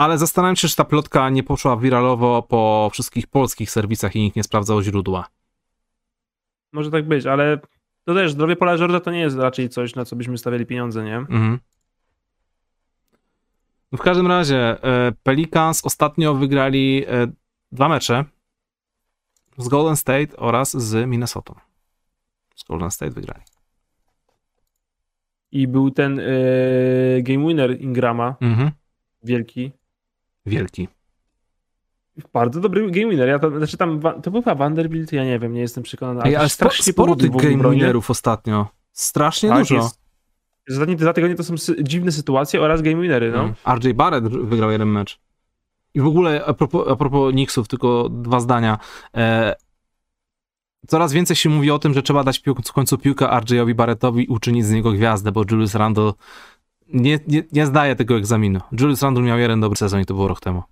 [0.00, 4.36] ale zastanawiam się, czy ta plotka nie poszła wiralowo po wszystkich polskich serwisach i nikt
[4.36, 5.28] nie sprawdzał źródła.
[6.72, 7.58] może tak być, ale
[8.04, 11.04] to też zdrowie Pola George'a to nie jest raczej coś, na co byśmy stawiali pieniądze,
[11.04, 11.16] nie?
[11.16, 11.58] Mhm.
[13.92, 17.26] No w każdym razie, e, Pelicans ostatnio wygrali e,
[17.72, 18.24] dwa mecze
[19.58, 21.54] z Golden State oraz z Minnesota.
[22.56, 23.42] Z Golden State wygrali.
[25.52, 28.70] I był ten yy, game winner Ingrama, Mhm.
[29.22, 29.72] wielki.
[30.50, 30.88] Wielki.
[32.32, 33.28] Bardzo dobry game winner.
[33.28, 36.20] Ja to, znaczy tam, to był chyba Vanderbilt, ja nie wiem, nie jestem przekonany.
[36.24, 38.66] Ej, ale to sporo, strasznie sporo tych game winnerów ostatnio.
[38.92, 39.74] Strasznie Tak, dużo.
[39.74, 40.00] jest.
[40.70, 43.40] Ostatnie dwa tygodnie to są dziwne sytuacje oraz game winery, no.
[43.42, 43.54] Mm.
[43.78, 45.20] RJ Barrett wygrał jeden mecz.
[45.94, 48.78] I w ogóle a propos, a propos Knicksów, tylko dwa zdania.
[49.16, 49.54] E,
[50.86, 54.24] coraz więcej się mówi o tym, że trzeba dać pił- w końcu piłkę RJ-owi Barrettowi
[54.24, 56.12] i uczynić z niego gwiazdę, bo Julius Randle
[56.92, 58.60] nie, nie, nie zdaje tego egzaminu.
[58.80, 60.62] Julius Randle miał jeden dobry sezon i to było rok temu.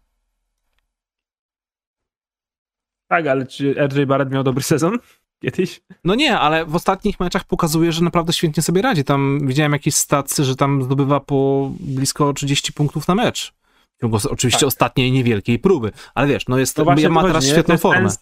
[3.09, 4.99] Tak, ale czy RJ Barrett miał dobry sezon
[5.43, 5.81] kiedyś?
[6.05, 9.05] No nie, ale w ostatnich meczach pokazuje, że naprawdę świetnie sobie radzi.
[9.05, 13.53] Tam widziałem jakieś stacje, że tam zdobywa po blisko 30 punktów na mecz.
[13.97, 14.67] W ciągu oczywiście Tak.
[14.67, 15.93] ostatniej niewielkiej próby.
[16.15, 18.09] Ale wiesz, no jest, To ja ma teraz świetną to formę.
[18.09, 18.19] Ten,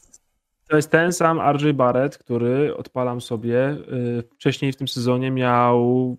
[0.68, 3.70] to jest ten sam RJ Barrett, który odpalam sobie.
[3.70, 6.16] y, wcześniej w tym sezonie miał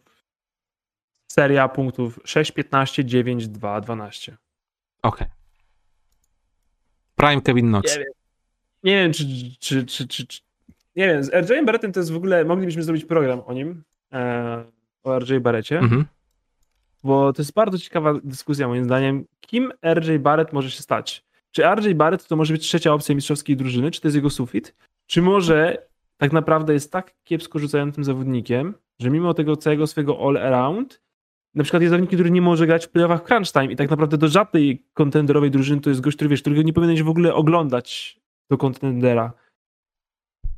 [1.39, 4.37] seria punktów 6, 15, 9, 2, 12.
[5.03, 5.27] Okej.
[7.15, 7.97] Prime Kevin Knox.
[7.97, 8.11] Nie wiem,
[8.83, 9.25] nie wiem czy,
[9.59, 10.41] czy, czy, czy, czy
[10.95, 13.83] nie wiem, z RJ Barrettem to jest w ogóle, moglibyśmy zrobić program o nim,
[14.13, 14.63] e,
[15.03, 16.05] o RJ Barretcie, Mhm.
[17.03, 21.25] bo to jest bardzo ciekawa dyskusja moim zdaniem, kim RJ Barrett może się stać.
[21.51, 24.75] Czy RJ Barrett to może być trzecia opcja mistrzowskiej drużyny, czy to jest jego sufit,
[25.07, 25.87] czy może
[26.17, 31.01] tak naprawdę jest tak kiepsko rzucającym zawodnikiem, że mimo tego całego swojego all-around,
[31.57, 34.17] na przykład jest zawodnik, który nie może grać w playoffach crunch time i tak naprawdę
[34.17, 38.19] do żadnej kontenderowej drużyny to jest gość, który wiesz, którego nie powinieneś w ogóle oglądać
[38.49, 39.33] do kontendera.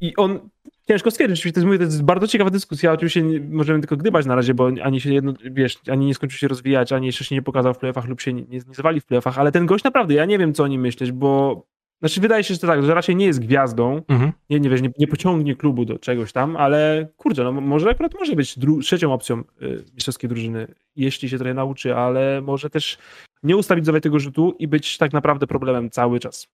[0.01, 0.39] I on,
[0.87, 4.25] ciężko stwierdzić, to jest, mówię, to jest bardzo ciekawa dyskusja, oczywiście nie, możemy tylko gdybać
[4.25, 7.35] na razie, bo ani się jedno, wiesz, ani nie skończył się rozwijać, ani jeszcze się
[7.35, 8.61] nie pokazał w playoffach lub się nie, nie,
[9.01, 11.63] w playoffach, ale ten gość naprawdę, ja nie wiem co o nim myśleć, bo
[11.99, 14.31] znaczy wydaje się, że to tak, że raczej nie jest gwiazdą, Mhm.
[14.49, 18.13] nie, nie wiesz, nie, nie pociągnie klubu do czegoś tam, ale kurczę, no może akurat
[18.19, 22.97] może być trzecią opcją y, mistrzowskiej drużyny, jeśli się trochę nauczy, ale może też
[23.43, 26.47] nie ustawić sobie tego rzutu i być tak naprawdę problemem cały czas.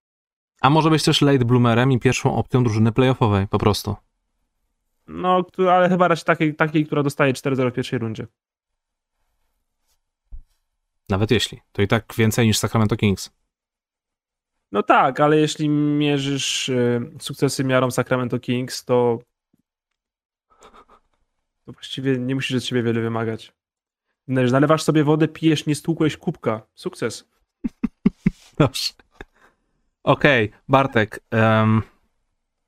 [0.62, 3.96] A może być też late bloomerem i pierwszą opcją drużyny playoffowej, po prostu.
[5.08, 8.28] No, ale chyba raczej takiej, takiej która dostaje 4-0 w pierwszej rundzie.
[11.10, 11.60] Nawet jeśli.
[11.72, 13.32] To i tak więcej niż Sacramento Kings.
[14.76, 19.20] No tak, ale jeśli mierzysz y, sukcesy miarą Sacramento Kings, to,
[21.66, 23.54] to właściwie nie musisz od siebie wiele wymagać.
[24.28, 26.62] Nalewasz sobie wodę, pijesz, nie stłukłeś kubka.
[26.74, 27.30] Sukces.
[28.60, 28.94] Dobrze.
[30.04, 31.20] Okej, Bartek.
[31.32, 31.82] em,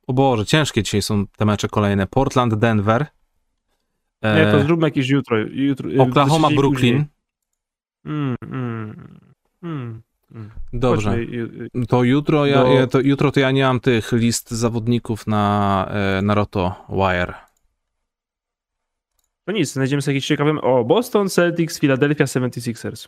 [0.07, 2.07] o Boże, ciężkie dzisiaj są te mecze kolejne.
[2.07, 3.05] Portland, Denver.
[4.21, 5.37] e, Nie, to zróbmy jakieś jutro.
[5.37, 7.05] jutro y, Oklahoma, Brooklyn.
[8.05, 9.19] mm, mm,
[9.63, 10.06] mm.
[10.73, 11.17] Dobrze.
[11.89, 15.85] To jutro, ja, Do- ja, to jutro to ja nie mam tych list zawodników na,
[15.89, 17.33] e, na Roto Wire.
[19.45, 20.61] To nic, znajdziemy sobie jakiś ciekawy.
[20.61, 23.07] O, Boston Celtics, Philadelphia 76ers.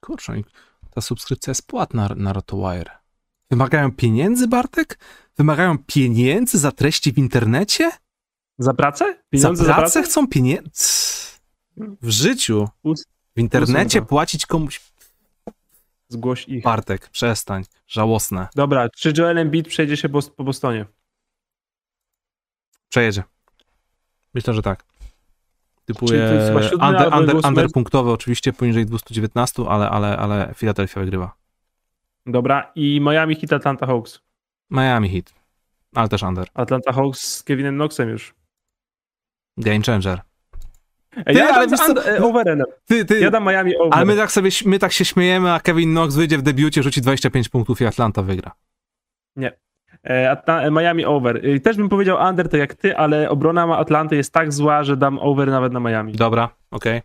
[0.00, 0.34] Kurczę,
[0.90, 2.90] ta subskrypcja jest płatna na Roto Wire.
[3.50, 4.98] Wymagają pieniędzy, Bartek?
[5.36, 7.90] Wymagają pieniędzy za treści w internecie?
[8.58, 9.04] Za pracę?
[9.04, 10.70] Za Pieniądze pracę chcą pieniędzy?
[11.76, 12.68] W życiu.
[13.36, 14.80] W internecie płacić komuś.
[16.08, 16.64] Zgłoś ich.
[16.64, 17.64] Bartek, przestań.
[17.86, 18.48] Żałosne.
[18.54, 20.86] Dobra, czy Joel Embiid przejdzie się po Bostonie?
[22.88, 23.22] Przejedzie.
[24.34, 24.84] Myślę, że tak.
[25.98, 27.48] Siódmy under, under, ósmy?
[27.48, 31.34] underpunktowe oczywiście poniżej 219, ale, ale, ale Philadelphia wygrywa.
[32.26, 34.20] Dobra, i Miami Heat Atlanta Hawks.
[34.70, 35.34] Miami Heat,
[35.94, 36.48] ale też under.
[36.54, 38.34] Atlanta Hawks z Kevinem Knoxem już.
[39.56, 40.20] Game changer.
[41.10, 41.94] Ty, ja ale wiesz co,
[42.26, 42.62] overem.
[42.86, 43.94] Ty, ty, Ja dam Miami over.
[43.98, 47.00] ale my tak sobie my tak się śmiejemy, a Kevin Knox wyjdzie w debiucie, rzuci
[47.00, 48.52] 25 punktów i Atlanta wygra.
[49.42, 49.52] E,
[50.04, 51.40] Atla- e, Miami over.
[51.46, 54.84] E, Też bym powiedział under, tak jak ty, ale obrona ma Atlanty jest tak zła,
[54.84, 56.12] że dam over nawet na Miami.
[56.12, 57.02] Dobra, okej.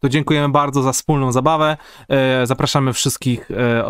[0.00, 1.76] To dziękujemy bardzo za wspólną zabawę.
[2.08, 3.84] E, zapraszamy wszystkich, e,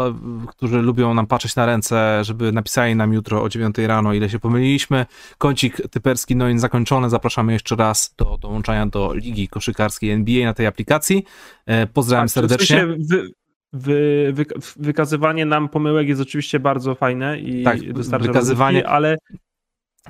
[0.48, 4.39] którzy lubią nam patrzeć na ręce, żeby napisali nam jutro o 9 rano, ile się
[4.39, 5.06] pomyliliśmy.
[5.39, 7.10] Kącik typerski Noin zakończony.
[7.10, 11.24] Zapraszamy jeszcze raz do dołączania do Ligi Koszykarskiej NBA na tej aplikacji.
[11.66, 12.77] E, pozdrawiam Tak, serdecznie.
[12.77, 13.31] W sensie wy,
[13.72, 14.44] wy, wy,
[14.76, 19.16] wykazywanie nam pomyłek jest oczywiście bardzo fajne i Tak, dostarcza wykazywanie- rozrywki, ale,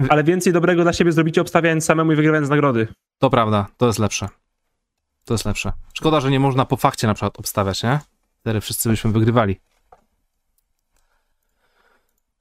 [0.09, 2.89] ale więcej dobrego dla siebie zrobicie obstawiając samemu i wygrywając nagrody.
[3.19, 4.29] To prawda, to jest lepsze.
[5.25, 5.73] To jest lepsze.
[5.95, 7.99] Szkoda, że nie można po fakcie na przykład obstawiać, nie?
[8.41, 9.57] Wtedy wszyscy byśmy wygrywali.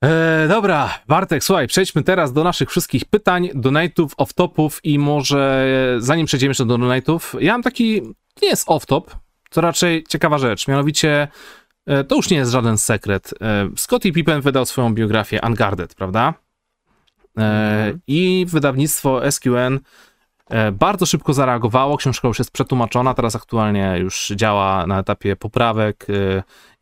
[0.04, 5.66] E, dobra, Bartek, słuchaj, przejdźmy teraz do naszych wszystkich pytań, donate'ów, off-topów i może
[6.00, 8.02] zanim przejdziemy jeszcze do donate'ów, ja mam taki,
[8.42, 9.02] nie jest off-top,
[9.56, 11.28] to raczej ciekawa rzecz, mianowicie
[11.86, 13.34] e, to już nie jest żaden sekret.
[13.42, 16.34] E, Scottie Pippen wydał swoją biografię Unguarded, prawda?
[17.38, 18.00] E, Mhm.
[18.08, 19.80] I wydawnictwo SQN
[20.74, 21.98] bardzo szybko zareagowało.
[21.98, 26.08] Książka już jest przetłumaczona, teraz aktualnie już działa na etapie poprawek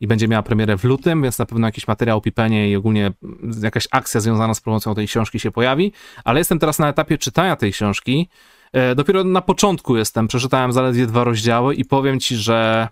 [0.00, 3.12] i będzie miała premierę w lutym, więc na pewno jakiś materiał o Pipenie i ogólnie
[3.62, 5.92] jakaś akcja związana z promocją tej książki się pojawi.
[6.24, 8.28] Ale jestem teraz na etapie czytania tej książki.
[8.74, 12.88] E, Dopiero na początku jestem, przeczytałem zaledwie dwa rozdziały i powiem ci, że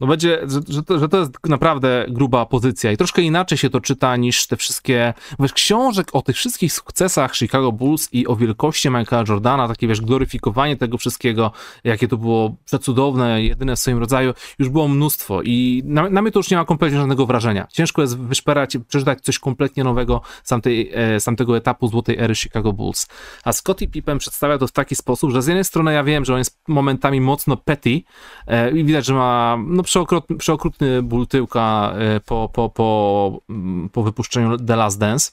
[0.00, 3.70] no będzie, że, że, to, że to jest naprawdę gruba pozycja i troszkę inaczej się
[3.70, 8.36] to czyta niż te wszystkie, wiesz, książek o tych wszystkich sukcesach Chicago Bulls i o
[8.36, 11.52] wielkości Michaela Jordana, takie wiesz, gloryfikowanie tego wszystkiego,
[11.84, 16.32] jakie to było przecudowne, jedyne w swoim rodzaju, już było mnóstwo i na, na mnie
[16.32, 17.66] to już nie ma kompletnie żadnego wrażenia.
[17.72, 22.34] Ciężko jest wyszperać, przeczytać coś kompletnie nowego z, tamtej, e, z tamtego etapu złotej ery
[22.34, 23.08] Chicago Bulls.
[23.44, 26.32] A Scottie Pippen przedstawia to w taki sposób, że z jednej strony ja wiem, że
[26.32, 28.02] on jest momentami mocno petty
[28.46, 33.88] e, i widać, że ma no, przeokrutny, przeokrutny ból tyłka e, po, po, po, mm,
[33.88, 35.32] po wypuszczeniu The Last Dance.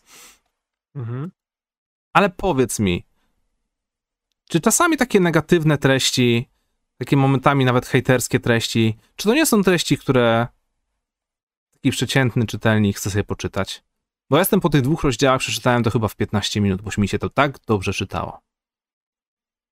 [0.95, 1.31] Mhm.
[2.13, 3.05] Ale powiedz mi,
[4.49, 6.49] czy czasami takie negatywne treści,
[6.97, 10.47] takie momentami nawet hejterskie treści, czy to nie są treści, które
[11.73, 13.83] taki przeciętny czytelnik chce sobie poczytać?
[14.29, 17.07] Bo ja jestem po tych dwóch rozdziałach, przeczytałem to chyba w 15 minut, bo mi
[17.07, 18.41] się to tak dobrze czytało.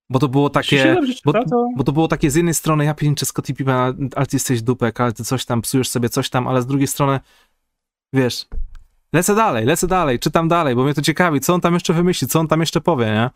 [0.09, 1.33] Bo to było takie, bo,
[1.77, 5.01] bo to było takie z jednej strony, ja pięczę Scottie Pippen, ale ty jesteś dupek,
[5.01, 7.19] ale ty coś tam, psujesz sobie coś tam, ale z drugiej strony,
[8.13, 8.45] wiesz,
[9.13, 12.27] lecę dalej, lecę dalej, czytam dalej, bo mnie to ciekawi, co on tam jeszcze wymyśli,
[12.27, 13.29] co on tam jeszcze powie, nie?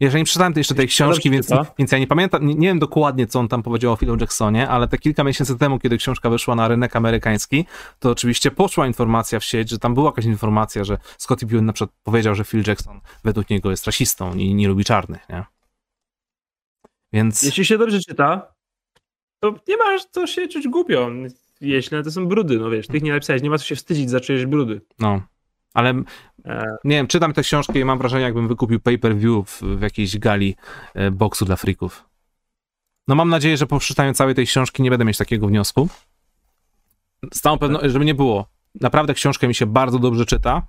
[0.00, 1.46] Jeżeli nie przeczytałem jeszcze tej książki, więc,
[1.78, 4.68] więc ja nie pamiętam, nie, nie wiem dokładnie, co on tam powiedział o Philu Jacksonie,
[4.68, 7.66] ale te kilka miesięcy temu, kiedy książka wyszła na rynek amerykański,
[7.98, 11.72] to oczywiście poszła informacja w sieć, że tam była jakaś informacja, że Scottie Pippen na
[11.72, 15.44] przykład powiedział, że Phil Jackson według niego jest rasistą i nie lubi czarnych, nie?
[17.16, 17.42] Więc...
[17.42, 18.54] Jeśli się dobrze czyta,
[19.40, 21.10] to nie masz co się czuć głupio.
[21.60, 24.20] Jeśli to są brudy, no wiesz, tych nie napisałeś, nie ma co się wstydzić za
[24.20, 24.80] czyjeś brudy.
[24.98, 25.22] No,
[25.74, 26.02] ale
[26.46, 30.18] E, nie wiem, czytam tę książkę i mam wrażenie, jakbym wykupił pay-per-view w, w jakiejś
[30.18, 30.56] gali
[30.94, 32.08] e, boksu dla frików.
[33.08, 35.88] No mam nadzieję, że po przeczytaniu całej tej książki nie będę mieć takiego wniosku.
[37.34, 38.46] Z całą pewnością, żeby nie było.
[38.80, 40.66] Naprawdę książkę mi się bardzo dobrze czyta.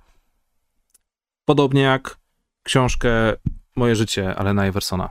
[1.44, 2.18] Podobnie jak
[2.62, 3.10] książkę
[3.76, 5.10] Moje życie Alena Iversona,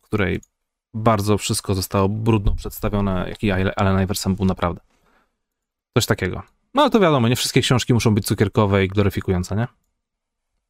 [0.00, 0.40] której
[0.94, 4.80] bardzo wszystko zostało brudno przedstawione, jaki Allen Iverson był naprawdę.
[5.94, 6.42] Coś takiego.
[6.74, 9.66] No ale to wiadomo, nie wszystkie książki muszą być cukierkowe i gloryfikujące, nie?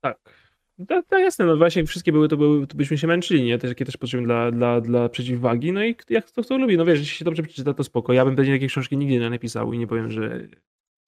[0.00, 0.40] tak.
[0.88, 3.58] Tak, tak, jasne, no właśnie wszystkie były, to, były, to byśmy się męczyli, nie?
[3.58, 6.84] Też, takie też potrzebne dla, dla, dla przeciwwagi, no i jak kto, kto lubi, no
[6.84, 8.12] wiesz, jeśli się dobrze przeczyta, to spoko.
[8.12, 10.48] Ja bym pewnie takiej książki nigdy nie napisał i nie powiem, że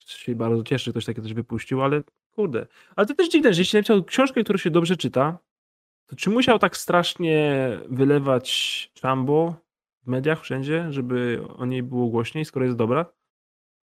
[0.06, 2.66] się bardzo cieszę, że ktoś takie coś wypuścił, ale kurde.
[2.96, 5.38] Ale to też dziwne, że jeśli napisał książkę, która się dobrze czyta,
[6.12, 9.54] to czy musiał tak strasznie wylewać czambo
[10.02, 13.06] w mediach wszędzie, żeby o niej było głośniej, skoro jest dobra?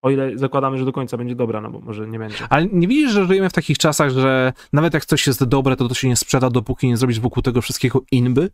[0.01, 2.37] O ile zakładamy, że do końca będzie dobra, no bo może nie będzie.
[2.49, 5.87] Ale nie widzisz, że żyjemy w takich czasach, że nawet jak coś jest dobre, to
[5.87, 8.51] to się nie sprzeda, dopóki nie zrobisz wokół tego wszystkiego inby?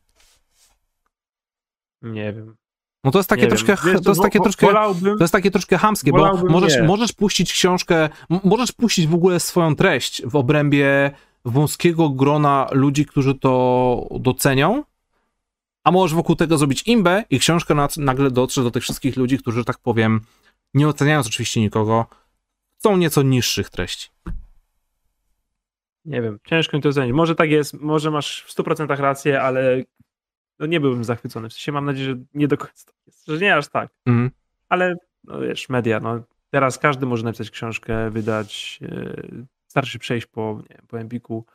[2.02, 2.56] Nie wiem.
[3.04, 3.76] No to jest takie nie troszkę.
[3.86, 4.68] Wiesz, to jest takie troszkę,
[5.02, 6.84] to jest takie troszkę hamskie, bo możesz, nie.
[6.84, 8.10] możesz puścić książkę,
[8.44, 11.12] możesz puścić w ogóle swoją treść w obrębie
[11.46, 14.84] wąskiego grona ludzi, którzy to docenią,
[15.84, 19.60] a możesz wokół tego zrobić imbę i książka nagle dotrze do tych wszystkich ludzi, którzy,
[19.60, 20.22] że tak powiem,
[20.74, 22.06] nie oceniając oczywiście nikogo,
[22.80, 24.10] chcą nieco niższych treści.
[26.06, 27.14] Nie wiem, ciężko mi to ocenić.
[27.14, 29.84] Może tak jest, może masz w 100% rację, ale
[30.60, 31.50] no nie byłbym zachwycony.
[31.50, 33.90] W sensie mam nadzieję, że nie do końca tak jest, że nie aż tak.
[34.06, 34.32] Mhm.
[34.70, 39.46] Ale no wiesz, media, no teraz każdy może napisać książkę, wydać, yy,
[39.76, 41.46] starszy przejść po, nie wiem, po Empiku.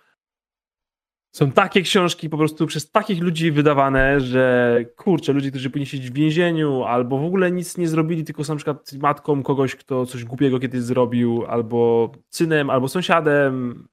[1.34, 6.10] Są takie książki po prostu przez takich ludzi wydawane, że kurczę, ludzie, którzy powinni siedzieć
[6.10, 10.06] w więzieniu, albo w ogóle nic nie zrobili, tylko są na przykład matką kogoś, kto
[10.06, 13.88] coś głupiego kiedyś zrobił, albo synem, albo sąsiadem,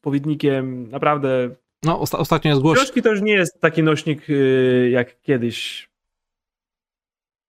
[0.00, 1.56] spowiednikiem, naprawdę.
[1.84, 2.82] No, osta- ostatnio jest głośno.
[2.82, 5.88] Książki to już nie jest taki nośnik yy, jak kiedyś,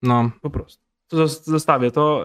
[0.01, 0.31] No.
[0.41, 0.86] po prostu.
[1.43, 2.23] Zostawię to,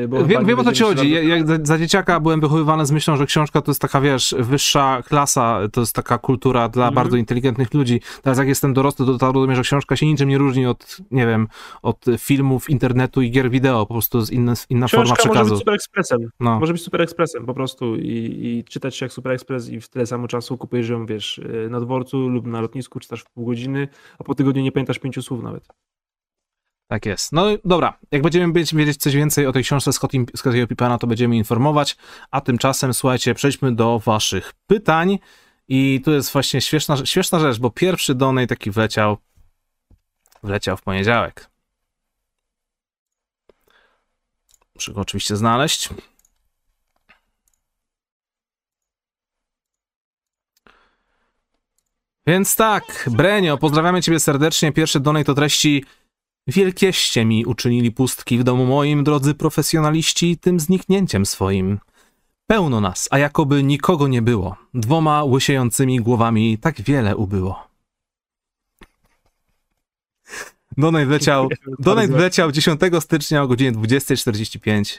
[0.00, 1.10] yy, bo Wiem, wiem o co ci chodzi.
[1.10, 5.60] Ja, za, dzieciaka byłem wychowywany z myślą, że książka to jest taka, wiesz, wyższa klasa,
[5.72, 6.94] to jest taka kultura dla Mhm.
[6.94, 8.00] bardzo inteligentnych ludzi.
[8.22, 11.48] Teraz jak jestem dorosły, to mnie, że książka się niczym nie różni od, nie wiem,
[11.82, 13.86] od filmów, internetu i gier wideo.
[13.86, 15.50] Po prostu jest inna, inna forma Książka może przekazu.
[15.50, 16.28] być super ekspresem.
[16.40, 16.60] No.
[16.60, 19.88] Może być super ekspresem po prostu i, i czytać się jak super ekspres i w
[19.88, 23.46] tyle samo czasu kupujesz ją, wiesz, yy, na dworcu lub na lotnisku, czytasz w pół
[23.46, 23.88] godziny,
[24.18, 25.68] a po tygodniu nie pamiętasz pięciu słów nawet.
[26.92, 27.32] Tak jest.
[27.32, 29.92] No dobra, jak będziemy wiedzieć coś więcej o tej książce
[30.36, 31.96] Scottiego Pippena, to będziemy informować,
[32.30, 35.18] a tymczasem, słuchajcie, przejdźmy do waszych pytań
[35.68, 39.16] i tu jest właśnie śmieszna, śmieszna rzecz, bo pierwszy donate taki wleciał,
[40.42, 41.50] wleciał w poniedziałek.
[44.74, 45.88] Muszę go oczywiście znaleźć.
[52.26, 54.72] Więc tak, Brenio, pozdrawiamy Ciebie serdecznie.
[54.72, 55.84] Pierwszy donate to treści
[56.46, 61.78] Wielkieście mi uczynili pustki w domu moim, drodzy profesjonaliści, tym zniknięciem swoim.
[62.46, 64.56] Pełno nas, a jakoby nikogo nie było.
[64.74, 67.68] Dwoma łysiejącymi głowami tak wiele ubyło.
[70.76, 71.48] Donate wleciał,
[71.78, 74.98] donate wleciał 10 stycznia o godzinie 20.45,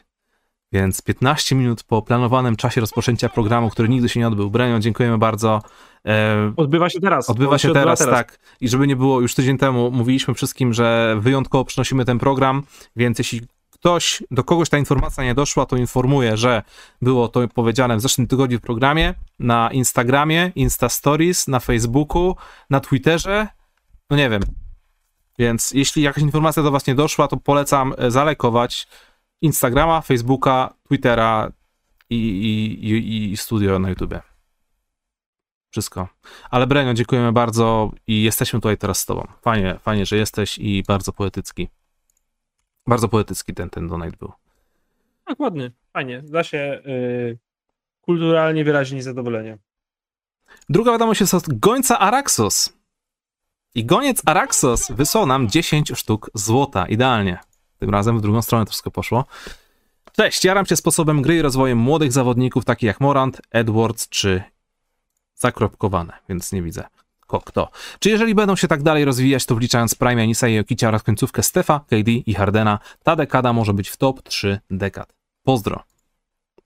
[0.74, 4.50] więc 15 minut po planowanym czasie rozpoczęcia programu, który nigdy się nie odbył.
[4.50, 5.62] Brenio, dziękujemy bardzo.
[6.06, 7.30] E, odbywa się teraz.
[7.30, 8.40] Odbywa się, się teraz, teraz, tak.
[8.62, 12.64] I żeby nie było, już tydzień temu mówiliśmy wszystkim, że wyjątkowo przynosimy ten program,
[12.96, 13.42] więc jeśli
[13.72, 16.64] ktoś, do kogoś ta informacja nie doszła, to informuję, że
[17.02, 22.36] było to powiedziane w zeszłym tygodniu w programie, na Instagramie, Insta Stories, na Facebooku,
[22.70, 23.48] na Twitterze,
[24.10, 24.42] no nie wiem.
[25.40, 28.88] Więc jeśli jakaś informacja do was nie doszła, to polecam e, zalajkować
[29.44, 31.52] Instagrama, Facebooka, Twittera
[32.10, 34.14] i, i, i, i studio na YouTube.
[35.70, 36.08] Wszystko.
[36.50, 39.28] Ale Brenio, dziękujemy bardzo i jesteśmy tutaj teraz z tobą.
[39.42, 41.70] Fajnie, fajnie, że jesteś i bardzo poetycki.
[42.88, 44.32] Bardzo poetycki ten, ten donate był.
[45.26, 46.22] Tak, ładny, fajnie.
[46.22, 47.38] Da się yy,
[48.02, 49.58] kulturalnie wyrazić zadowolenie.
[50.70, 52.74] Druga wiadomość jest od gońca Araxos.
[53.76, 56.88] I goniec Araxos wysłał nam 10 sztuk złota.
[56.88, 57.40] Idealnie.
[57.84, 59.26] Tym razem w drugą stronę troszkę poszło.
[60.12, 64.44] Cześć, jaram się sposobem gry i rozwojem młodych zawodników, takich jak Morant, Edwards czy
[65.36, 66.84] zakropkowane, więc nie widzę
[67.28, 67.70] kto.
[68.00, 71.44] Czy jeżeli będą się tak dalej rozwijać, to wliczając Prime, Anisa i Jokicia oraz końcówkę
[71.44, 75.14] Stefa, KD i Hardena, ta dekada może być w top 3 dekad.
[75.44, 75.84] Pozdro.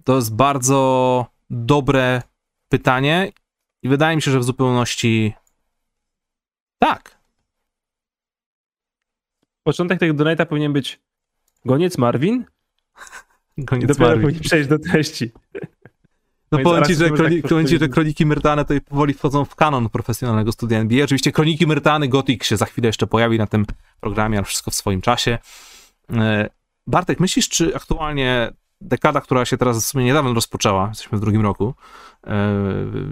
[0.03, 2.21] To jest bardzo dobre
[2.69, 3.31] pytanie
[3.83, 5.33] i wydaje mi się, że w zupełności
[6.79, 7.17] tak.
[9.63, 10.99] Początek tego donata powinien być
[11.67, 12.45] Goniec Marvin?
[13.57, 14.21] Goniec Dopiero Marvin.
[14.21, 15.31] powinien przejść do treści.
[16.51, 19.89] No powiem ci, że, tak powiem ci, że Kroniki Myrtane to powoli wchodzą w kanon
[19.89, 21.03] profesjonalnego studia NBA.
[21.03, 23.65] Oczywiście Kroniki Myrtany, Gothic się za chwilę jeszcze pojawi na tym
[23.99, 25.37] programie, ale wszystko w swoim czasie.
[26.13, 26.49] E,
[26.87, 31.41] Bartek, myślisz, czy aktualnie dekada, która się teraz w sumie niedawno rozpoczęła, jesteśmy w drugim
[31.41, 31.73] roku
[32.27, 32.55] e,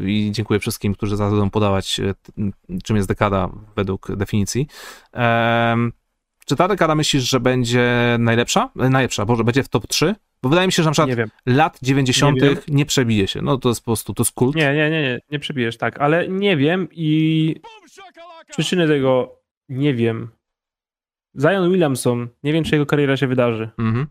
[0.05, 2.13] i dziękuję wszystkim, którzy zaraz będą podawać, e,
[2.83, 4.67] czym jest dekada według definicji.
[6.45, 8.69] Czy ta dekada myślisz, że będzie najlepsza?
[8.75, 10.15] Najlepsza, Boże, będzie w top 3?
[10.43, 12.41] Bo wydaje mi się, że na przykład lat 90.
[12.41, 13.41] Nie, nie, przebije się.
[13.41, 14.55] No to jest po prostu, to jest kult.
[14.55, 17.55] Nie, nie, nie, nie, nie przebijesz, tak, ale nie wiem i
[18.49, 19.39] przyczyny tego
[19.69, 20.29] nie wiem.
[21.39, 23.69] Zion Williamson, nie wiem, czy jego kariera się wydarzy.
[23.77, 24.07] Mhm.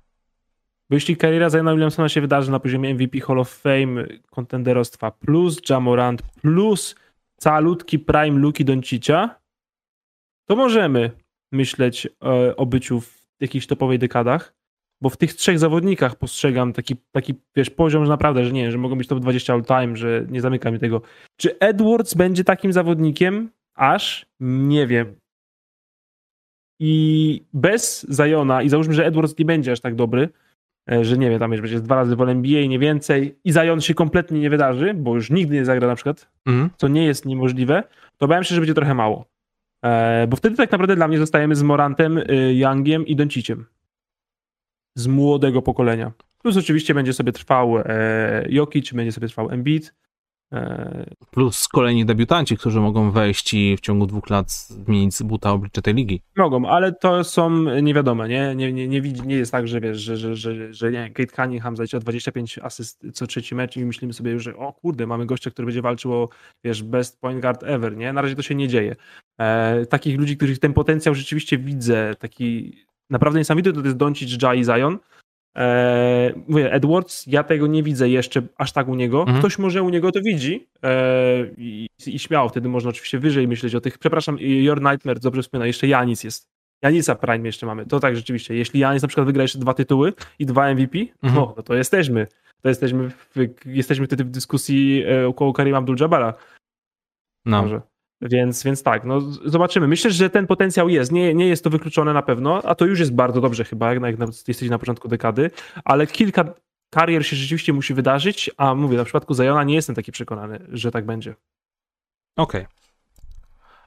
[0.91, 5.61] Bo jeśli kariera Ziona Williamsona się wydarzy na poziomie MVP Hall of Fame, kontenderostwa, plus
[5.71, 6.95] Jamorant, plus
[7.37, 9.41] calutki prime Luki Doncicia,
[10.47, 11.11] to możemy
[11.55, 14.55] myśleć e, o byciu w jakichś topowej dekadach
[15.05, 18.79] bo w tych trzech zawodnikach postrzegam taki, taki wiesz, poziom, że naprawdę, że nie, że
[18.79, 21.03] mogą być top 20 all time, że nie zamyka mi tego.
[21.37, 23.51] Czy Edwards będzie takim zawodnikiem?
[23.75, 25.15] Aż nie wiem.
[26.81, 30.29] I bez Zajona, i załóżmy, że Edwards nie będzie aż tak dobry,
[30.91, 33.81] e, że nie wiem, tam będzie dwa razy w NBA i nie więcej, i Zajon
[33.81, 36.71] się kompletnie nie wydarzy, bo już nigdy nie zagra na przykład, mm.
[36.77, 37.83] co nie jest niemożliwe,
[38.19, 39.34] to bałem się, że będzie trochę mało.
[39.85, 43.67] E, bo wtedy tak naprawdę dla mnie zostajemy z Morantem, y, Youngiem i Donciciem
[44.95, 46.13] z młodego pokolenia.
[46.43, 47.85] Plus oczywiście będzie sobie trwał e,
[48.49, 49.95] Jokic, będzie sobie trwał Embiid.
[51.31, 55.83] Plus kolejni debiutanci, którzy mogą wejść i w ciągu dwóch lat zmienić z buta oblicze
[55.83, 56.21] tej ligi.
[56.37, 57.51] Mogą, ale to są
[57.83, 58.55] niewiadome, nie?
[58.55, 61.75] Nie, nie, nie, nie jest tak, że wiesz, że, że, że, że nie, Kate Cunningham
[61.95, 65.51] o 25 asyst co trzeci mecz i myślimy sobie już, że o kurde, mamy gościa,
[65.51, 66.29] który będzie walczył o,
[66.65, 68.13] wiesz, best point guard ever, nie?
[68.13, 68.97] Na razie to się nie dzieje.
[69.41, 72.77] E, takich ludzi, których ten potencjał rzeczywiście widzę, taki
[73.11, 74.99] naprawdę niesamowity to jest Doncic, Ja Zion.
[75.55, 79.21] Eee, mówię, Edwards, ja tego nie widzę jeszcze aż tak u niego.
[79.21, 79.39] Mhm.
[79.39, 83.75] Ktoś może u niego to widzi eee, i, i, śmiało, wtedy można oczywiście wyżej myśleć
[83.75, 83.99] o tych.
[83.99, 86.55] Przepraszam, Your Nightmare, dobrze wspomina, jeszcze Janis jest.
[86.83, 87.87] Janisa Prime jeszcze mamy.
[87.87, 88.55] To tak rzeczywiście.
[88.55, 91.35] Jeśli Janis na przykład wygra jeszcze dwa tytuły i dwa MVP, mhm.
[91.35, 92.27] no, no to jesteśmy.
[92.63, 93.37] To jesteśmy w,
[93.67, 96.35] jesteśmy wtedy w dyskusji e, około Karim Abdul-Jabara.
[97.45, 97.63] No.
[97.63, 97.81] Może.
[98.25, 99.89] Więc, więc tak, no zobaczymy.
[99.89, 101.13] Myślę, że ten potencjał jest.
[101.13, 104.03] Nie, nie jest to wykluczone na pewno, a to już jest bardzo dobrze chyba, jak,
[104.03, 105.51] jak jesteś na początku dekady,
[105.85, 106.45] ale kilka
[106.91, 110.91] karier się rzeczywiście musi wydarzyć, a mówię, na przypadku Zajona nie jestem taki przekonany, że
[110.91, 111.35] tak będzie.
[112.37, 112.67] Okej.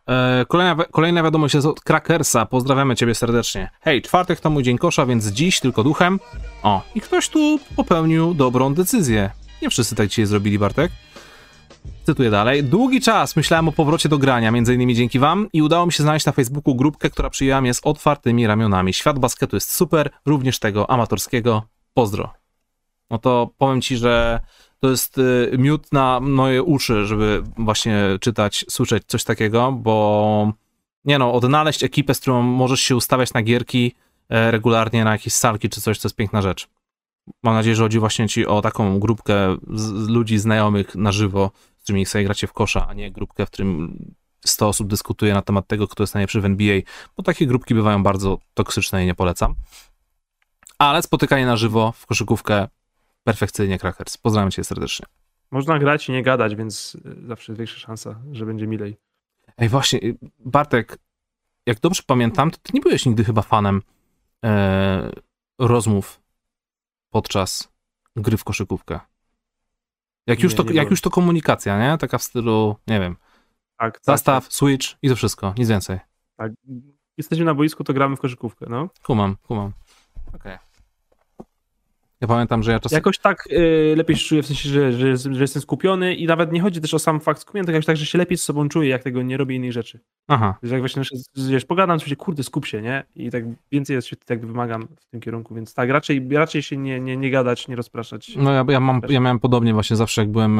[0.07, 2.45] E, kolejna, kolejna wiadomość jest od Krakersa.
[2.45, 3.69] Pozdrawiamy ciebie serdecznie.
[3.81, 6.19] Hej, czwartek to mój dzień kosza, więc dziś tylko duchem.
[6.63, 9.29] O, i ktoś tu popełnił dobrą decyzję.
[9.61, 10.91] Nie wszyscy tak dzisiaj zrobili, Bartek.
[12.05, 12.63] Cytuję dalej.
[12.63, 16.03] Długi czas myślałem o powrocie do grania, między innymi dzięki wam i udało mi się
[16.03, 18.93] znaleźć na Facebooku grupkę, która przyjęła mnie z otwartymi ramionami.
[18.93, 21.63] Świat basketu jest super, również tego amatorskiego.
[21.93, 22.33] Pozdro.
[23.09, 24.39] No to powiem ci, że
[24.79, 30.51] to jest y, miód na moje uszy, żeby właśnie czytać, słyszeć coś takiego, bo
[31.05, 33.95] nie no, odnaleźć ekipę, z którą możesz się ustawiać na gierki
[34.29, 36.67] e, regularnie, na jakieś salki czy coś, to jest piękna rzecz.
[37.43, 41.76] Mam nadzieję, że chodzi właśnie ci o taką grupkę z, ludzi znajomych na żywo, z
[41.87, 43.97] którymi sobie gracie w kosza, a nie grupkę, w którym
[44.45, 46.81] 100 osób dyskutuje na temat tego, kto jest najlepszy w NBA,
[47.17, 49.55] bo takie grupki bywają bardzo toksyczne i nie polecam.
[50.77, 52.67] Ale spotykanie na żywo w koszykówkę
[53.23, 54.17] perfekcyjnie Krakers.
[54.17, 55.05] Pozdrawiam cię serdecznie.
[55.51, 58.97] Można grać i nie gadać, więc y, zawsze jest większa szansa, że będzie milej.
[59.57, 60.97] Ej, właśnie, y, Bartek,
[61.65, 63.81] jak dobrze pamiętam, to ty nie byłeś nigdy chyba fanem
[64.45, 65.11] e,
[65.59, 66.21] rozmów
[67.09, 67.69] podczas
[68.15, 68.99] gry w koszykówkę.
[70.27, 71.97] Jak, nie, już to, jak już to komunikacja, nie?
[71.97, 73.15] Taka w stylu, nie wiem,
[73.77, 74.53] tak, tak zastaw, tak.
[74.53, 75.99] switch i to wszystko, nic więcej.
[76.37, 76.51] Tak,
[77.17, 78.89] jesteśmy na boisku, to gramy w koszykówkę, no.
[79.03, 79.73] Kumam, kumam.
[80.27, 80.39] Okej.
[80.39, 80.66] Okay.
[82.21, 82.95] Ja pamiętam, że ja czasem...
[82.95, 86.51] Jakoś tak y, lepiej się czuję, w sensie, że, że, że, jestem skupiony i nawet
[86.51, 88.69] nie chodzi też o sam fakt skupienia, tylko jakoś tak, że się lepiej z sobą
[88.69, 89.99] czuję, jak tego nie robię innych rzeczy.
[90.27, 90.57] Aha.
[90.63, 91.03] Że jak właśnie,
[91.35, 93.03] wiesz, pogadam, to się, kurde, skup się, nie?
[93.15, 96.99] I tak więcej jest, tak wymagam w tym kierunku, więc tak, raczej, raczej się nie,
[96.99, 98.35] nie, nie gadać, nie rozpraszać.
[98.35, 100.59] No ja, ja, mam, ja miałem podobnie właśnie zawsze, jak byłem,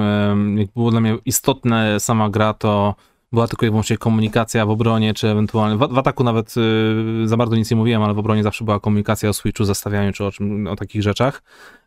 [0.58, 2.96] jak było dla mnie istotne sama gra, to
[3.32, 7.38] była tylko i wyłącznie komunikacja w obronie, czy ewentualnie, w, w ataku nawet y, za
[7.38, 10.32] bardzo nic nie mówiłem, ale w obronie zawsze była komunikacja o switchu, zastawianiu, czy o,
[10.32, 11.44] czym, o takich rzeczach,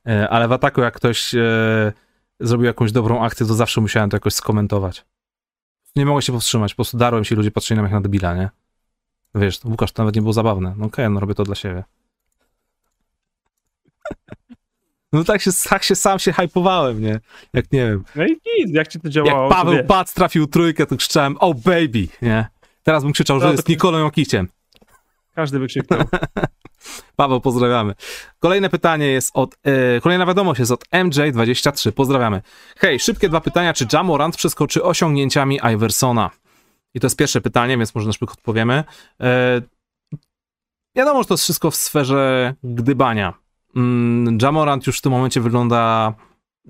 [0.08, 1.92] y, ale w ataku jak ktoś y,
[2.40, 5.04] zrobił jakąś dobrą akcję, to zawsze musiałem to jakoś skomentować.
[5.96, 8.34] Nie mogłem się powstrzymać, po prostu darłem się, ludzie patrzyli na mnie jak na debila,
[8.34, 8.50] nie?
[9.34, 10.68] Wiesz, Łukasz, to nawet nie było zabawne.
[10.68, 11.84] No okej, okay, no robię to dla siebie.
[15.12, 17.20] No tak się, tak się sam się hypowałem, nie?
[17.52, 18.04] Jak nie wiem.
[18.16, 19.42] No i nic, jak ci to działało?
[19.42, 22.46] Jak Paweł Pac trafił trójkę, to krzyczałem, oh baby, nie?
[22.82, 23.72] Teraz bym krzyczał, no, że jest to...
[23.72, 24.48] Nikolą Jokiciem.
[25.34, 26.00] Każdy by krzyknął.
[27.16, 27.94] Paweł, pozdrawiamy.
[28.38, 32.42] Kolejne pytanie jest od, e, kolejna wiadomość jest od MJ23, pozdrawiamy.
[32.76, 36.30] Hej, szybkie dwa pytania, czy Jamorant przeskoczy osiągnięciami Iversona?
[36.94, 38.84] I to jest pierwsze pytanie, więc może na szybko odpowiemy.
[39.20, 39.62] E,
[40.96, 43.39] wiadomo, że to jest wszystko w sferze gdybania.
[43.76, 46.14] Mm, Jamorant już w tym momencie wygląda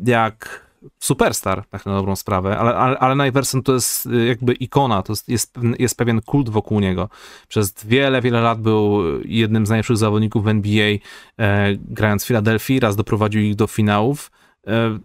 [0.05, 5.03] jak superstar, tak na dobrą sprawę, ale, ale, ale Iverson to jest y, jakby ikona,
[5.03, 7.09] to jest, jest, jest pewien kult wokół niego.
[7.49, 10.99] Przez wiele, wiele lat był jednym z najlepszych zawodników w NBA,
[11.39, 14.31] e, grając w Filadelfii, raz doprowadził ich do finałów.
[14.67, 14.99] E,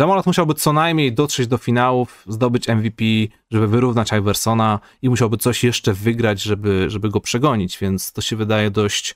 [0.00, 3.04] Jamorant musiałby co najmniej dotrzeć do finałów, zdobyć MVP,
[3.50, 8.36] żeby wyrównać Iversona i musiałby coś jeszcze wygrać, żeby, żeby go przegonić, więc to się
[8.36, 9.14] wydaje dość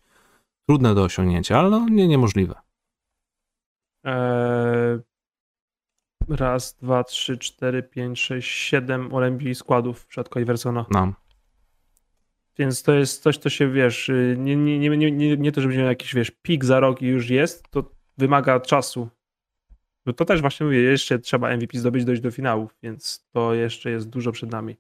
[0.69, 2.55] trudne do osiągnięcia, ale no nie niemożliwe.
[4.05, 4.99] Eee,
[6.29, 10.87] raz, dwa, trzy, cztery, pięć, sześć, siedem Olimbii składów w przypadku Iversona.
[10.91, 11.13] No.
[12.59, 15.87] Więc to jest coś, co się, wiesz, nie, nie, nie, nie, nie to, żeby miał
[15.87, 19.09] jakiś, wiesz, pik za rok i już jest, to wymaga czasu.
[20.07, 23.91] Bo to też właśnie mówię, jeszcze trzeba MVP zdobyć, dojść do finałów, więc to jeszcze
[23.91, 24.77] jest dużo przed nami,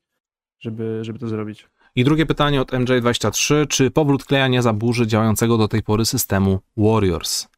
[0.59, 1.69] żeby, żeby to zrobić.
[1.97, 3.67] I drugie pytanie od MJ23.
[3.69, 7.49] Czy powrót Kleja nie zaburzy działającego do tej pory systemu Warriors?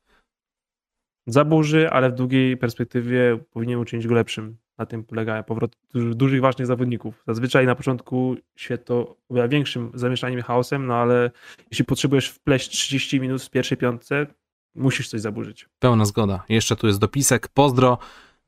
[1.26, 4.56] Zaburzy, ale w długiej perspektywie powinien uczynić go lepszym.
[4.78, 7.22] Na tym polega powrót dużych, ważnych zawodników.
[7.26, 11.30] Zazwyczaj na początku świetło to większym zamieszaniem chaosem, no ale
[11.70, 14.26] jeśli potrzebujesz wpleść 30 minut w pierwszej piątce,
[14.74, 15.68] musisz coś zaburzyć.
[15.78, 16.44] Pełna zgoda.
[16.48, 17.48] Jeszcze tu jest dopisek.
[17.48, 17.98] Pozdro.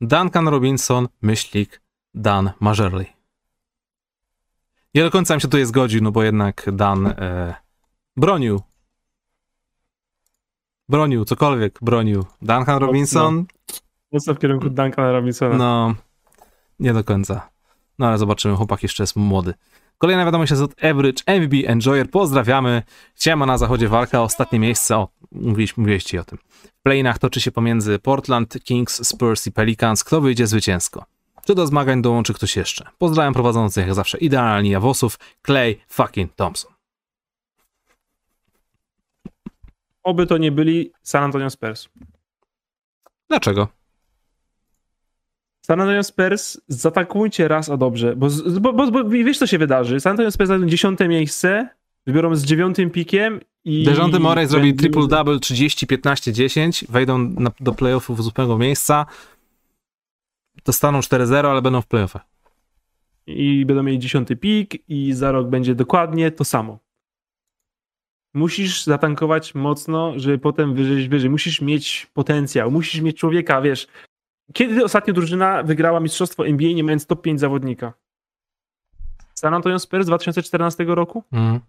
[0.00, 1.80] Duncan Robinson, myślik
[2.14, 3.17] Dan Majerley.
[4.94, 7.54] Nie do końca mi się tutaj zgodził, no bo jednak Dan e,
[8.16, 8.60] bronił.
[10.88, 12.24] Bronił, cokolwiek bronił.
[12.42, 13.44] Duncan Robinson.
[14.12, 15.56] Mocno w kierunku Duncana Robinsona.
[15.56, 15.94] No,
[16.80, 17.50] nie do końca.
[17.98, 19.54] No ale zobaczymy, chłopak jeszcze jest młody.
[19.98, 22.10] Kolejna wiadomość jest od Average MVB Enjoyer.
[22.10, 22.82] Pozdrawiamy.
[23.14, 24.96] Ciema na zachodzie walka ostatnie miejsce.
[24.96, 26.38] O, mówiliśmy, mówiliście o tym.
[26.78, 30.04] W playinach toczy się pomiędzy Portland, Kings, Spurs i Pelicans.
[30.04, 31.04] Kto wyjdzie zwycięsko?
[31.48, 32.84] Czy do zmagań dołączy ktoś jeszcze?
[32.98, 36.72] Pozdrawiam prowadzących jak zawsze idealni Jawosów, Clay fucking Thompson.
[40.02, 41.88] Oby to nie byli San Antonio Spurs.
[43.28, 43.68] Dlaczego?
[45.60, 48.28] San Antonio Spurs zaatakujcie raz, a dobrze, bo,
[48.60, 50.00] bo, bo, bo wiesz co się wydarzy.
[50.00, 51.68] San Antonio Spurs na dziesiąte miejsce,
[52.06, 53.84] wybiorą z dziewiątym pikiem i...
[53.84, 59.06] Dejonte Morey zrobi triple-double 30, 15, 10, wejdą na, do playoffów z ósmego miejsca,
[60.68, 62.22] dostaną 4-0, ale będą w playoffach.
[63.26, 66.78] i będą mieli dziesiąty pik i za rok będzie dokładnie to samo.
[68.34, 71.30] Musisz zatankować mocno, żeby potem wyżej, wyżej.
[71.30, 73.86] Musisz mieć potencjał, musisz mieć człowieka, wiesz.
[74.52, 77.92] Kiedy ostatnio drużyna wygrała mistrzostwo NBA nie mając top 5 zawodnika?
[79.34, 81.24] San Antonio Spurs 2014 roku?
[81.32, 81.60] Mhm.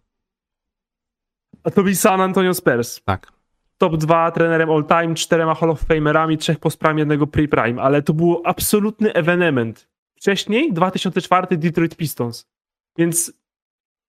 [1.63, 3.01] A to był San Antonio Spurs.
[3.05, 3.31] Tak.
[3.79, 8.13] Top 2 trenerem all time, czterema Hall of Famerami, trzech post-prime, jednego pre-prime, ale to
[8.13, 9.89] był absolutny ewenement.
[10.15, 12.45] Wcześniej 2004 Detroit Pistons.
[12.97, 13.33] Więc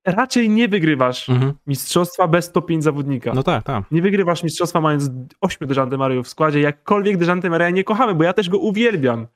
[0.07, 1.53] raczej nie wygrywasz Mhm.
[1.67, 3.33] mistrzostwa bez top 5 zawodnika.
[3.35, 3.85] No tak, tak.
[3.91, 5.11] Nie wygrywasz mistrzostwa mając
[5.41, 6.61] 8 Dejante Mario w składzie.
[6.61, 9.27] Jakkolwiek Dejante Maria nie kochamy, bo ja też go uwielbiam.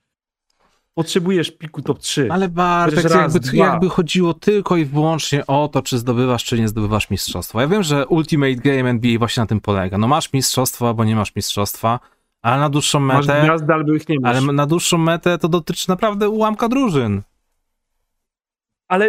[0.94, 2.28] Potrzebujesz piku top 3.
[2.30, 6.58] Ale Bartek, Chociaż raz, jakby, jakby chodziło tylko i wyłącznie o to, czy zdobywasz, czy
[6.60, 7.60] nie zdobywasz mistrzostwa.
[7.60, 9.98] Ja wiem, że Ultimate Game NBA właśnie na tym polega.
[9.98, 12.00] No masz mistrzostwa, albo nie masz mistrzostwa,
[12.42, 14.30] ale na dłuższą Masz metę, gwiazdy, albo ich nie masz.
[14.30, 17.22] ale Ale, na dłuższą metę to dotyczy naprawdę ułamka drużyn.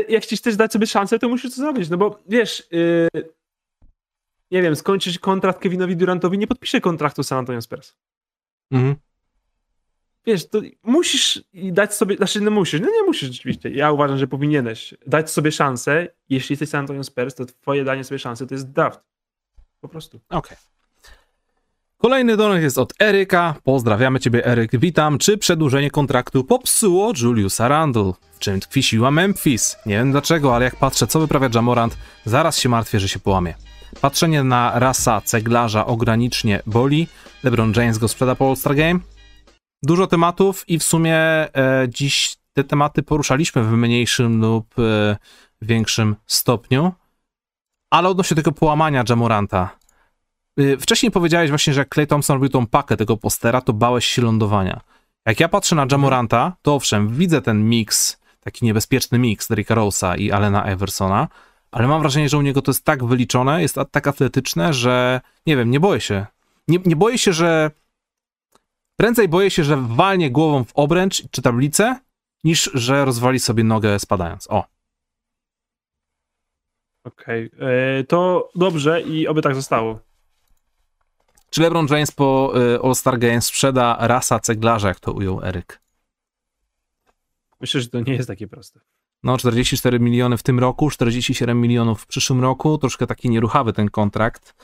[0.09, 3.09] jak chcesz też dać sobie szansę, to musisz to zrobić, no bo wiesz, yy,
[4.51, 7.95] nie wiem, skończysz kontrakt Kevinowi Durantowi, nie podpisze kontraktu z San Antonio Spurs.
[8.71, 8.95] Mhm.
[10.27, 14.27] Wiesz, to musisz dać sobie, znaczy no musisz, no nie musisz rzeczywiście, ja uważam, że
[14.27, 18.53] powinieneś dać sobie szansę, jeśli jesteś San Antonio Spurs, to twoje danie sobie szansy to
[18.53, 18.99] jest draft.
[19.81, 20.19] Po prostu.
[20.29, 20.57] Okej.
[21.97, 23.55] Kolejny donet jest od Eryka.
[23.63, 24.71] Pozdrawiamy ciebie, Eryk.
[24.79, 25.17] Witam.
[25.17, 28.13] Czy przedłużenie kontraktu popsuło Juliusa Randle?
[28.33, 29.77] W czym tkwi siła Memphis?
[29.85, 33.55] Nie wiem dlaczego, ale jak patrzę, co wyprawia Jamorant, zaraz się martwię, że się połamie.
[34.01, 37.07] Patrzenie na rasa ceglarza ogranicznie boli.
[37.43, 38.99] LeBron James go sprzeda po All-Star Game.
[39.83, 45.17] Dużo tematów i w sumie e, dziś te tematy poruszaliśmy w mniejszym lub e,
[45.61, 46.93] większym stopniu.
[47.89, 49.77] Ale odnośnie tego połamania Jamoranta,
[50.59, 54.05] Y, Wcześniej powiedziałeś właśnie, że jak Clay Thompson robił tą pakę tego postera, to bałeś
[54.05, 54.81] się lądowania.
[55.25, 60.19] Jak ja patrzę na Jamoranta, to owszem, widzę ten miks, taki niebezpieczny miks Derricka Rose'a
[60.19, 61.27] i Allena Eversona,
[61.71, 65.57] ale mam wrażenie, że u niego to jest tak wyliczone, jest tak atletyczne, że nie
[65.57, 66.25] wiem, nie boję się.
[66.67, 67.71] Nie, nie boję się, że
[68.95, 71.99] prędzej boję się, że walnie głową w obręcz czy tablicę,
[72.43, 74.47] niż że rozwali sobie nogę spadając.
[74.51, 74.65] O,
[77.03, 77.51] Okej,
[77.99, 79.99] e, to dobrze i oby tak zostało.
[81.49, 85.81] czy LeBron James po y, All-Star Game sprzeda rasa ceglarza, jak to ujął Eryk?
[87.61, 88.79] Myślę, że to nie jest takie proste.
[89.23, 92.77] No, 44 miliony w tym roku, 47 milionów w przyszłym roku.
[92.77, 94.55] Troszkę taki nieruchawy ten kontrakt,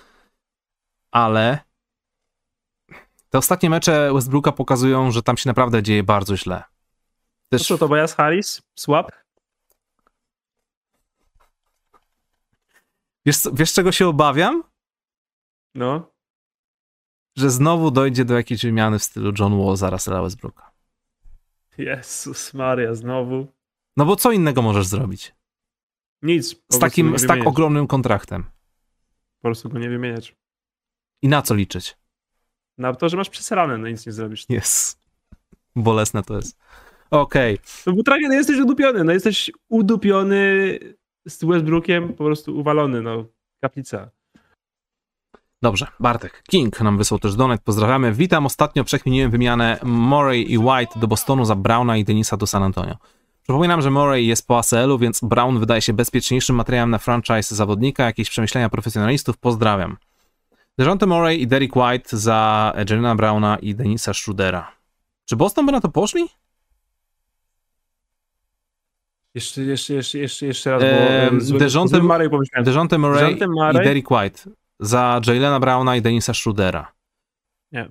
[1.12, 1.60] ale
[3.32, 6.64] te ostatnie mecze Westbrooka pokazują, że tam się naprawdę dzieje bardzo źle.
[7.50, 8.62] To Też co, Tobias Harris?
[8.76, 9.12] Swap?
[13.26, 14.64] wiesz, wiesz, czego się obawiam?
[15.76, 16.12] No.
[17.38, 20.72] Że znowu dojdzie do jakiejś wymiany w stylu John Wall za Russella Westbrooka.
[21.78, 23.48] Jezus Maria, znowu.
[23.98, 25.36] No bo co innego możesz zrobić?
[26.22, 26.56] Nic.
[26.70, 28.44] Z takim, z tak ogromnym kontraktem.
[29.42, 30.36] Po prostu go nie wymieniać.
[31.22, 32.01] I na co liczyć?
[32.82, 34.46] Na to, że masz przesrane, no nic nie zrobisz.
[34.50, 35.00] Jest.
[35.76, 36.58] Bolesne to jest.
[37.12, 37.58] Okej.
[37.86, 40.80] No bo tragedia, jesteś udupiony, no jesteś udupiony
[41.28, 43.26] z Westbrookiem, po prostu uwalony, no.
[43.64, 44.10] Kaplica.
[45.62, 46.44] Dobrze, Bartek.
[46.50, 48.14] King nam wysłał też donet, pozdrawiamy.
[48.14, 52.64] Witam, ostatnio przekminiłem wymianę Murray i White do Bostonu za Browna i Denisa do San
[52.64, 52.96] Antonio.
[53.44, 58.06] Przypominam, że Murray jest po ACL-u, więc Brown wydaje się bezpieczniejszym materiałem na franchise zawodnika.
[58.06, 59.38] Jakieś przemyślenia profesjonalistów?
[59.38, 59.98] Pozdrawiam.
[60.82, 64.72] DeJounte Murray i Derek White za Jelena Browna i Denisa Schrudera.
[65.26, 66.28] Czy Boston by na to poszli?
[69.36, 70.82] Jeszcze, jeszcze, jeszcze, jeszcze, jeszcze raz,
[71.52, 72.66] bo Dejounte- Murray pomyślałem.
[72.66, 73.82] DeJounte Murray, Murray?
[73.82, 74.42] i Derek White
[74.80, 76.92] za Jelena Browna i Denisa Schrudera.
[77.72, 77.90] Nie.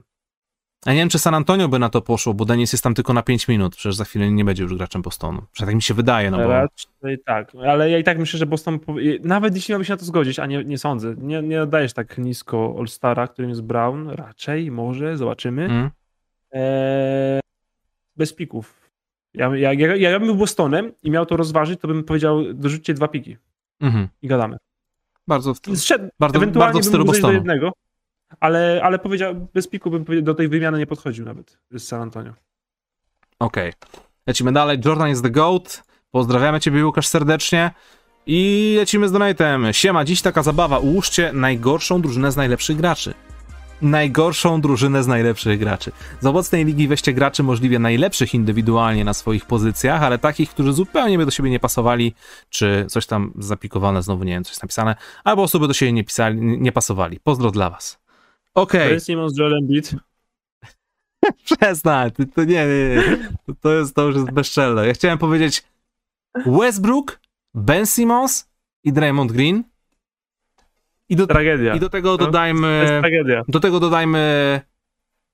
[0.86, 3.12] A nie wiem, czy San Antonio by na to poszło, bo Denis jest tam tylko
[3.12, 3.76] na 5 minut.
[3.76, 5.42] Przecież za chwilę nie będzie już graczem Bostonu.
[5.52, 6.48] Przecież tak mi się wydaje, no bo...
[6.48, 8.78] Raczej tak, ale ja i tak myślę, że Boston,
[9.24, 12.18] nawet jeśli miałby się na to zgodzić, a nie, nie sądzę, nie, nie oddajesz tak
[12.18, 15.64] nisko All-Stara, którym jest Brown, raczej, może, zobaczymy.
[15.64, 15.90] Mm?
[16.52, 17.40] Eee,
[18.16, 18.80] bez pików.
[19.34, 22.94] Ja, ja, ja, ja bym był Bostonem i miał to rozważyć, to bym powiedział, dorzućcie
[22.94, 23.36] dwa piki
[23.80, 24.08] Mhm.
[24.22, 24.56] i gadamy.
[25.26, 27.32] Bardzo, w, Zszedł, bardzo, bardzo w stylu dojść do Bostonu.
[27.34, 27.72] jednego,
[28.40, 32.32] ale, ale powiedział, bez piku bym do tej wymiany nie podchodził nawet z San Antonio.
[33.38, 33.72] Okej.
[34.26, 34.78] Lecimy dalej.
[34.84, 35.82] Jordan jest the GOAT.
[36.10, 37.70] Pozdrawiamy ciebie, Łukasz, serdecznie.
[38.26, 39.72] I lecimy z donatem.
[39.72, 40.78] Siema, dziś taka zabawa.
[40.78, 43.14] Ułóżcie najgorszą drużynę z najlepszych graczy.
[43.82, 45.92] Najgorszą drużynę z najlepszych graczy.
[46.20, 51.18] Z obecnej ligi weźcie graczy możliwie najlepszych indywidualnie na swoich pozycjach, ale takich, którzy zupełnie
[51.18, 52.14] by do siebie nie pasowali,
[52.50, 56.40] czy coś tam zapikowane, znowu nie wiem, coś napisane, albo osoby do siebie nie, pisali,
[56.40, 57.20] nie pasowali.
[57.20, 57.98] Pozdro dla was.
[58.54, 58.86] Okej.
[58.86, 59.00] Okay.
[59.00, 59.94] Simmons, Joel Embiid.
[61.44, 63.28] Przestań, to, to nie, nie, nie.
[63.46, 64.86] To, to, jest, to już jest bezczelne.
[64.86, 65.64] Ja chciałem powiedzieć
[66.46, 67.20] Westbrook,
[67.54, 68.48] Ben Simmons
[68.84, 69.64] i Draymond Green.
[71.08, 71.74] I do, Tragedia.
[71.74, 72.98] i do tego No, To jest dodajmy.
[73.00, 73.42] tragedia.
[73.48, 74.60] Do tego dodajmy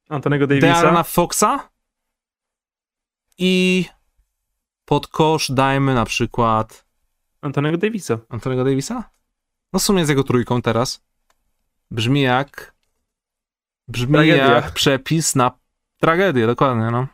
[0.09, 0.67] Antonego Davisa.
[0.67, 1.71] Dearona Foxa.
[3.39, 3.85] I
[4.85, 6.87] pod kosz dajmy na przykład
[7.41, 8.19] Antonego Davisa.
[8.29, 9.11] Antonego Davisa?
[9.73, 11.05] No w sumie z jego trójką teraz.
[11.91, 12.76] Brzmi jak.
[13.89, 14.55] Brzmi Tragedia.
[14.55, 15.51] jak przepis na
[16.01, 17.07] tragedię, dokładnie, no.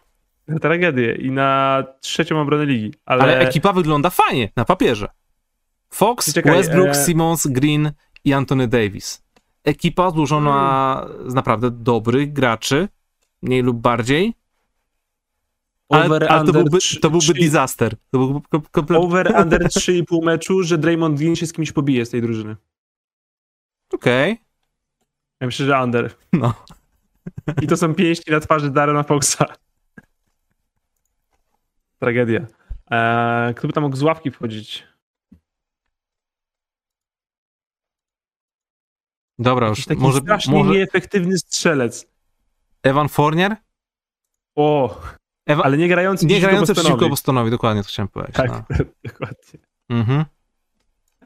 [0.61, 1.15] Tragedię.
[1.15, 2.94] I na trzecią obronę ligi.
[3.07, 5.09] Ale, Ale ekipa wygląda fajnie na papierze.
[5.90, 7.93] Fox, Czekaj, Westbrook, e- Simmons, Green
[8.24, 9.23] i Anthony Davis.
[9.65, 12.89] Ekipa złożona z naprawdę dobrych graczy,
[13.43, 14.35] mniej lub bardziej.
[15.89, 17.97] Ale, over, ale to under byłby, to byłby trzy- disaster.
[18.11, 18.99] To byłby.
[18.99, 22.57] Over under 3,5 meczu, że Draymond Green się z kimś pobije z tej drużyny.
[23.94, 24.39] Okej.
[25.43, 26.14] Ja myślę, że under.
[26.32, 26.55] No.
[27.62, 29.44] I to są pięści na twarzy Darena Foxa.
[31.98, 32.47] Tragedia.
[32.90, 34.86] Eee, kto by tam mógł z ławki wchodzić?
[39.39, 42.06] Dobra, już taki może, strasznie może nieefektywny strzelec.
[42.82, 43.56] Evan Fournier?
[44.56, 45.01] O,
[45.51, 47.09] Ewa- ale nie grający Nie grający przeciwko.
[47.09, 48.36] Bostonowi, dokładnie to chciałem powiedzieć.
[48.36, 48.64] Tak, No.
[49.05, 49.60] dokładnie.
[49.89, 50.24] Mhm.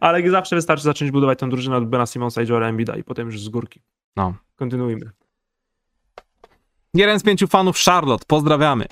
[0.01, 3.27] Ale zawsze wystarczy zacząć budować tę drużynę od Bena Simonsa i Joela Embida i potem
[3.27, 3.83] już z górki.
[4.17, 4.35] No.
[4.57, 5.11] Kontynuujmy.
[6.95, 8.87] Jeden z pięciu fanów Charlotte, pozdrawiamy.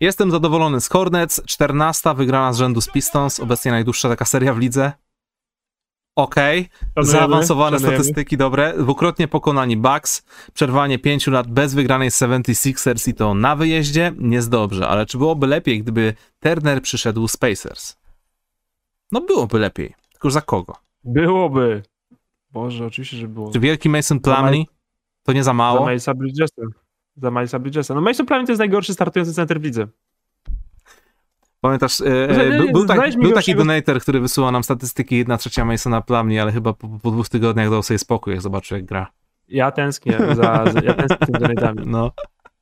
[0.00, 4.58] Jestem zadowolony z Hornets, 14 wygrana z rzędu z Pistons, obecnie najdłuższa taka seria w
[4.58, 4.92] lidze.
[6.16, 8.04] Okej, Szanujemy, zaawansowane szanujemy.
[8.04, 10.22] statystyki dobre, dwukrotnie pokonani Bucks,
[10.54, 15.46] przerwanie pięciu lat bez wygranej 76ers i to na wyjeździe, jest dobrze, ale czy byłoby
[15.46, 17.96] lepiej, gdyby Turner przyszedł z Pacers?
[19.12, 20.76] No byłoby lepiej, tylko za kogo?
[21.04, 21.82] Byłoby.
[22.50, 23.52] Boże, oczywiście, że było.
[23.52, 24.66] Czy wielki Mason Plumlee
[25.22, 25.86] to nie za Za mało?
[25.86, 26.62] Milesa Bridgesa.
[27.16, 27.94] Za Milesa Bridgesa.
[27.94, 29.86] No Mason Plumlee to jest najgorszy startujący center w lidze.
[31.60, 35.64] Pamiętasz, e, e, był, był, tak, był taki donator, który wysyła nam statystyki 1 trzecia
[35.64, 39.12] Masona Plumlee, ale chyba po, po dwóch tygodniach dał sobie spokój, jak zobaczył jak gra.
[39.48, 41.86] Ja tęsknię za, za ja tęsknię za tymi donate'ami.
[41.86, 42.12] No,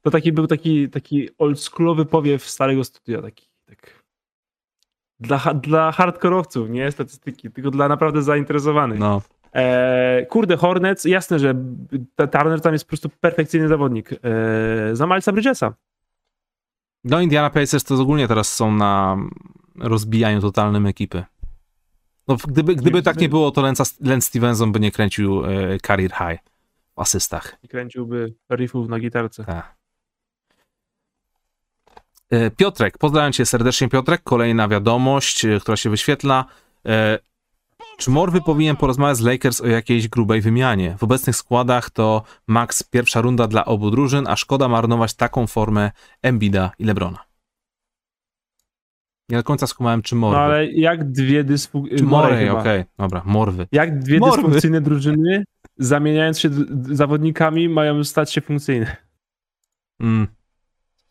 [0.03, 4.05] To taki był taki, taki oldschoolowy powiew starego studia, taki tak
[5.21, 8.99] dla, dla hardkorowców, nie statystyki, tylko dla naprawdę zainteresowanych.
[8.99, 9.23] no.
[9.57, 11.55] E, kurde, Hornets, jasne, że
[12.17, 14.11] Turner tam jest po prostu perfekcyjny zawodnik.
[14.13, 14.17] E,
[14.97, 15.75] za Milesa Bridgesa.
[17.05, 19.17] No Indiana Pacers to ogólnie teraz są na
[19.79, 21.25] rozbijaniu totalnym ekipy.
[22.29, 23.85] No, gdyby, gdyby tak nie było, to Lance,
[24.21, 26.39] Stevenson by nie kręcił e, career high
[26.97, 27.57] w asystach.
[27.63, 29.45] I kręciłby riffów na gitarce.
[29.45, 29.77] Tak.
[32.31, 34.23] E, Piotrek, pozdrawiam cię serdecznie Piotrek.
[34.23, 36.45] Kolejna wiadomość, która się wyświetla.
[37.97, 40.97] Czy Morwy powinien porozmawiać z Lakers o jakiejś grubej wymianie?
[40.99, 45.91] W obecnych składach to max pierwsza runda dla obu drużyn, a szkoda marnować taką formę
[46.23, 47.19] Embida i Lebrona.
[49.29, 50.37] Nie do końca skumałem, czy Morwy.
[50.37, 52.03] No ale jak dwie dysfunkcyjne...
[52.07, 53.67] Morej, okej, dobra, Morwy.
[53.73, 54.37] Jak dwie Morwy.
[54.37, 55.45] dysfunkcyjne drużyny,
[55.79, 56.51] zamieniając się
[56.83, 58.97] zawodnikami, mają stać się funkcyjne.
[60.01, 60.27] Mm,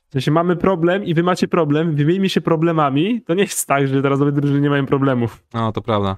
[0.10, 3.88] W sensie mamy problem i wy macie problem, wymieńmy się problemami, to nie jest tak,
[3.88, 5.44] że teraz obie drużyny nie mają problemów.
[5.53, 6.18] no, to prawda.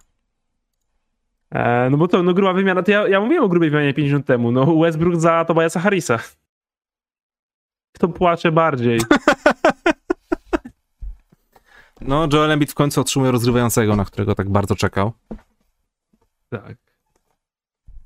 [1.51, 4.25] E, no bo to, no gruba wymiana, to ja, ja mówiłem o grubej wymianie 50
[4.25, 6.19] temu, no Westbrook za Tobiasa Harrisa.
[7.95, 8.99] Kto płacze bardziej?
[12.01, 15.11] No, Joel Embiid w końcu otrzymuje rozgrywającego, na którego tak bardzo czekał.
[16.49, 16.77] tak.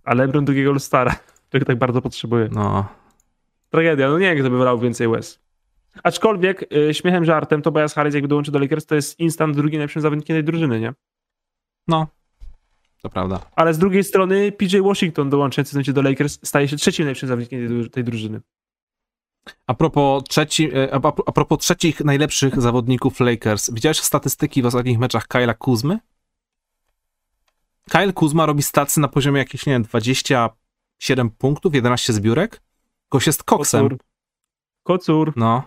[0.03, 1.15] A LeBron drugiego All-Stara,
[1.47, 2.49] którego tak bardzo potrzebuje.
[2.51, 2.85] No,
[3.69, 5.39] Tragedia, no nie wiem, kto by wylał więcej łez.
[6.03, 10.01] Aczkolwiek, y, śmiechem, żartem, Tobias Harris jakby dołączył do Lakers, to jest instant drugi najlepszym
[10.01, 10.93] zawodnikiem tej drużyny, nie?
[11.87, 12.07] no,
[13.01, 13.39] to prawda.
[13.55, 17.69] Ale z drugiej strony PJ Washington dołączający do Lakers staje się trzecim najlepszym zawodnikiem tej,
[17.69, 18.41] dru- tej drużyny.
[19.67, 24.65] A propos, trzeci, e, a, a a propos trzecich najlepszych zawodników Lakers, widziałeś statystyki w
[24.65, 25.99] ostatnich meczach Kyla Kuzmy?
[27.89, 32.61] Kyle Kuzma robi stacy na poziomie jakichś, nie wiem, 27 punktów, 11 zbiórek.
[33.11, 33.83] Gość jest koksem.
[33.89, 33.99] Kocur.
[34.83, 35.33] Kocur.
[35.35, 35.63] No,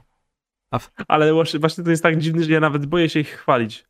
[1.09, 3.86] Ale właśnie właśnie to jest tak dziwny, że ja nawet boję się ich chwalić.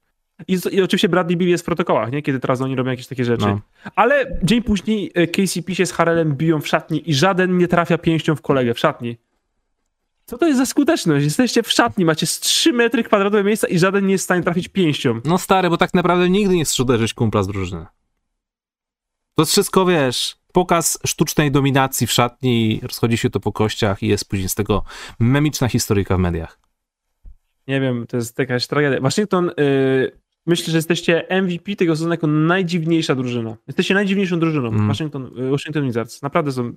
[0.48, 2.22] I, I oczywiście Bradley Beal jest w protokołach, nie?
[2.22, 3.46] Kiedy teraz oni robią jakieś takie rzeczy.
[3.46, 3.60] no.
[3.94, 7.98] Ale dzień później e, KCP się z Harrelem biją w szatni i żaden nie trafia
[7.98, 9.16] pięścią w kolegę w szatni.
[10.26, 11.24] Co to jest za skuteczność?
[11.24, 14.42] Jesteście w szatni, macie z 3 metry kwadratowe miejsca i żaden nie jest w stanie
[14.42, 15.20] trafić pięścią.
[15.24, 17.86] No stary, bo tak naprawdę nigdy nie chcesz uderzyć kumpla z drużyny.
[19.34, 24.08] To jest wszystko, wiesz, pokaz sztucznej dominacji w szatni, rozchodzi się to po kościach i
[24.08, 24.82] jest później z tego
[25.18, 26.58] memiczna historyjka w mediach.
[27.68, 29.00] Nie wiem, to jest jakaś tragedia.
[29.00, 33.56] Waszyngton, yy, myślę, że jesteście MVP tego sezonu jako najdziwniejsza drużyna.
[33.66, 34.68] Jesteście najdziwniejszą drużyną.
[34.68, 34.88] Mm.
[34.88, 36.22] Waszyngton, yy, Washington Wizards.
[36.22, 36.72] Naprawdę są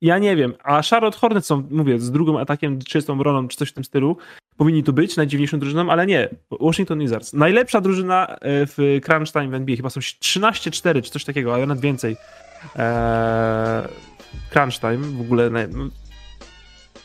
[0.00, 3.68] ja nie wiem, a Charlotte Hornets są, mówię, z drugim atakiem, czystą broną, czy coś
[3.68, 4.16] w tym stylu,
[4.56, 6.28] powinni tu być, najdziwniejszą drużyną, ale nie.
[6.60, 7.32] Washington Wizards.
[7.32, 8.36] Najlepsza drużyna e,
[8.66, 12.16] w crunch time w NBA, chyba są 13-4, czy coś takiego, ale nawet więcej.
[12.76, 13.88] Eee,
[14.50, 15.58] crunch time, w ogóle no,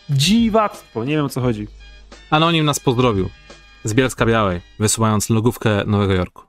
[0.10, 1.68] dziwactwo, nie wiem o co chodzi.
[2.30, 3.30] Anonim nas pozdrowił
[3.84, 6.44] z Bielska Białej, wysyłając logówkę Nowego Jorku.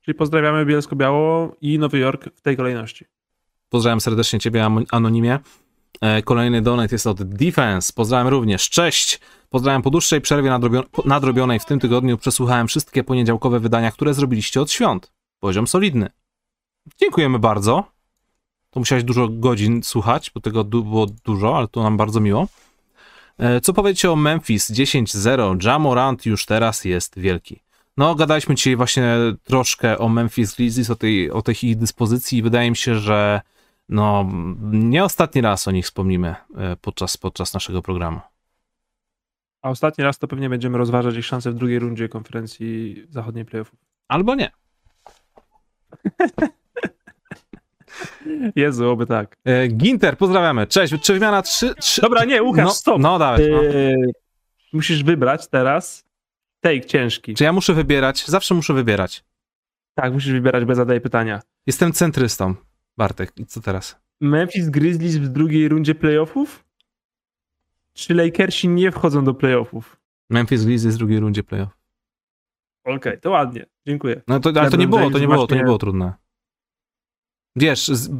[0.00, 3.04] Czyli pozdrawiamy Bielsko-Biało i Nowy Jork w tej kolejności.
[3.68, 5.38] Pozdrawiam serdecznie Ciebie, Anonimie.
[6.00, 7.92] E, kolejny donate jest od Defense.
[7.92, 8.70] Pozdrawiam również.
[8.70, 9.20] Cześć!
[9.50, 10.58] Pozdrawiam po dłuższej przerwie
[11.04, 12.18] nadrobionej w tym tygodniu.
[12.18, 15.12] Przesłuchałem wszystkie poniedziałkowe wydania, które zrobiliście od świąt.
[15.40, 16.10] Poziom solidny.
[17.00, 17.84] Dziękujemy bardzo.
[18.70, 22.46] To musiałeś dużo godzin słuchać, bo tego było dużo, ale to nam bardzo miło.
[23.38, 25.64] E, co powiecie o Memphis 10-0?
[25.66, 27.62] Jamorant już teraz jest wielki.
[27.96, 32.42] No, gadaliśmy dzisiaj właśnie troszkę o Memphis Grizzlies, o tej, o tej ich dyspozycji i
[32.42, 33.40] wydaje mi się, że
[33.88, 34.30] no,
[34.62, 38.20] nie ostatni raz o nich wspomnimy e, podczas, podczas naszego programu.
[39.62, 43.78] A ostatni raz to pewnie będziemy rozważać ich szanse w drugiej rundzie konferencji zachodniej playoffów.
[44.08, 44.50] Albo nie.
[48.56, 49.36] Jezu, oby tak.
[49.44, 50.66] E, Ginter, pozdrawiamy.
[50.66, 51.74] Cześć, czy wymiana 3...
[52.02, 53.00] Dobra, nie, Łukasz, no, stop.
[53.00, 53.50] No, dawaj.
[53.50, 53.64] No.
[53.64, 53.96] E,
[54.72, 56.04] musisz wybrać teraz
[56.60, 57.34] take ciężki.
[57.34, 58.24] Czy ja muszę wybierać?
[58.26, 59.24] Zawsze muszę wybierać.
[59.94, 61.40] Tak, musisz wybierać, bez zadaję pytania.
[61.66, 62.54] Jestem centrystą,
[62.96, 63.32] Bartek.
[63.36, 63.96] I co teraz?
[64.20, 66.64] Memphis Grizzlies w drugiej rundzie playoffów?
[67.94, 69.96] Czy Lakersi nie wchodzą do playoffów?
[70.30, 71.78] Memphis Grizzlies w drugiej rundzie playoff.
[72.84, 73.66] Okej, okay, to ładnie.
[73.86, 74.22] Dziękuję.
[74.28, 76.12] No to, ale to nie było, to nie było, to nie było trudne.
[77.58, 78.10] Wiesz, z,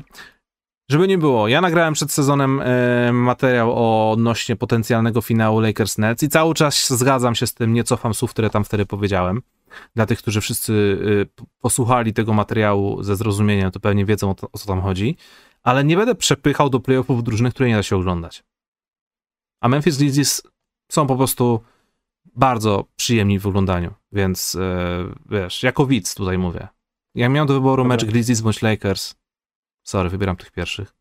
[0.91, 3.75] żeby nie było, ja nagrałem przed sezonem e, materiał
[4.13, 8.31] odnośnie potencjalnego finału Lakers Nets i cały czas zgadzam się z tym, nie cofam słów,
[8.31, 9.43] które tam wtedy powiedziałem.
[9.97, 10.99] Dla tych, którzy wszyscy
[11.39, 15.17] e, posłuchali tego materiału ze zrozumieniem, to pewnie wiedzą o, to, o co tam chodzi,
[15.63, 18.45] ale nie będę przepychał do playoffów drużyny, które nie da się oglądać.
[19.61, 20.43] A Memphis Grizzlies
[20.93, 21.61] są po prostu
[22.37, 26.69] bardzo przyjemni w oglądaniu, więc e, wiesz, jako widz tutaj mówię.
[27.15, 29.15] Jak miałem do wyboru mecz Grizzlies bądź Lakers,
[29.89, 30.95] sorry, wybieram tych pierwszych.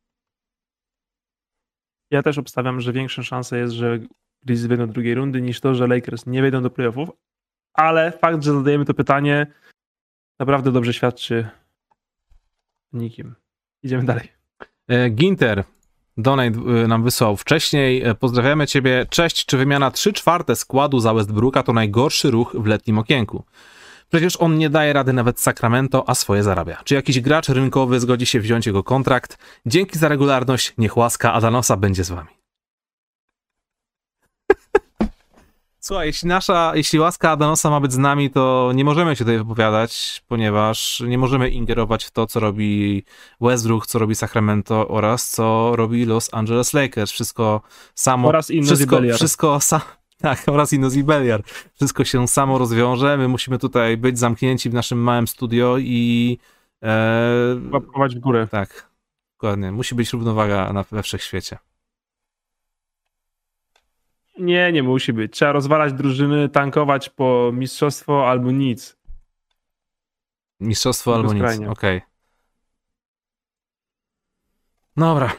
[2.11, 3.99] Ja też obstawiam, że większa szansa jest, że
[4.43, 7.09] Grizzlies wejdą do drugiej rundy, niż to, że Lakers nie wejdą do playoffów,
[7.73, 9.47] ale fakt, że zadajemy to pytanie
[10.39, 11.49] naprawdę dobrze świadczy
[12.93, 13.35] nikim.
[13.83, 14.31] Idziemy dalej.
[14.87, 15.63] E, Ginter,
[16.17, 18.03] Donate y, nam wysłał wcześniej.
[18.03, 19.05] E, pozdrawiamy Ciebie.
[19.09, 19.45] Cześć.
[19.45, 23.43] Czy wymiana 3 czwarte składu za Westbrooka to najgorszy ruch w letnim okienku?
[24.09, 26.81] Przecież on nie daje rady nawet Sacramento, a swoje zarabia.
[26.83, 29.37] Czy jakiś gracz rynkowy zgodzi się wziąć jego kontrakt?
[29.65, 30.73] Dzięki za regularność.
[30.77, 32.29] Niech łaska Adanosa będzie z Wami.
[35.79, 39.37] Słuchaj, jeśli nasza, jeśli łaska Adanosa ma być z nami, to nie możemy się tutaj
[39.37, 43.03] wypowiadać, ponieważ nie możemy ingerować w to, co robi
[43.41, 47.11] Westbrook, co robi Sacramento oraz co robi Los Angeles Lakers.
[47.11, 47.61] Wszystko
[47.95, 48.27] samo.
[48.27, 49.81] Oraz Inno wszystko, wszystko sa,
[50.17, 51.43] tak, oraz Inno Zibeliar.
[51.73, 53.17] Wszystko się samo rozwiąże.
[53.17, 56.37] My musimy tutaj być zamknięci w naszym małym studio i.
[56.83, 57.55] E,
[58.15, 58.47] w górę.
[58.51, 58.89] Tak,
[59.33, 59.71] dokładnie.
[59.71, 61.57] Musi być równowaga na, we wszechświecie.
[64.39, 65.33] Nie, nie musi być.
[65.33, 68.97] Trzeba rozwalać drużyny, tankować po mistrzostwo albo nic.
[70.59, 71.67] Mistrzostwo albo nic, okej.
[71.67, 72.01] Okay.
[74.97, 75.31] Dobra.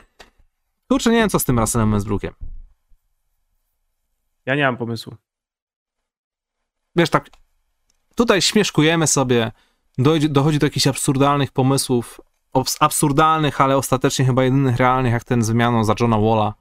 [0.89, 2.48] Kurczę, nie wiem co z tym Russellem Westbrookiem.
[4.49, 5.15] Ja nie mam pomysłu.
[6.97, 7.31] Wiesz, tak
[8.15, 9.53] tutaj śmieszkujemy sobie,
[9.99, 12.21] dojdzie, dochodzi do jakichś absurdalnych pomysłów,
[12.81, 16.55] absurdalnych, ale ostatecznie chyba jedynych realnych, jak ten z wymianą za Johna Walla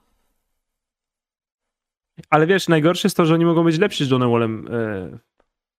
[2.29, 5.17] ale wiesz, najgorsze jest to, że oni mogą być lepsi z Johnem Wallem e,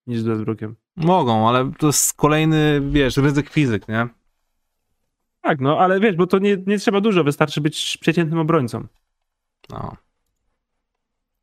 [0.07, 0.77] niż z Westbrookiem.
[0.97, 4.09] Mogą, ale to jest kolejny, wiesz, ryzyk fizyk, nie?
[5.41, 8.87] Tak, no, ale wiesz, bo to nie, nie trzeba dużo, wystarczy być przeciętnym obrońcą.
[9.71, 9.97] No.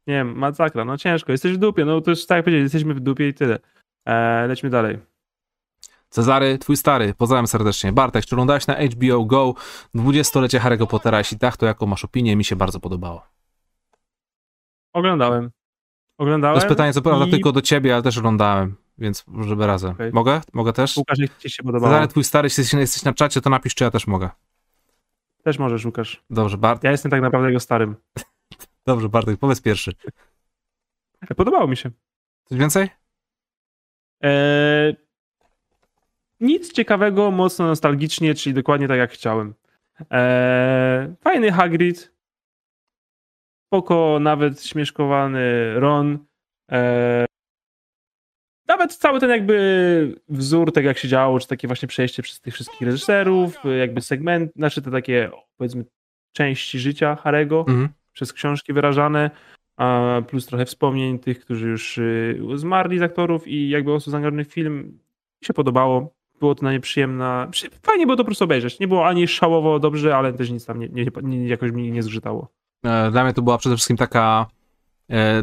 [0.07, 2.93] Nie wiem, masakra, no ciężko, jesteś w dupie, no to już tak jak powiedzieć, jesteśmy
[2.93, 3.59] w dupie i tyle.
[4.05, 4.99] E, lećmy dalej.
[6.09, 7.93] Cezary, twój stary, pozdrawiam serdecznie.
[7.93, 9.53] Bartek, czy oglądałeś na HBO Go
[9.95, 11.17] 20-lecie Harry'ego Pottera?
[11.17, 12.35] Jeśli tak, to jaką masz opinię?
[12.35, 13.27] Mi się bardzo podobało.
[14.93, 15.51] Oglądałem.
[16.17, 16.55] Oglądałem.
[16.55, 17.31] To jest pytanie, co prawda, i...
[17.31, 19.91] tylko do ciebie, ale też oglądałem, więc żeby razem.
[19.91, 20.11] Okay.
[20.13, 20.41] Mogę?
[20.53, 20.97] Mogę też?
[20.97, 21.93] Łukasz, jak ci się podobało.
[21.93, 24.29] Zaraz twój stary, jeśli jesteś na czacie, to napisz, czy ja też mogę.
[25.43, 26.23] Też możesz, Łukasz.
[26.29, 26.83] Dobrze, Bart.
[26.83, 27.95] Ja jestem tak naprawdę jego starym.
[28.85, 29.91] Dobrze, Bartek, powiedz pierwszy.
[31.37, 31.91] Podobało mi się.
[32.45, 32.89] Coś więcej?
[34.21, 34.95] Eee,
[36.39, 39.53] nic ciekawego, mocno nostalgicznie, czyli dokładnie tak jak chciałem.
[40.09, 42.11] Eee, fajny Hagrid,
[43.67, 46.25] spoko, nawet śmieszkowany Ron.
[46.71, 47.25] E,
[48.67, 52.53] nawet cały ten jakby wzór tego, jak się działo, czy takie właśnie przejście przez tych
[52.53, 55.85] wszystkich reżyserów, jakby segment, znaczy te takie powiedzmy
[56.31, 57.89] części życia Harego, Mhm.
[58.15, 59.31] Przez książki wyrażane,
[59.77, 64.47] a plus trochę wspomnień tych, którzy już y, zmarli z aktorów i jakby osób zaangażowanych
[64.47, 64.75] w film.
[65.41, 66.15] Mi się podobało.
[66.39, 67.47] Było to na nie przyjemna.
[67.51, 68.79] przy- Fajnie było to po prostu obejrzeć.
[68.79, 72.03] Nie było ani szałowo dobrze, ale też nic tam nie, nie, nie, jakoś mi nie
[72.03, 72.47] zgrzytało.
[72.85, 74.45] E, Dla mnie to była przede wszystkim taka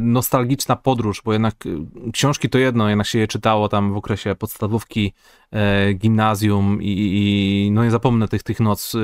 [0.01, 4.35] nostalgiczna podróż, bo jednak e, książki to jedno, jednak się je czytało tam w okresie
[4.35, 5.13] podstawówki,
[5.53, 8.99] e, gimnazjum i, i no nie zapomnę tych, tych noc, e,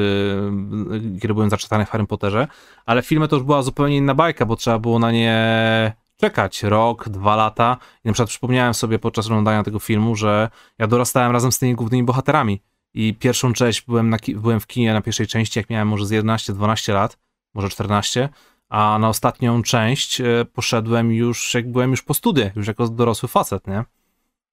[1.21, 2.49] kiedy byłem zaczytany w Harry Potterze,
[2.87, 7.09] ale filmy to już była zupełnie inna bajka, bo trzeba było na nie czekać rok,
[7.09, 7.77] dwa lata.
[8.05, 11.75] I na przykład przypomniałem sobie podczas oglądania tego filmu, że ja dorastałem razem z tymi
[11.75, 12.63] głównymi bohaterami.
[12.95, 16.11] I pierwszą część byłem, na, byłem w kinie na pierwszej części, jak miałem może z
[16.11, 17.19] 11-12 lat,
[17.55, 18.29] może 14,
[18.69, 23.29] a na ostatnią część e, poszedłem już, jak byłem już po studiach, już jako dorosły
[23.29, 23.85] facet, nie?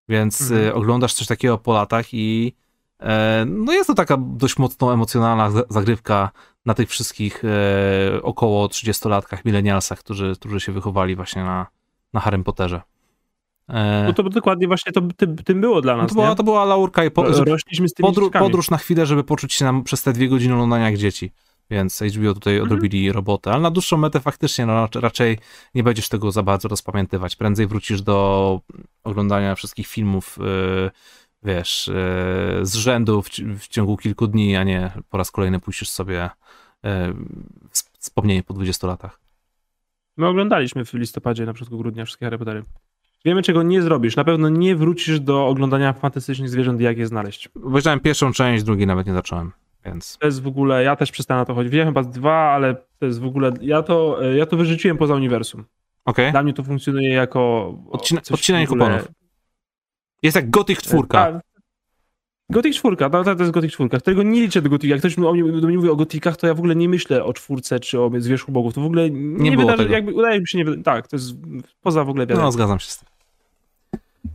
[0.09, 0.67] Więc Mhm.
[0.67, 2.53] e, oglądasz coś takiego po latach i
[2.99, 6.29] e, no jest to taka dość mocno emocjonalna za- zagrywka
[6.65, 7.43] na tych wszystkich
[8.21, 11.67] około 30-latkach, milenialsach, którzy, którzy się wychowali właśnie na,
[12.13, 12.81] na Harrym Potterze.
[14.07, 16.09] No to dokładnie właśnie to tym, tym było dla no nas.
[16.09, 16.35] to, była, nie?
[16.35, 19.65] to była laurka i po, Rośliśmy z tymi podru, podróż na chwilę, żeby poczuć się
[19.65, 21.31] nam przez te dwie godziny oglądania jak dzieci.
[21.69, 22.63] Więc HBO tutaj Mhm.
[22.71, 25.37] odrobili robotę, ale na dłuższą metę faktycznie no, raczej-
[25.75, 27.35] nie będziesz tego za bardzo rozpamiętywać.
[27.35, 28.61] Prędzej wrócisz do
[29.03, 30.91] oglądania wszystkich filmów, yy,
[31.43, 31.87] wiesz,
[32.59, 33.29] yy, z rzędu w,
[33.59, 36.29] w ciągu kilku dni, a nie po raz kolejny puścisz sobie
[36.83, 36.89] yy,
[37.79, 39.19] sp- wspomnienie po 20 latach.
[40.17, 42.63] My oglądaliśmy w listopadzie, na początku grudnia wszystkie Harry Pottery.
[43.25, 44.15] Wiemy, czego nie zrobisz.
[44.15, 47.49] Na pewno nie wrócisz do oglądania fantastycznych zwierząt i jak je znaleźć.
[47.63, 49.51] Obejrzałem pierwszą część, drugiej nawet nie zacząłem,
[49.85, 50.17] więc...
[50.17, 51.73] To jest w ogóle, ja też przestałem na to chodzić.
[51.73, 55.65] Wiem chyba dwa, ale to jest w ogóle, ja to, ja to wyrzuciłem poza uniwersum.
[56.05, 56.31] Okej.
[56.31, 57.73] Dla mnie to funkcjonuje jako...
[57.91, 59.11] Odcina- odcinanie ogóle- kuponów.
[60.23, 61.03] Jest jak Gothic 4.
[61.09, 61.35] Tak.
[62.49, 64.89] Gothic 4, no, to, to jest Gothic 4, którego nie liczę do Gothic.
[64.89, 67.23] Jak ktoś o mnie, do mnie mówi o Gotikach, to ja w ogóle nie myślę
[67.23, 68.73] o czwórce czy o Zwierzchu Bogów.
[68.73, 70.83] To w ogóle nie, było wydarzy, jakby udaje mi się nie...
[70.83, 71.35] Tak, to jest
[71.81, 72.45] poza w ogóle wiadomo.
[72.45, 73.14] No, zgadzam się z tym.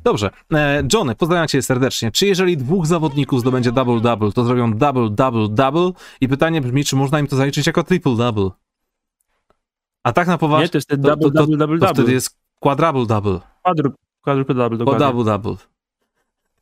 [0.05, 0.31] Dobrze.
[0.55, 2.11] E, Johnny, pozdrawiam cię serdecznie.
[2.13, 5.93] Czy jeżeli dwóch zawodników zdobędzie double-double, to zrobią double-double-double?
[6.21, 8.51] I pytanie brzmi, czy można im to zaliczyć jako triple-double?
[10.03, 12.13] A tak na nie, poważnie, to jest to- double, to- to- double, double, to wtedy
[12.13, 13.41] jest quadruple-double.
[13.63, 15.07] Quadruple, quadruple double, Bo dokładnie.
[15.07, 15.57] double-double.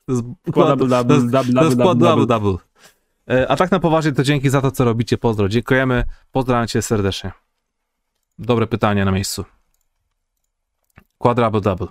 [0.06, 2.26] To jest Quadruple double, to jest- double, to jest double, double, double.
[2.26, 2.58] quadruple-double.
[3.30, 5.18] E, A tak na poważnie, to dzięki za to, co robicie.
[5.18, 5.48] Pozdro.
[5.48, 6.04] Dziękujemy.
[6.32, 7.32] Pozdrawiam cię serdecznie.
[8.38, 9.44] Dobre pytanie na miejscu.
[11.18, 11.88] Quadruple-double.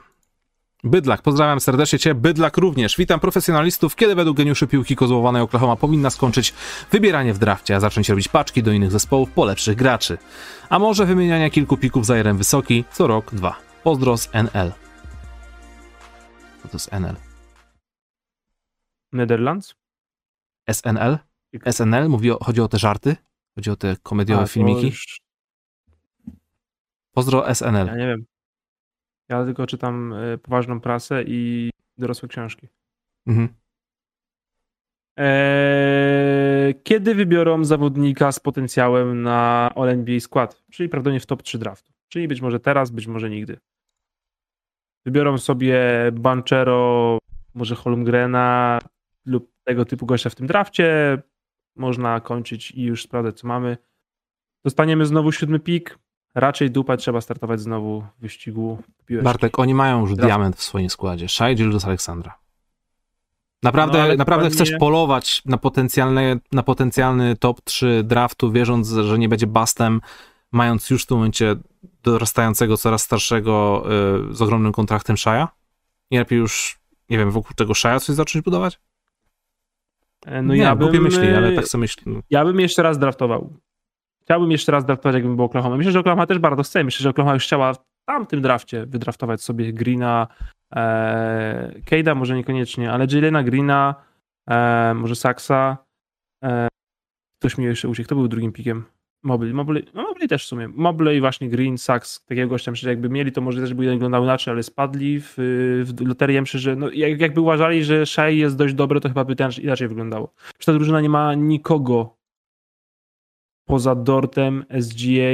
[0.83, 2.15] Bydlak, pozdrawiam serdecznie Cię.
[2.15, 2.97] Bydlak również.
[2.97, 3.95] Witam profesjonalistów.
[3.95, 6.53] Kiedy według geniuszy piłki kozłowanej Oklahoma powinna skończyć
[6.91, 10.17] wybieranie w drafcie, a zacząć robić paczki do innych zespołów po lepszych graczy?
[10.69, 13.55] A może wymieniania kilku pików za jeden wysoki co rok, dwa.
[13.83, 14.71] Pozdro z NL.
[16.61, 17.15] Co to jest NL?
[19.13, 19.75] Netherlands?
[20.71, 21.17] SNL?
[21.71, 22.09] SNL?
[22.09, 23.15] Mówi o, chodzi o te żarty?
[23.55, 24.85] Chodzi o te komediowe A, filmiki?
[24.85, 25.21] już-
[27.11, 27.87] Pozdro SNL.
[27.87, 28.25] Ja nie wiem.
[29.29, 32.67] Ja tylko czytam e, poważną prasę i dorosłe książki.
[33.27, 33.49] Mhm.
[35.17, 40.63] Eee, kiedy wybiorą zawodnika z potencjałem na All-NBA skład?
[40.71, 41.93] Czyli prawdopodobnie w top 3 draftu.
[42.07, 43.59] Czyli być może teraz, być może nigdy.
[45.05, 45.79] Wybiorą sobie
[46.13, 47.17] Banchero,
[47.53, 48.79] może Holmgrena
[49.25, 51.17] lub tego typu gościa w tym drafcie.
[51.75, 53.77] Można kończyć i już sprawdzać, co mamy.
[54.63, 55.99] Dostaniemy znowu siódmy pik.
[56.37, 59.25] Raczej dupa, trzeba startować znowu w wyścigu piłeczki.
[59.25, 60.27] Bartek, oni mają już Draft.
[60.29, 61.27] diament w swoim składzie.
[61.29, 62.37] Shai Gildas Aleksandra.
[63.63, 69.29] Naprawdę, No, naprawdę chcesz polować na potencjalny, na potencjalny top 3 draftu, wierząc, że nie
[69.29, 70.01] będzie bastem,
[70.51, 71.55] mając już w tym momencie
[72.03, 73.85] dorastającego, coraz starszego
[74.31, 75.47] y, z ogromnym kontraktem Shai'a?
[76.11, 78.79] Nie lepiej już, nie wiem, wokół tego Shai'a coś zacząć budować?
[80.25, 82.13] E, No nie, ja bym, myśli, ale e, tak sobie myślę.
[82.29, 83.53] Ja bym jeszcze raz draftował.
[84.27, 85.77] Chciałbym jeszcze raz draftować, jakbym był Oklahoma.
[85.77, 86.83] Myślę, że Oklahoma też bardzo chce.
[86.83, 87.77] Myślę, że Oklahoma już chciała w
[88.07, 90.27] tamtym drafcie wydraftować sobie Greena,
[90.75, 93.95] e, może niekoniecznie, ale Jalena Greena,
[94.49, 95.77] e, może Saxa.
[96.43, 96.67] E,
[97.39, 98.07] ktoś mi jeszcze uciekł.
[98.07, 98.85] Kto był drugim pikiem?
[99.23, 99.53] Mobley.
[99.53, 100.67] Mobley, no Mobley też w sumie.
[100.67, 104.25] Mobley, właśnie Green, Sachs, takiego gościa myślę, że jakby mieli, to może też by wyglądały
[104.25, 105.33] inaczej, ale spadli w,
[105.85, 106.41] w loterię.
[106.41, 109.51] Myślę, że no, jak, jakby uważali, że Shai jest dość dobry, to chyba by ten
[109.61, 110.33] inaczej wyglądało.
[110.37, 112.16] Przecież ta drużyna nie ma nikogo
[113.67, 115.33] poza Dortem, SGA.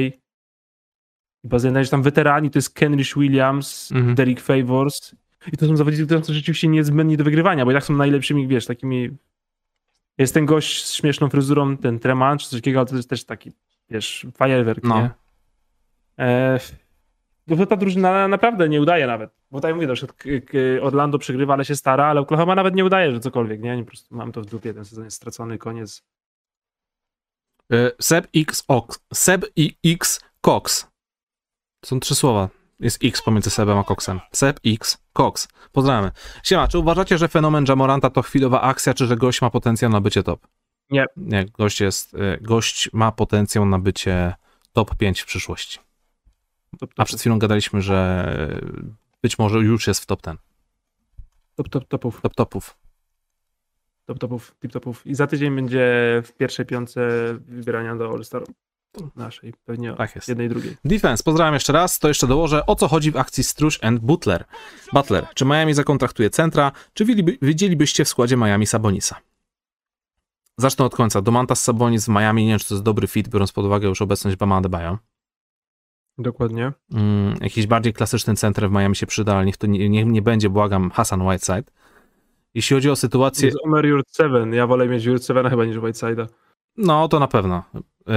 [1.43, 4.15] I pamiętaj, że tam weterani to jest Kenrich Williams, Mhm.
[4.15, 5.15] Derek Favors.
[5.53, 8.47] I to są zawodnicy, którzy są rzeczywiście niezbędni do wygrywania, bo i tak są najlepszymi,
[8.47, 9.09] wiesz, takimi...
[10.17, 13.25] Jest ten gość z śmieszną fryzurą, ten Treman czy coś takiego, ale to jest też
[13.25, 13.51] taki,
[13.89, 15.01] wiesz, fajerwerk, No.
[15.01, 15.09] nie?
[16.19, 16.59] E,
[17.47, 19.29] no ta drużyna naprawdę nie udaje nawet.
[19.51, 23.11] Bo tak jak mówię, k- Orlando przegrywa, ale się stara, ale Oklahoma nawet nie udaje,
[23.11, 23.77] że cokolwiek, nie?
[23.79, 26.03] Po prostu mam to w dupie, ten sezon jest stracony, koniec.
[27.71, 28.99] E, Seb X Ox.
[29.13, 30.87] Seb i X Cox.
[31.85, 32.49] Są trzy słowa.
[32.79, 34.19] Jest X pomiędzy Sebem a Coxem.
[34.31, 35.47] Seb X Cox.
[35.71, 36.11] Pozdrawiamy.
[36.43, 40.01] Siema, czy uważacie, że fenomen Jamoranta to chwilowa akcja, czy że gość ma potencjał na
[40.01, 40.47] bycie top?
[40.89, 41.05] Nie.
[41.17, 44.35] Nie, gość jest, e, gość ma potencjał na bycie
[44.73, 45.79] top 5 w przyszłości.
[46.97, 48.27] A przed chwilą gadaliśmy, że
[49.21, 50.39] być może już jest w top 10.
[51.55, 52.77] top, top, topów, Top topów.
[54.05, 55.07] Top, topów, tip topów.
[55.07, 55.81] I za tydzień będzie
[56.25, 57.09] w pierwszej piątce
[57.47, 58.43] wybierania do All-Star
[59.15, 60.27] naszej, pewnie Tak jest.
[60.27, 60.77] jednej, drugiej.
[60.85, 64.45] Defense, pozdrawiam jeszcze raz, to jeszcze dołożę, o co chodzi w akcji Strush and Butler.
[64.93, 69.15] Butler, czy Miami zakontraktuje centra, czy widzieliby- widzielibyście w składzie Miami Sabonisa?
[70.57, 71.21] Zacznę od końca.
[71.21, 74.01] Domantas Sabonis w Miami, nie wiem, czy to jest dobry fit, biorąc pod uwagę już
[74.01, 74.97] obecność Bama Adebayo.
[76.17, 76.71] Dokładnie.
[76.93, 80.21] Mm, jakiś bardziej klasyczny center w Miami się przyda, ale niech to nie, nie, nie
[80.21, 81.63] będzie, błagam, Hassan Whiteside.
[82.55, 84.53] Jeśli chodzi o sytuację, Jest Omer Yurt 7.
[84.53, 86.27] Ja wolę mieć Yurt 7 chyba niż Whiteside'a.
[86.77, 87.63] no to na pewno.
[87.73, 88.13] Yy,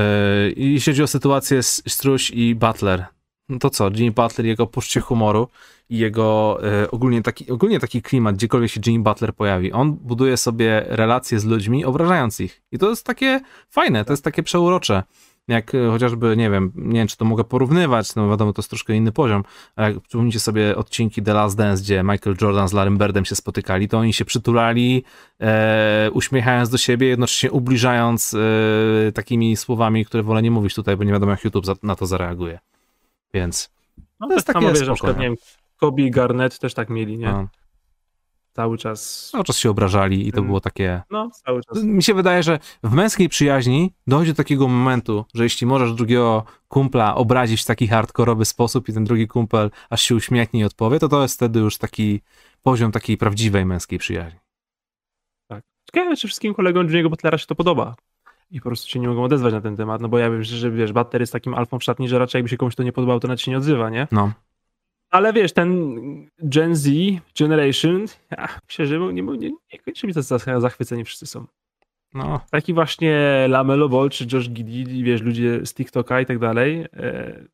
[0.56, 3.06] jeśli chodzi o sytuację z Struś i Butler,
[3.48, 5.48] no to co, Jimmy Butler, jego poczucie humoru
[5.88, 10.36] i jego e, ogólnie, taki, ogólnie taki klimat, gdziekolwiek się Jimmy Butler pojawi, on buduje
[10.36, 12.62] sobie relacje z ludźmi, obrażając ich.
[12.72, 13.40] I to jest takie
[13.70, 15.02] fajne, to jest takie przeurocze.
[15.48, 18.70] Jak e, chociażby, nie wiem, nie wiem, czy to mogę porównywać, no wiadomo, to jest
[18.70, 19.44] troszkę inny poziom,
[19.76, 23.34] ale jak przypomnijcie sobie odcinki The Last Dance, gdzie Michael Jordan z Larrym Birdem się
[23.34, 25.04] spotykali, to oni się przytulali,
[25.40, 31.04] e, uśmiechając do siebie, jednocześnie ubliżając e, takimi słowami, które wolę nie mówić tutaj, bo
[31.04, 32.58] nie wiadomo, jak YouTube za, na to zareaguje.
[33.34, 33.70] Więc
[34.20, 35.36] No To jest tak takie samo wiesz, na przykład, nie wiem,
[35.76, 37.26] Kobe i Garnett też tak mieli, nie?
[37.26, 37.48] no,
[38.56, 39.28] Cały czas.
[39.32, 40.46] cały czas się obrażali i to Mm.
[40.46, 41.02] było takie...
[41.10, 41.82] No, cały czas.
[41.82, 46.44] Mi się wydaje, że w męskiej przyjaźni dochodzi do takiego momentu, że jeśli możesz drugiego
[46.68, 50.98] kumpla obrazić w taki hardkorowy sposób i ten drugi kumpel aż się uśmiechnie i odpowie,
[50.98, 52.20] to to jest wtedy już taki
[52.62, 54.38] poziom takiej prawdziwej męskiej przyjaźni.
[55.94, 57.94] Ciekawe, czy wszystkim kolegom Jimmy'ego Butlera się to podoba.
[58.50, 60.56] I po prostu się nie mogą odezwać na ten temat, no bo ja wiem, że,
[60.56, 62.92] że wiesz, Butler jest takim alfą w szatni, że raczej jakby się komuś to nie
[62.92, 64.08] podobało, to nawet się nie odzywa, nie?
[64.12, 64.32] No,
[65.10, 65.90] Ale wiesz, ten
[66.38, 66.88] Gen Z,
[67.38, 69.22] Generation, ja, myślę, że nie, nie,
[69.72, 71.46] nie kończy mi to za- zachwyceni wszyscy są.
[72.14, 76.86] no, Taki właśnie Lamelo Ball czy Josh Giddy, wiesz, ludzie z TikToka i tak dalej.
[76.92, 77.44] E,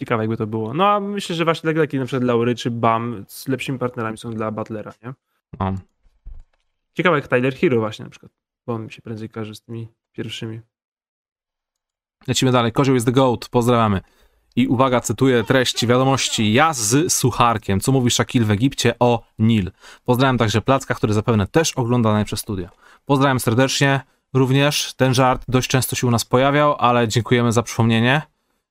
[0.00, 0.74] ciekawe jakby to było.
[0.74, 4.18] No a myślę, że właśnie tak, taki na przykład Laury czy Bam z lepszymi partnerami
[4.18, 5.14] są dla Butlera, nie?
[5.60, 5.74] no.
[6.94, 8.32] Ciekawe jak Tyler Hero właśnie na przykład,
[8.66, 10.60] bo on mi się prędzej kojarzy z tymi pierwszymi.
[12.28, 12.72] Lecimy dalej.
[12.72, 13.48] Kozioł jest the goat.
[13.48, 14.00] Pozdrawiamy.
[14.60, 16.52] I uwaga, cytuję treść wiadomości.
[16.52, 17.80] Ja z sucharkiem.
[17.80, 19.70] Co mówi Shakil w Egipcie o Nil.
[20.04, 22.70] Pozdrawiam także Placka, który zapewne też ogląda najpierw studia.
[23.04, 24.00] Pozdrawiam serdecznie.
[24.34, 28.22] Również ten żart dość często się u nas pojawiał, ale dziękujemy za przypomnienie.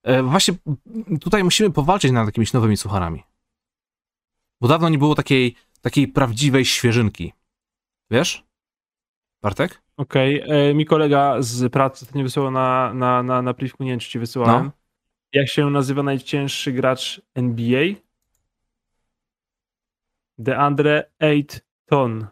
[0.04, 0.54] E, właśnie
[1.22, 3.24] tutaj musimy powalczyć nad jakimiś nowymi sucharami.
[4.62, 7.34] Bo dawno nie było takiej, takiej prawdziwej świeżynki.
[8.12, 8.46] Wiesz?
[9.42, 9.82] Bartek?
[9.98, 14.00] Okej, e, mi kolega z pracy nie wysłał na, na, na, na pliwku, nie wiem
[14.00, 14.66] czy ci wysyłałem.
[14.66, 14.79] No.
[15.34, 17.84] Jak się nazywa najcięższy gracz NBA?
[20.38, 22.28] DeAndre Ayton.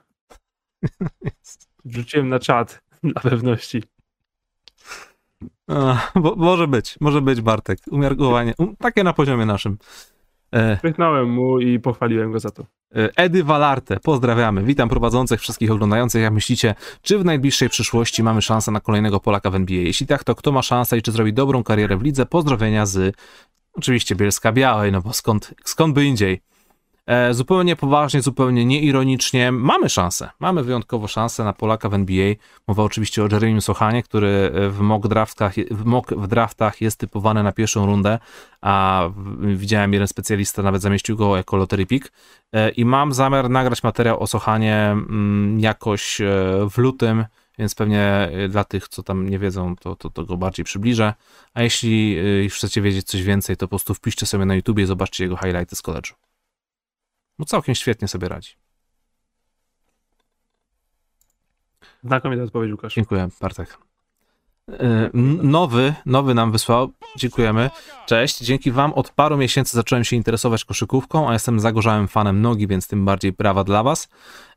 [1.86, 3.84] Wrzuciłem na czat dla pewności.
[5.68, 7.80] A, bo, może być, może być Bartek.
[7.92, 8.54] Umiarkowanie.
[8.58, 9.78] Um, takie na poziomie naszym.
[10.52, 12.66] E, Pychnąłem mu i pochwaliłem go za to.
[12.96, 14.64] e, Edy Valarte, pozdrawiamy.
[14.64, 16.22] Witam prowadzących, wszystkich oglądających.
[16.22, 19.78] Jak myślicie, czy w najbliższej przyszłości mamy szansę na kolejnego Polaka w NBA?
[19.82, 22.26] Jeśli tak, to kto ma szansę i czy zrobi dobrą karierę w lidze?
[22.26, 23.16] Pozdrowienia z
[23.74, 26.42] oczywiście Bielska Białej, no bo skąd, skąd by indziej?
[27.08, 30.30] E, zupełnie poważnie, zupełnie nieironicznie, mamy szansę.
[30.40, 32.34] Mamy wyjątkowo szansę na Polaka w NBA.
[32.68, 37.52] Mowa oczywiście o Jeremym Sochanie, który w mock draftach, w mock draftach jest typowany na
[37.52, 38.20] pierwszą rundę,
[38.62, 39.04] a
[39.40, 42.12] widziałem jeden specjalista nawet zamieścił go jako lottery pick.
[42.54, 46.26] E, I mam zamiar nagrać materiał o Sochanie mm, jakoś e,
[46.70, 47.26] w lutym,
[47.60, 51.14] więc pewnie e, dla tych, co tam nie wiedzą, to, to, to go bardziej przybliżę.
[51.54, 54.86] A jeśli e, chcecie wiedzieć coś więcej, to po prostu wpiszcie sobie na YouTubie i
[54.86, 56.27] zobaczcie jego highlighty z college'u.
[57.40, 58.52] No całkiem świetnie sobie radzi.
[62.04, 62.96] Znakomita odpowiedź, Łukasz.
[62.96, 63.78] Dziękuję, Bartek.
[64.70, 65.10] E,
[65.44, 66.92] Nowy, nowy nam wysłał.
[67.16, 67.70] Dziękujemy.
[68.06, 68.38] Cześć.
[68.40, 72.88] Dzięki Wam od paru miesięcy zacząłem się interesować koszykówką, a jestem zagorzałym fanem nogi, więc
[72.88, 74.08] tym bardziej brawa dla Was.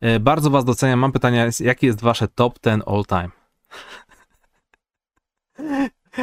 [0.00, 0.98] E, Bardzo Was doceniam.
[0.98, 3.28] Mam pytanie, jakie jest Wasze top 10 all time?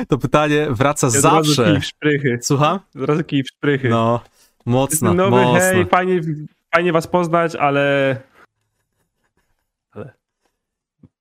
[0.07, 1.65] To pytanie wraca razu zawsze.
[1.65, 2.39] kij w szprychy.
[2.41, 2.79] Słucham?
[2.95, 3.89] Od razu kij w szprychy.
[3.89, 4.21] No,
[4.67, 5.59] mocno, Nowy, mocno.
[5.59, 6.21] hej, fajnie,
[6.75, 8.15] fajnie was poznać, ale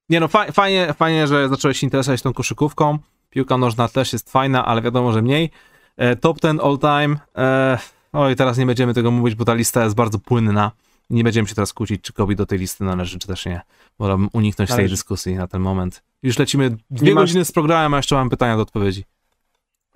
[0.09, 2.99] Nie no, fa- fajnie, fajnie, że zacząłeś się interesować tą koszykówką.
[3.31, 5.51] Piłka nożna też jest fajna, ale wiadomo, że mniej.
[5.97, 7.17] E, top 10 all time.
[7.39, 7.79] E,
[8.13, 10.73] oj, teraz nie będziemy tego mówić, bo ta lista jest bardzo płynna.
[11.11, 13.61] Nie będziemy się teraz kłócić, czy Kobe do tej listy należy, czy też nie.
[13.99, 14.95] Wolałbym uniknąć tej Należy.
[14.95, 16.03] dyskusji na ten moment.
[16.23, 19.05] Już lecimy dwie Nie masz- godziny z programem, a jeszcze mam pytania do odpowiedzi.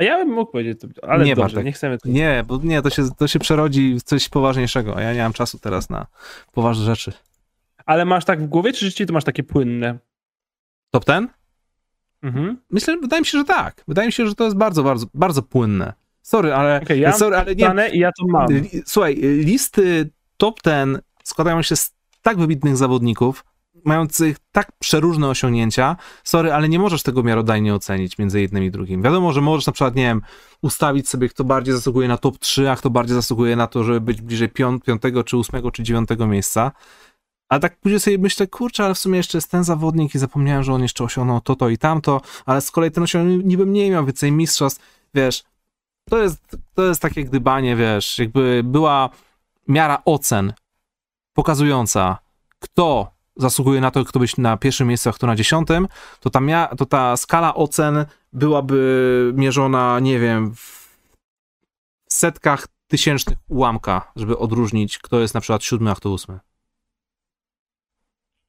[0.01, 1.64] A ja bym mógł powiedzieć, ale Nie, dobrze, Bartek.
[1.64, 1.98] nie chcemy.
[2.05, 5.32] Nie, bo nie, to się, to się przerodzi w coś poważniejszego, a ja nie mam
[5.32, 6.06] czasu teraz na
[6.52, 7.12] poważne rzeczy.
[7.86, 9.98] Ale masz tak w głowie, czy rzeczywiście to masz takie płynne?
[10.90, 11.28] Top ten?
[12.22, 12.60] Mhm.
[12.70, 13.85] Myślę, wydaje mi się, że tak.
[13.89, 15.93] Wydaje mi się, że to jest bardzo, bardzo, bardzo płynne.
[16.22, 16.81] Sorry, ale.
[16.82, 17.90] Okej, ja sorry, ale nie.
[17.93, 18.47] I ja to mam.
[18.86, 23.44] Słuchaj, listy top ten składają się z tak wybitnych zawodników,
[23.85, 25.97] mających tak przeróżne osiągnięcia.
[26.24, 29.02] Sorry, ale nie możesz tego miarodajnie ocenić między jednym i drugim.
[29.02, 30.23] Wiadomo, że możesz na przykład, nie wiem,
[30.62, 34.01] ustawić sobie, kto bardziej zasługuje na top 3, a kto bardziej zasługuje na to, żeby
[34.01, 36.73] być bliżej 5, 5 czy 8, czy 9 miejsca.
[37.48, 40.62] Ale tak później sobie myślę, kurczę, ale w sumie jeszcze jest ten zawodnik i zapomniałem,
[40.62, 43.90] że on jeszcze osiągnął to, to i tamto, ale z kolei ten osiągnął niby mniej
[43.90, 44.82] miał więcej mistrzostw,
[45.15, 45.44] wiesz,
[46.11, 49.11] to jest, to jest takie gdybanie, wiesz, jakby była
[49.69, 50.52] miara ocen
[51.32, 52.19] pokazująca,
[52.59, 55.89] kto zasługuje na to, kto być na pierwszym miejscu, a kto na dziesiątym,
[56.20, 60.90] to ta, mia- to ta skala ocen byłaby mierzona, nie wiem, w
[62.09, 66.39] setkach tysięcznych ułamka, żeby odróżnić, kto jest na przykład siódmy, a kto ósmy.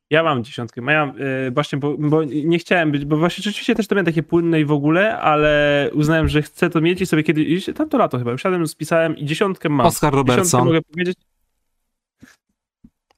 [0.09, 0.81] Ja mam dziesiątkę.
[0.87, 1.13] Ja,
[1.45, 4.61] yy, właśnie, bo, bo nie chciałem być, bo właśnie rzeczywiście też to miałem takie płynne
[4.61, 8.17] i w ogóle, ale uznałem, że chcę to mieć i sobie kiedyś, tam to lato
[8.17, 9.87] chyba, usiadłem, spisałem i dziesiątkę mam.
[9.87, 11.17] Oscar Dziesiątkę Robertson, mogę powiedzieć.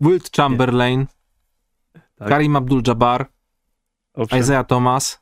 [0.01, 1.05] Wilt Chamberlain,
[2.23, 2.29] Tak.
[2.29, 3.25] Karim Abdul-Jabbar.
[4.39, 5.21] Isaiah Thomas,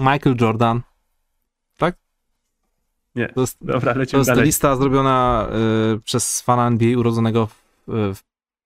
[0.00, 0.82] Michael Jordan.
[1.78, 1.96] Tak?
[3.14, 3.28] Nie.
[3.28, 4.44] To jest, Dobra, to lecimy jest dalej.
[4.44, 5.46] lista zrobiona
[5.96, 7.52] y, przez fana NBA urodzonego w,
[7.88, 8.22] y, w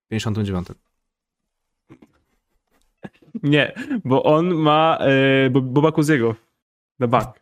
[0.08, 0.68] 59.
[3.42, 3.72] Nie,
[4.04, 4.98] bo on ma
[5.50, 6.34] Bo- Boba Kuziego
[6.98, 7.40] na bank.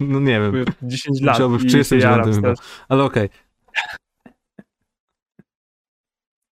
[0.00, 1.34] No nie wiem, 10 lat.
[1.34, 2.54] Musiałby w i 39 się jaram chyba.
[2.54, 2.84] strasznie.
[2.88, 3.28] ale okej.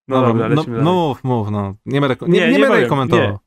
[0.09, 1.75] No dobra, no, lecimy no mów, mów, no.
[1.85, 3.27] Nie będę, nie, Nie, nie, nie będę powiem, komentował.
[3.31, 3.37] nie.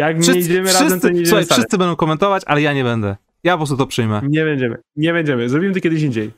[0.00, 2.72] Jak nie Wszyscy, idziemy wszyscy, razem, to nie idziemy słuchaj, wszyscy będą komentować, ale ja
[2.72, 3.16] nie będę.
[3.44, 4.20] Ja po prostu to przyjmę.
[4.28, 5.48] Nie będziemy, nie będziemy.
[5.48, 6.30] Zrobimy to kiedyś indziej.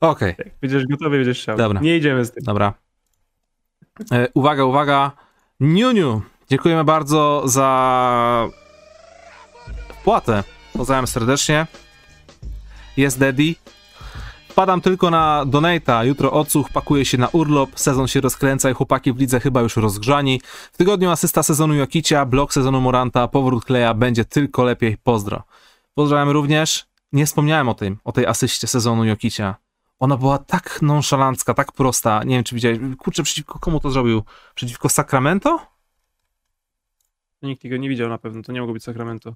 [0.00, 1.56] Okej, Jak będziesz gotowy, będziesz chciał.
[1.56, 1.80] Dobra.
[1.80, 2.44] Nie idziemy z tym.
[2.44, 2.74] dobra.
[4.12, 5.10] E, uwaga, uwaga.
[5.60, 8.48] Niuniu, dziękujemy bardzo za
[9.88, 10.44] wpłatę.
[10.72, 11.66] Pozdrawiam serdecznie.
[12.96, 13.54] Jest Daddy.
[14.52, 16.04] Wpadam tylko na Donata.
[16.04, 19.76] Jutro odsłuch, pakuje się na urlop, sezon się rozkręca i chłopaki w lidze chyba już
[19.76, 20.40] rozgrzani.
[20.72, 24.96] W tygodniu asysta sezonu Jokicia, blok sezonu Moranta, powrót Kleja, będzie tylko lepiej.
[24.96, 25.42] Pozdro.
[25.94, 26.86] Pozdrawiam również.
[27.12, 29.54] Nie wspomniałem o tym, o tej asyście sezonu Jokicia.
[29.98, 32.24] Ona była tak nonszalancka, tak prosta.
[32.24, 32.78] Nie wiem, czy widziałeś.
[32.98, 34.22] Kurczę, przeciwko komu to zrobił?
[34.54, 35.66] Przeciwko Sacramento?
[37.42, 39.34] Nikt tego nie widział na pewno, to nie mogło być Sacramento.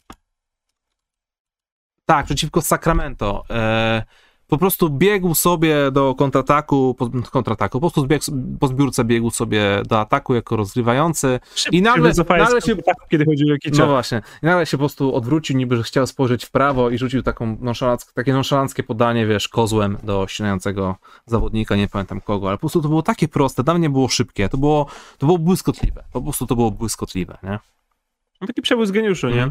[2.07, 3.45] Tak, przeciwko Sacramento.
[3.51, 4.03] E,
[4.49, 8.25] po prostu biegł sobie do kontrataku, po, kontrataku, po prostu zbiegł,
[8.61, 11.41] po zbiórce biegł sobie do ataku jako rozgrywający.
[11.73, 12.09] I nagle-
[12.45, 13.83] nagle się- kontaktu, kiedy chodzi o Jokicia.
[13.83, 14.23] No właśnie.
[14.43, 17.57] I nagle się po prostu odwrócił, niby że chciał spojrzeć w prawo i rzucił taką
[17.61, 20.97] nonszalanckie, takie nonszalanckie podanie, wiesz, kozłem do ścinającego
[21.27, 24.49] zawodnika, nie pamiętam kogo, ale po prostu to było takie proste, dla mnie było szybkie,
[24.49, 24.87] to było,
[25.19, 26.05] to było błyskotliwe.
[26.13, 27.59] Po prostu to było błyskotliwe, nie?
[28.41, 29.51] No taki przebłysk geniuszu, nie?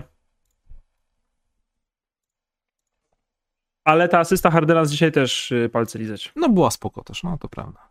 [3.85, 6.31] Ale ta asysta Hardena z dzisiaj też y, palce lizać.
[6.35, 7.89] No była spoko też, no to prawda.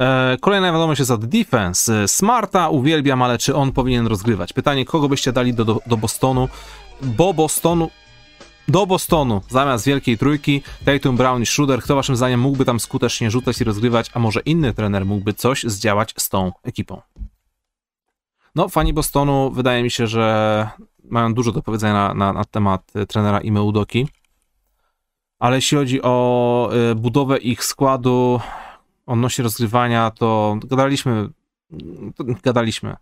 [0.00, 2.08] E, kolejna wiadomość jest od Defense.
[2.08, 4.52] Smarta uwielbiam, ale czy on powinien rozgrywać?
[4.52, 6.48] Pytanie, kogo byście dali do, do, do Bostonu?
[7.02, 7.90] Bo Bostonu...
[8.68, 13.30] Do Bostonu, zamiast wielkiej trójki, Tatum, Brown i Schroeder, kto waszym zdaniem mógłby tam skutecznie
[13.30, 17.00] rzucać i rozgrywać, a może inny trener mógłby coś zdziałać z tą ekipą?
[18.54, 20.68] No, fani Bostonu wydaje mi się, że
[21.04, 24.08] mają dużo do powiedzenia na, na, na temat y, trenera Ime Udoki.
[25.38, 28.40] Ale jeśli chodzi o y, budowę ich składu,
[29.06, 31.28] odnośnie rozgrywania, to gadaliśmy,
[32.16, 32.96] to gadaliśmy.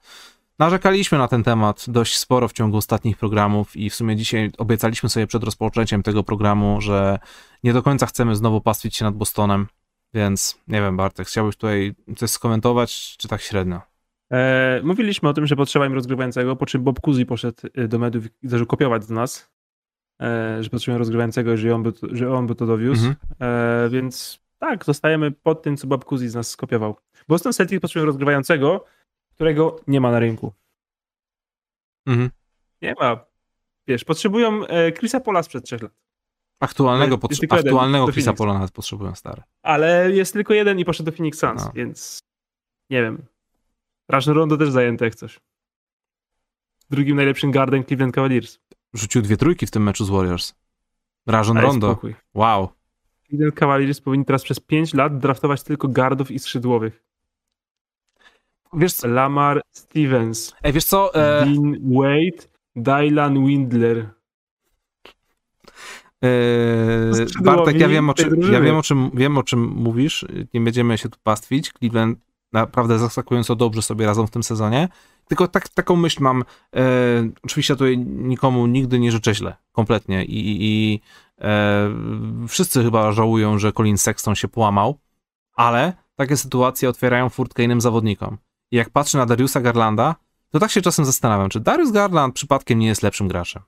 [0.58, 5.08] Narzekaliśmy na ten temat dość sporo w ciągu ostatnich programów i w sumie dzisiaj obiecaliśmy
[5.08, 7.18] sobie przed rozpoczęciem tego programu, że
[7.64, 9.66] nie do końca chcemy znowu pastwić się nad Bostonem,
[10.14, 13.89] więc nie wiem Bartek, chciałbyś tutaj coś skomentować, czy tak średnio?
[14.32, 17.98] E, mówiliśmy o tym, że potrzeba im rozgrywającego, po czym Bob Cousy poszedł y, do
[17.98, 19.50] mediów i zaczął kopiować z nas,
[20.22, 23.06] e, że potrzebują rozgrywającego, że on by, to- że on by to dowiózł.
[23.08, 23.26] Mhm.
[23.86, 26.96] E, więc tak, zostajemy pod tym, co Bob Cousy z nas skopiował.
[27.28, 28.84] Boston Celtics potrzebują rozgrywającego,
[29.34, 30.52] którego nie ma na rynku.
[32.06, 32.30] Mhm.
[32.82, 33.24] Nie ma.
[33.86, 35.92] Wiesz, potrzebują e, Chrisa Pola sprzed trzech lat.
[36.60, 38.32] Aktualnego, potrze- jeden, aktualnego Chrisa.
[38.32, 39.42] Pola nawet potrzebują stary.
[39.62, 41.72] Ale jest tylko jeden i poszedł do Phoenix Suns, No.
[41.74, 42.18] więc
[42.90, 43.22] nie wiem.
[44.10, 45.40] Rajon Rondo też zajęte jak coś.
[46.90, 48.58] Drugim najlepszym guardem Cleveland Cavaliers.
[48.94, 50.54] Rzucił dwie trójki w tym meczu z Warriors.
[51.26, 51.98] Rajon Rondo.
[52.34, 52.68] Wow.
[53.28, 57.04] Cleveland Cavaliers powinni teraz przez 5 lat draftować tylko gardów i skrzydłowych.
[58.72, 64.10] wiesz co, Lamar Stevens, ej, wiesz co e, Dean Wade, Dylan Windler.
[66.22, 70.26] e, skrzydłowi Bartek, ja wiem o, czym, ja wiem, o czym, wiem o czym mówisz,
[70.54, 72.18] nie będziemy się tu pastwić, Cleveland
[72.52, 74.88] naprawdę zaskakująco dobrze sobie radzą w tym sezonie,
[75.28, 76.44] tylko tak, taką myśl mam,
[76.76, 76.82] e,
[77.42, 81.00] oczywiście tutaj nikomu nigdy nie życzę źle, kompletnie i, i, i
[81.40, 81.90] e,
[82.48, 84.98] wszyscy chyba żałują, że Colin Sexton się połamał,
[85.54, 88.38] ale takie sytuacje otwierają furtkę innym zawodnikom.
[88.70, 90.14] I jak patrzę na Dariusa Garlanda,
[90.50, 93.62] to tak się czasem zastanawiam, czy Darius Garland przypadkiem nie jest lepszym graczem.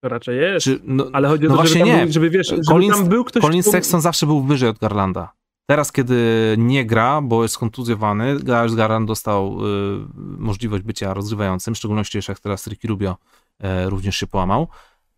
[0.00, 0.64] To raczej jest.
[0.64, 2.04] Czy, no, Ale chodzi o no to, właśnie żeby, tam nie.
[2.04, 3.42] Był, żeby wiesz, żeby Colin- tam był ktoś...
[3.42, 5.32] Colin Sexton zawsze był wyżej od Garlanda.
[5.66, 6.18] Teraz, kiedy
[6.58, 10.06] nie gra, bo jest kontuzjowany, Darius Garland dostał y,
[10.38, 13.16] możliwość bycia rozgrywającym, w szczególności jeszcze jak teraz Ricky Rubio
[13.60, 14.68] e, również się połamał.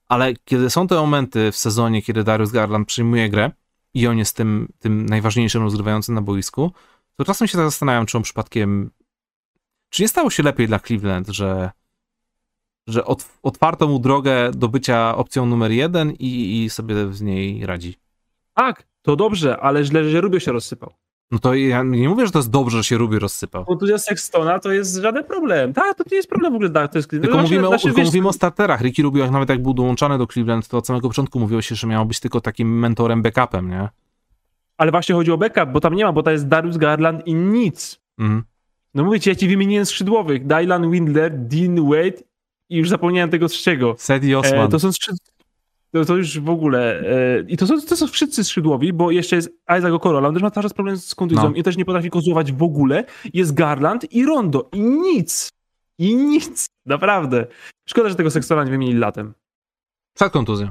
[0.09, 3.51] Ale kiedy są te momenty w sezonie, kiedy Darius Garland przyjmuje grę
[3.94, 6.73] i on jest tym, tym najważniejszym rozgrywającym na boisku,
[7.16, 8.90] to czasem się zastanawiam, czy on przypadkiem.
[9.90, 11.70] Czy nie stało się lepiej dla Cleveland, że,
[12.86, 17.66] że ot, otwarto mu drogę do bycia opcją numer jeden i, i sobie z niej
[17.66, 17.97] radzi.
[18.55, 20.93] Tak, to dobrze, ale źle, że Rubio się rozsypał.
[21.31, 23.65] No to ja nie mówię, że to jest dobrze, że się Ruby rozsypał.
[23.65, 25.73] Kontuzja Sextona to jest żaden problem.
[25.73, 26.70] Tak, to nie jest problem w ogóle.
[26.70, 28.81] Tak, to jest, Tylko Właśnie- mówimy, o, właśnie, tylko wiesz, mówimy o starterach.
[28.81, 31.74] Ricky Rubio, jak nawet jak był dołączany do Cleveland, to od samego początku mówiło się,
[31.74, 33.89] że miał być tylko takim mentorem, backupem, nie?
[34.77, 37.35] Ale właśnie chodzi o backup, bo tam nie ma, bo to jest Darius Garland i
[37.35, 38.01] nic.
[38.19, 38.43] Mhm.
[38.95, 40.47] No mówię ci, ja ci wymieniłem skrzydłowych.
[40.47, 42.23] Dylan Windler, Dean Wade
[42.69, 43.95] i już zapomniałem tego trzeciego.
[43.99, 44.66] Sedi Osman.
[44.66, 45.16] E, to są skrzyd...
[45.98, 47.01] to, to już w ogóle.
[47.01, 49.48] E, I to są, to są wszyscy skrzydłowi, bo jeszcze jest
[49.78, 51.56] Isaac Okoro, ale on też ma cały czas problem z kontuzją No.
[51.56, 53.05] i też nie potrafi kozłować w ogóle.
[53.35, 55.48] Jest Garland i Rondo i nic.
[55.98, 56.66] I nic.
[56.86, 57.47] Naprawdę.
[57.89, 59.35] Szkoda, że tego Sextona nie wymienili latem.
[60.14, 60.68] Przed kontuzją.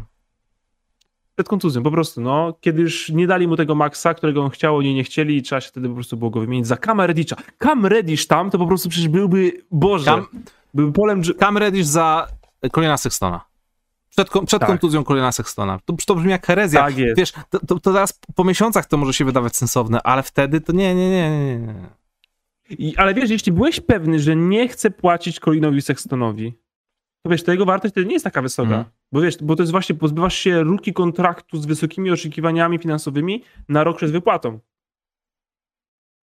[1.35, 2.53] Przed kontuzją, po prostu, no.
[2.61, 5.61] Kiedy już nie dali mu tego maksa, którego on chciał, oni nie chcieli i trzeba
[5.61, 7.35] się wtedy po prostu było go wymienić za Cam Reddisha.
[7.64, 10.26] Cam Reddish tam, to po prostu przecież byłby, Boże, Cam,
[10.73, 11.22] byłby polem...
[11.39, 12.27] Cam Reddish za
[12.72, 13.41] Colina Sextona.
[14.15, 14.69] Przed, przed Tak.
[14.69, 15.79] kontuzją Colina Sextona.
[15.85, 16.79] To, to brzmi jak herezja.
[16.79, 17.17] Tak jest.
[17.17, 20.73] Wiesz, to, to, to teraz po miesiącach to może się wydawać sensowne, ale wtedy to
[20.73, 21.89] nie, nie, nie, nie, nie.
[22.69, 26.53] I, ale wiesz, jeśli byłeś pewny, że nie chce płacić Colinowi Sextonowi,
[27.23, 28.67] to wiesz, to jego wartość wtedy nie jest taka wysoka.
[28.69, 28.85] Mhm.
[29.11, 33.83] Bo wiesz, bo to jest właśnie, pozbywasz się ruki kontraktu z wysokimi oczekiwaniami finansowymi na
[33.83, 34.59] rok przed wypłatą.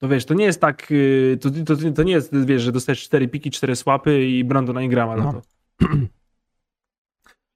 [0.01, 3.03] To wiesz, to nie jest tak, yy, to, to, to nie jest, wiesz, że dostajesz
[3.03, 5.33] cztery piki, cztery słapy i Brandona Ingrama na No.
[5.33, 5.87] to.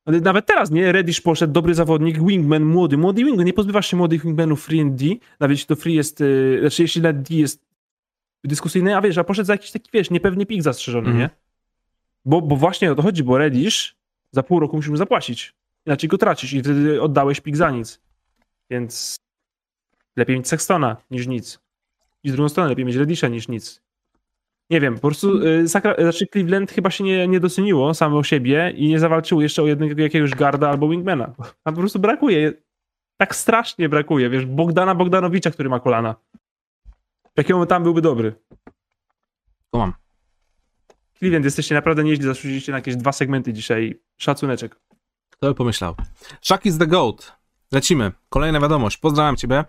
[0.07, 0.93] Nawet teraz, nie?
[0.93, 4.95] Reddish poszedł, dobry zawodnik, wingman, młody, młody wingman, nie pozbywasz się młodych wingmanów free and
[4.95, 5.05] D,
[5.41, 7.67] nawet jeśli to free jest, yy, znaczy jeśli nawet D jest
[8.45, 11.19] dyskusyjny, a wiesz, a poszedł za jakiś taki, wiesz, niepewny pik zastrzeżony, Mhm.
[11.19, 11.31] nie?
[12.25, 13.97] Bo, bo właśnie o to chodzi, bo Reddish
[14.33, 15.55] za pół roku musimy zapłacić.
[15.87, 18.01] Inaczej go tracisz i wtedy oddałeś pik za nic.
[18.71, 19.17] Więc
[20.17, 21.61] lepiej mieć Sextona niż nic.
[22.25, 23.83] I z drugą stronę lepiej mieć Reddisha niż nic.
[24.71, 28.23] Nie wiem, po prostu y, Sakra- znaczy Cleveland chyba się nie, nie doceniło samo o
[28.23, 31.35] siebie i nie zawalczyło jeszcze o jednego jakiegoś garda albo wingmana.
[31.65, 32.53] Tam po prostu brakuje.
[33.17, 36.15] Tak strasznie brakuje, wiesz, Bogdana Bogdanowicza, który ma kolana.
[37.37, 38.35] Jakiemu tam byłby dobry.
[39.71, 39.93] To mam.
[41.19, 44.01] Cleveland, jesteście naprawdę nieźli, zasłużyliście na jakieś dwa segmenty dzisiaj.
[44.17, 44.81] Szacuneczek.
[45.31, 45.95] Kto by pomyślał?
[46.43, 47.37] Shaq is the GOAT.
[47.73, 48.13] Lecimy.
[48.29, 48.97] Kolejna wiadomość.
[48.97, 49.65] Pozdrawiam ciebie.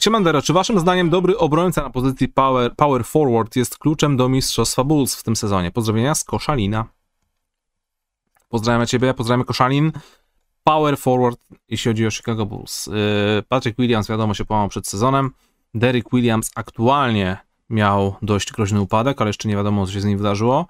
[0.00, 4.84] Siemandero, czy waszym zdaniem dobry obrońca na pozycji power, power forward jest kluczem do mistrzostwa
[4.84, 5.70] Bulls w tym sezonie?
[5.70, 6.84] Pozdrowienia z Koszalina.
[8.48, 9.92] Pozdrawiam ciebie, pozdrawiam Koszalin.
[10.64, 12.86] Power forward, jeśli chodzi o Chicago Bulls.
[12.86, 12.92] Yy,
[13.48, 15.30] Patrick Williams, wiadomo, się połamał przed sezonem.
[15.74, 17.36] Derrick Williams aktualnie
[17.70, 20.66] miał dość groźny upadek, ale jeszcze nie wiadomo, co się z nim wydarzyło.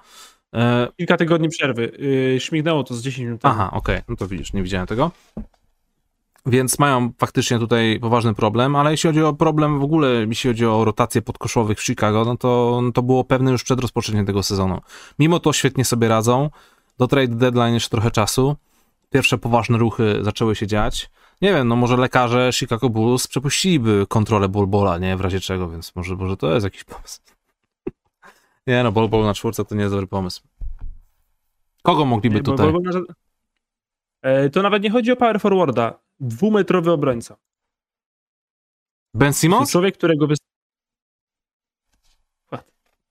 [0.52, 0.60] Yy,
[0.96, 1.92] Kilka tygodni przerwy.
[2.32, 3.40] Yy, śmignęło to z 10 minut.
[3.44, 5.10] Aha, okej, no to widzisz, nie widziałem tego.
[6.46, 10.66] Więc mają faktycznie tutaj poważny problem, ale jeśli chodzi o problem w ogóle, jeśli chodzi
[10.66, 14.42] o rotację podkoszowych w Chicago, no to, no to było pewne już przed rozpoczęciem tego
[14.42, 14.80] sezonu.
[15.18, 16.50] Mimo to świetnie sobie radzą.
[16.98, 18.56] Do trade deadline jeszcze trochę czasu.
[19.10, 21.10] Pierwsze poważne ruchy zaczęły się dziać.
[21.42, 25.16] Nie wiem, no może lekarze Chicago Bulls przepuściliby kontrolę Bolbola, nie?
[25.16, 27.20] W razie czego, więc może, może to jest jakiś pomysł.
[28.66, 30.42] nie no, Bolbol na czwórce to nie jest dobry pomysł.
[31.82, 32.72] Kogo mogliby Nie, bo- tutaj?
[32.72, 33.14] bo- bo-
[34.22, 35.98] E, To nawet nie chodzi o power forwarda.
[36.20, 37.36] Dwumetrowy obrońca.
[39.14, 39.70] Ben Simmons?
[39.70, 40.38] Człowiek, którego wys...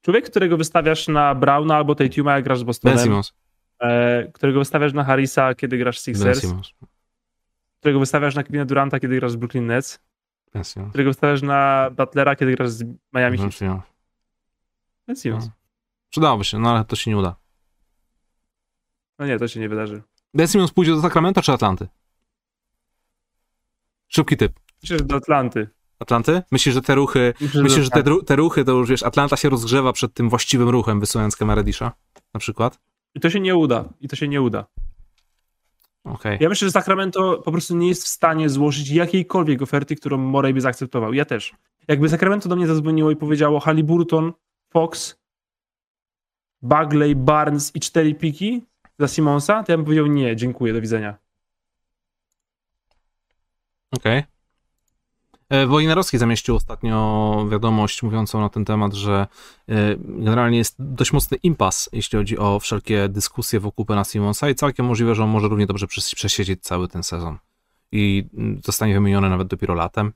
[0.02, 3.00] Człowiek, którego wystawiasz na Browna albo Tatuma, jak grasz z Ben Bostonem.
[3.00, 3.34] Simmons.
[3.80, 6.42] E, którego wystawiasz na Harrisa, kiedy grasz z Ben Sixers.
[6.42, 6.74] Simmons.
[7.80, 10.00] Którego wystawiasz na Kevina Duranta, kiedy grasz z Brooklyn Nets.
[10.54, 10.90] Ben Simmons.
[10.90, 12.84] Którego wystawiasz na Butlera, kiedy grasz z
[13.14, 13.54] Miami Ben Heat.
[13.54, 13.84] Simmons.
[15.08, 15.46] Ben Simmons.
[15.46, 15.52] No.
[16.10, 17.36] Przydałoby się, no ale to się nie uda.
[19.20, 20.02] No nie, to się nie wydarzy.
[20.34, 21.88] Ben Simmons pójdzie do Sacramento czy Atlanty?
[24.10, 24.60] Szybki typ.
[24.84, 25.70] Myślę, że do Atlanty.
[26.00, 26.42] Atlanty?
[26.52, 29.50] Myślisz, że te ruchy, Myślę, myślisz, że te, te ruchy, to już wiesz, Atlanta się
[29.50, 31.92] rozgrzewa przed tym właściwym ruchem, wysyłając kamerę Disha,
[32.34, 32.80] na przykład?
[33.16, 33.86] I to się nie uda.
[34.02, 34.66] I to się nie uda.
[36.04, 36.38] Okej.
[36.42, 40.54] Ja myślę, że Sacramento po prostu nie jest w stanie złożyć jakiejkolwiek oferty, którą Morey
[40.54, 41.14] by zaakceptował.
[41.14, 41.54] Ja też.
[41.88, 44.34] Jakby Sacramento do mnie zadzwoniło i powiedziało Halliburton,
[44.70, 45.20] Fox,
[46.62, 48.66] Bagley, Barnes i cztery piki
[49.00, 51.18] za Simonsa, to ja bym powiedział nie, dziękuję, do widzenia.
[53.92, 54.24] Okej.
[55.50, 59.28] E, Wojnarowski zamieścił ostatnio wiadomość mówiącą na ten temat, że
[59.70, 64.56] e, generalnie jest dość mocny impas, jeśli chodzi o wszelkie dyskusje wokół Pena Simonsa i
[64.56, 67.38] całkiem możliwe, że on może równie dobrze przes- przesiedzieć cały ten sezon.
[67.92, 70.14] I mm, zostanie wymieniony nawet dopiero latem.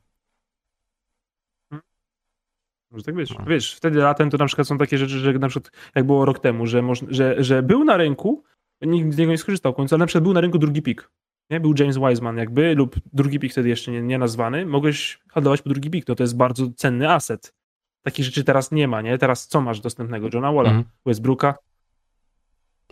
[2.92, 3.38] Może tak być.
[3.40, 3.46] No.
[3.46, 6.40] Wiesz, wtedy latem to na przykład są takie rzeczy, że na przykład jak było rok
[6.40, 8.44] temu, że, moż, że, że był na rynku,
[8.82, 11.10] nikt z niego nie skorzystał w końcu, ale na przykład był na rynku drugi pik.
[11.54, 11.60] Nie?
[11.60, 14.66] Był James Wiseman jakby, lub drugi pik wtedy jeszcze nie, nie nazwany.
[14.66, 17.54] Mogłeś handlować po drugi pik, no to jest bardzo cenny aset.
[18.02, 19.18] Takich rzeczy teraz nie ma, nie?
[19.18, 20.30] Teraz co masz dostępnego?
[20.34, 20.86] Johna Walla, Mhm.
[21.06, 21.56] Westbrooka?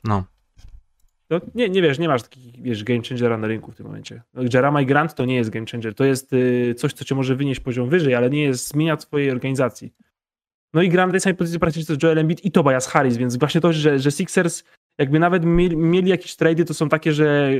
[0.03, 0.23] No.
[1.27, 4.21] To nie, nie wiesz, nie masz takich, wiesz, game changera na rynku w tym momencie.
[4.33, 7.35] No, Jeremiah Grant to nie jest game changer, to jest y, coś, co cię może
[7.35, 9.93] wynieść poziom wyżej, ale nie jest, zmienia twojej organizacji.
[10.73, 13.61] No i Grant tej samej pozycji praktycznie to Joel Embiid i Tobias Harris, więc właśnie
[13.61, 14.63] to, że, że Sixers
[14.97, 17.51] jakby nawet mieli, mieli jakieś trady, to są takie, że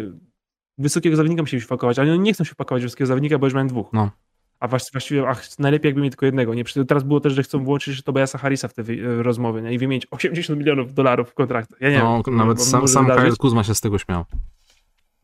[0.77, 3.53] wysokiego zawodnika musieli się pakować, ale oni nie chcą się pakować wysokiego zawodnika, bo już
[3.53, 3.89] mają dwóch.
[3.93, 4.11] No.
[4.60, 6.53] A właś- właściwie ach, najlepiej jakby mieli tylko jednego.
[6.53, 9.73] Nie, teraz było też, że chcą włączyć jeszcze Tobiasa Harrisa w te e, rozmowy nie?
[9.73, 11.81] i wymienić 80 milionów dolarów w kontraktach.
[11.81, 12.38] Ja nie no wiem.
[12.38, 13.06] nawet sam, sam.
[13.06, 14.26] Kyle Kuzma się z tego śmiał.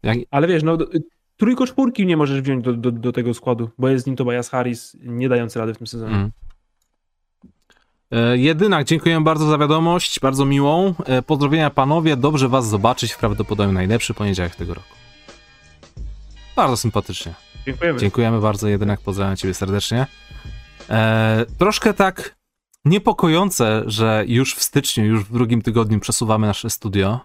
[0.03, 1.03] Jak, Ale wiesz, no y,
[1.38, 4.49] trójko czwórki nie możesz wziąć do, do, do tego składu, bo jest z nim Tobias
[4.49, 6.15] Harris, nie dający rady w tym sezonie.
[6.15, 6.32] Mm.
[8.11, 10.94] E, Jedynak, dziękuję bardzo za wiadomość, bardzo miłą.
[11.06, 15.06] E, Pozdrowienia panowie, dobrze was zobaczyć w prawdopodobnie najlepszy poniedziałek tego roku.
[16.57, 17.34] Bardzo sympatycznie.
[17.65, 17.99] Dziękujemy.
[17.99, 20.07] Dziękujemy bardzo, jedynak pozdrawiam ciebie serdecznie.
[20.89, 22.35] E, troszkę tak
[22.85, 27.19] niepokojące, że już w styczniu, już w drugim tygodniu przesuwamy nasze studio.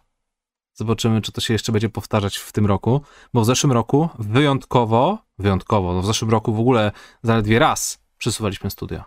[0.74, 3.02] Zobaczymy, czy to się jeszcze będzie powtarzać w tym roku,
[3.34, 6.92] bo w zeszłym roku wyjątkowo, wyjątkowo, no w zeszłym roku w ogóle
[7.22, 9.04] zaledwie raz przesuwaliśmy studio.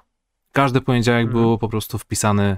[0.51, 1.43] Każdy poniedziałek Mhm.
[1.43, 2.57] był po prostu wpisany,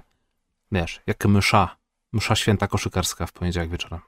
[0.72, 1.78] wiesz, jak msza,
[2.14, 4.00] msza święta koszykarska w poniedziałek wieczorem.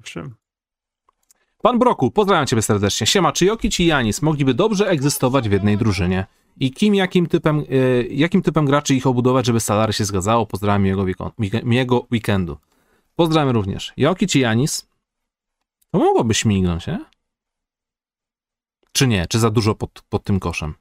[0.00, 0.41] Owszem.
[1.62, 3.06] Pan Broku, pozdrawiam ciebie serdecznie.
[3.06, 6.26] Siema, czy Jokic i Janis mogliby dobrze egzystować w jednej drużynie?
[6.60, 10.46] I kim, jakim typem, y, jakim typem graczy ich obudować, żeby salary się zgadzało?
[10.46, 10.82] Pozdrawiam
[11.38, 12.56] wik- miłego weekendu.
[13.16, 13.92] Pozdrawiam również.
[13.96, 14.88] Jokic i Janis?
[15.90, 17.04] To mogłoby śmignąć, nie?
[18.92, 19.26] Czy nie?
[19.26, 20.74] Czy za dużo pod, pod tym koszem?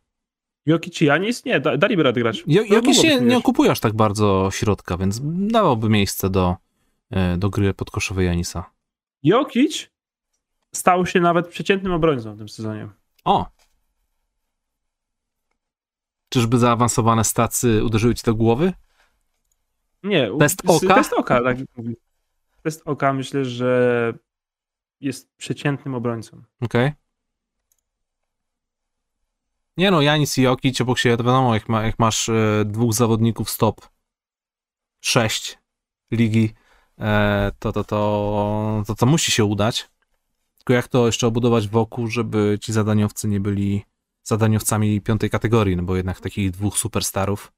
[0.66, 1.45] Jokic i Janis?
[1.45, 2.44] Nie, da, daliby radę grać.
[2.48, 3.36] Jo, To Jokic nie, nie wiesz.
[3.38, 6.56] okupujesz tak bardzo środka, więc dawałby miejsce do,
[7.34, 8.70] y, do gry podkoszowej Janisa.
[9.24, 9.90] Jokic
[10.76, 12.89] stał się nawet przeciętnym obrońcą w tym sezonie.
[13.26, 13.45] O!
[16.30, 18.73] Czyżby zaawansowane stacy uderzyły ci do głowy?
[20.03, 20.31] Nie.
[20.39, 20.95] Test oka?
[20.95, 21.95] Test oka, tak jak mówi.
[22.64, 24.14] Test oka myślę, że
[25.02, 26.43] jest przeciętnym obrońcą.
[26.61, 26.91] Okej.
[29.77, 32.93] Nie no, Janis i Jokic obok siebie, to wiadomo, jak, ma, jak masz e, dwóch
[32.93, 33.89] zawodników stop,
[35.02, 35.57] sześć
[36.11, 36.53] ligi,
[36.99, 39.91] e, to, to, to, to to musi się udać.
[40.72, 43.85] Tylko jak to jeszcze obudować wokół, żeby ci zadaniowcy nie byli
[44.23, 47.52] zadaniowcami piątej kategorii, no bo jednak takich dwóch superstarów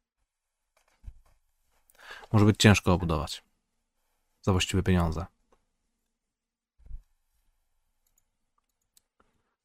[2.32, 3.44] może być ciężko obudować
[4.42, 5.26] za właściwe pieniądze.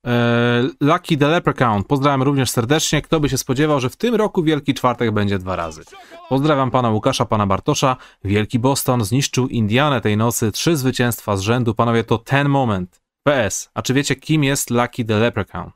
[0.05, 3.03] Eee, Lucky the Leprechaun, pozdrawiam również serdecznie.
[3.03, 5.83] Kto by się spodziewał, że w tym roku Wielki Czwartek będzie dwa razy.
[6.29, 7.97] Pozdrawiam pana Łukasza, pana Bartosza.
[8.25, 10.53] Wielki Boston zniszczył Indianę tej nocy.
[10.53, 11.75] Trzy zwycięstwa z rzędu.
[11.75, 13.08] Panowie, to ten moment.
[13.23, 15.71] PS, a czy wiecie, kim jest Lucky the Leprechaun?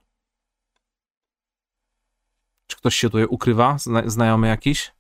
[2.67, 3.79] Czy ktoś się tutaj ukrywa?
[3.79, 4.93] Zna znajomy jakiś?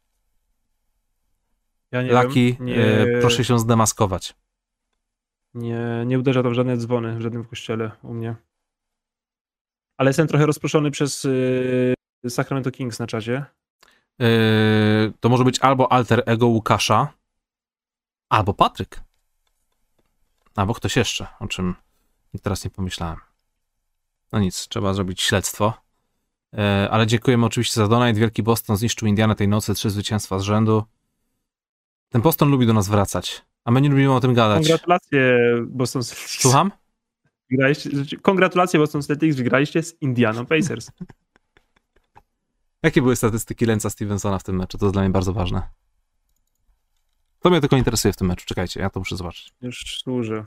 [1.90, 2.66] Ja nie Lucky, wiem.
[2.66, 4.35] Nie, e, proszę się zdemaskować.
[5.55, 8.35] nie, nie uderza to w żadne dzwony w żadnym kościele u mnie.
[9.97, 11.94] Ale jestem trochę rozproszony przez y,
[12.28, 13.44] Sacramento Kings na czacie.
[14.19, 17.12] Yy, to może być albo alter ego Łukasza,
[18.28, 19.01] albo Patryk.
[20.56, 21.74] Albo ktoś jeszcze, o czym
[22.38, 23.16] teraz nie pomyślałem.
[24.32, 25.72] No nic, trzeba zrobić śledztwo.
[26.52, 26.60] Yy,
[26.90, 28.20] ale dziękujemy oczywiście za donate.
[28.20, 30.84] Wielki Boston zniszczył Indianę tej nocy, trzy zwycięstwa z rzędu.
[32.09, 34.68] Ten Boston lubi do nas wracać, a my nie lubimy o tym gadać.
[34.68, 36.40] Gratulacje Boston Celtics.
[36.40, 36.70] Słucham?
[37.50, 37.90] Wygraliście,
[38.22, 40.90] kongratulacje Boston Celtics, wygraliście z Indianą Pacers.
[42.82, 44.78] Jakie były statystyki Lensa Stevensona w tym meczu?
[44.78, 45.62] To jest dla mnie bardzo ważne.
[47.40, 48.46] To mnie tylko interesuje w tym meczu.
[48.46, 49.54] Czekajcie, ja to muszę zobaczyć.
[49.60, 50.44] Już służę.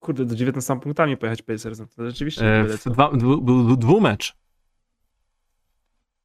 [0.00, 4.36] Kurde, do 19 punktami pojechać Pacers, no to rzeczywiście E, dwa, dwu, był dwumecz.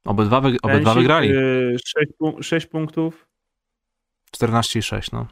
[0.04, 1.32] Obydwa, obydwa wygrali.
[1.86, 3.26] 6, 6 punktów.
[4.30, 5.26] 14 i 6, no.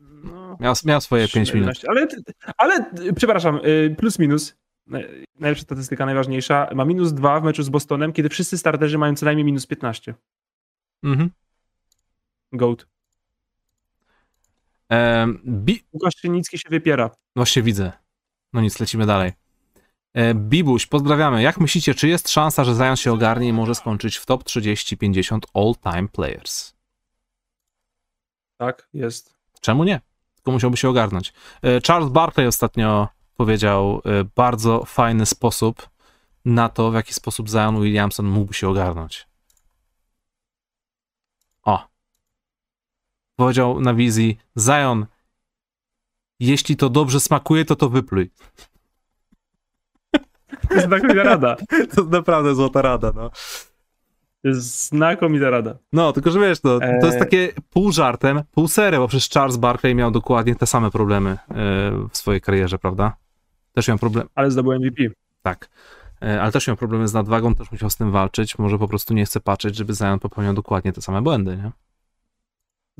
[0.00, 1.78] No, Miał, miał swoje 5 minut.
[1.78, 1.88] 17.
[1.90, 2.06] Ale,
[2.56, 4.56] ale, przepraszam, y, plus minus.
[4.88, 6.68] Naj- Najlepsza statystyka, najważniejsza.
[6.74, 10.14] Ma minus 2 w meczu z Bostonem, kiedy wszyscy starterzy mają co najmniej minus 15.
[11.02, 11.30] Mhm.
[12.52, 12.86] Goat.
[14.88, 17.10] Em, bi- Łukasz Szynicki się wypiera.
[17.36, 17.92] Właśnie widzę.
[18.52, 19.32] No nic, lecimy dalej.
[20.14, 21.42] E, Bibuś, pozdrawiamy.
[21.42, 25.38] Jak myślicie, czy jest szansa, że Zion się ogarnie i może skończyć w top 30-50
[25.54, 26.74] all-time players?
[28.56, 29.34] Tak, jest.
[29.60, 30.00] Czemu nie?
[30.34, 31.32] Tylko musiałby się ogarnąć.
[31.62, 35.88] E, Charles Barkley ostatnio powiedział e, bardzo fajny sposób
[36.44, 39.28] na to, w jaki sposób Zion Williamson mógłby się ogarnąć.
[41.62, 41.88] O.
[43.38, 45.06] Powiedział na wizji, Zion,
[46.40, 48.30] jeśli to dobrze smakuje, to to wypluj.
[50.70, 51.56] Znakomita rada.
[51.96, 53.30] To naprawdę złota rada, no.
[54.42, 55.78] To jest znakomita rada.
[55.92, 57.18] No, tylko że wiesz, to, to jest Eee.
[57.18, 61.36] takie pół żartem, pół serio, bo przecież Charles Barkley miał dokładnie te same problemy e,
[62.10, 63.16] w swojej karierze, prawda?
[63.72, 65.02] Też miał problem, Ale zdobył MVP.
[65.42, 65.68] tak.
[66.22, 68.58] E, Ale też miał problemy z nadwagą, też musiał z tym walczyć.
[68.58, 71.70] Może po prostu nie chce patrzeć, żeby Zion popełniał dokładnie te same błędy, nie?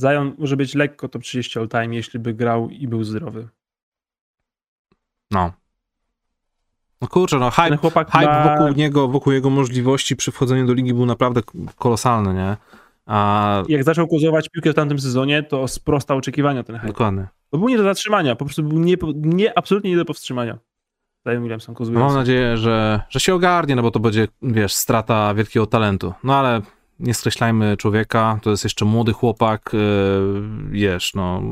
[0.01, 3.49] Zion może być lekko top 30 all time, jeśli by grał i był zdrowy.
[5.31, 5.53] No.
[7.01, 10.95] No kurczę, no hype, chłopak hype wokół niego, wokół jego możliwości przy wchodzeniu do ligi
[10.95, 11.41] był naprawdę
[11.77, 12.57] kolosalny, nie?
[13.07, 16.87] A Jak zaczął kozować piłkę w tamtym sezonie, to sprostał oczekiwania ten hype.
[16.89, 17.27] dokładnie.
[17.51, 20.59] To był nie do zatrzymania, po prostu był nie, nie, absolutnie nie do powstrzymania.
[21.29, 22.05] Zion Williamson kozujący.
[22.07, 26.15] mam nadzieję, że, że się ogarnie, no bo to będzie, wiesz, strata wielkiego talentu.
[26.25, 26.61] No ale
[26.99, 31.43] nie skreślajmy człowieka, to jest jeszcze młody chłopak, yy, wiesz, no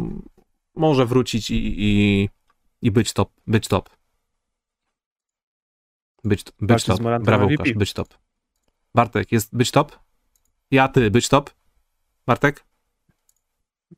[0.75, 2.29] może wrócić i, i,
[2.83, 3.91] i być top, być top.
[6.25, 7.01] Być, być top.
[7.23, 7.47] Brawo.
[7.47, 8.15] Łukasz, być top.
[8.95, 9.99] Bartek, jest być top?
[10.71, 11.51] Ja, ty, być top?
[12.27, 12.65] Bartek?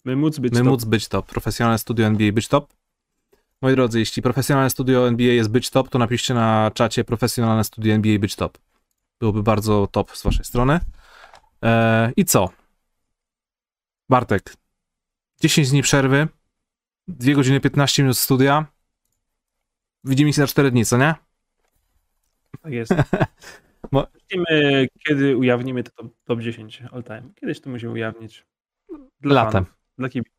[0.05, 0.69] My móc być My top.
[0.69, 1.27] móc być top.
[1.27, 2.75] Profesjonalne studio NBA być top?
[3.63, 7.95] Moi drodzy, jeśli profesjonalne studio NBA jest być top, to napiszcie na czacie profesjonalne studio
[7.95, 8.59] NBA być top.
[9.21, 10.81] Byłoby bardzo top z waszej strony.
[11.63, 12.49] Eee, I co?
[14.09, 14.55] Bartek.
[15.41, 16.29] 10 dni przerwy.
[17.09, 18.67] 2 godziny 15 minut studia.
[20.05, 21.15] Widzimy się za 4 dni, co nie?
[22.63, 22.95] Tak jest.
[23.93, 24.07] Bo-
[25.07, 27.23] kiedy ujawnimy to top, top 10 all time.
[27.35, 28.47] Kiedyś to musimy ujawnić.
[29.21, 29.65] Dla Latem.
[29.65, 30.31] fanów, Dla kibi.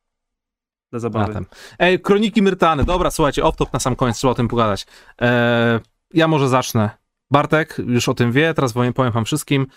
[0.91, 1.27] Dla zabawy.
[1.27, 1.45] Latem.
[1.79, 2.83] Ej, Kroniki Myrtany.
[2.83, 4.85] Dobra, słuchajcie, off-top na sam koniec, trzeba o tym pogadać.
[5.19, 5.79] Eee,
[6.13, 6.89] ja może zacznę.
[7.31, 9.67] Bartek już o tym wie, teraz powiem, powiem wam wszystkim.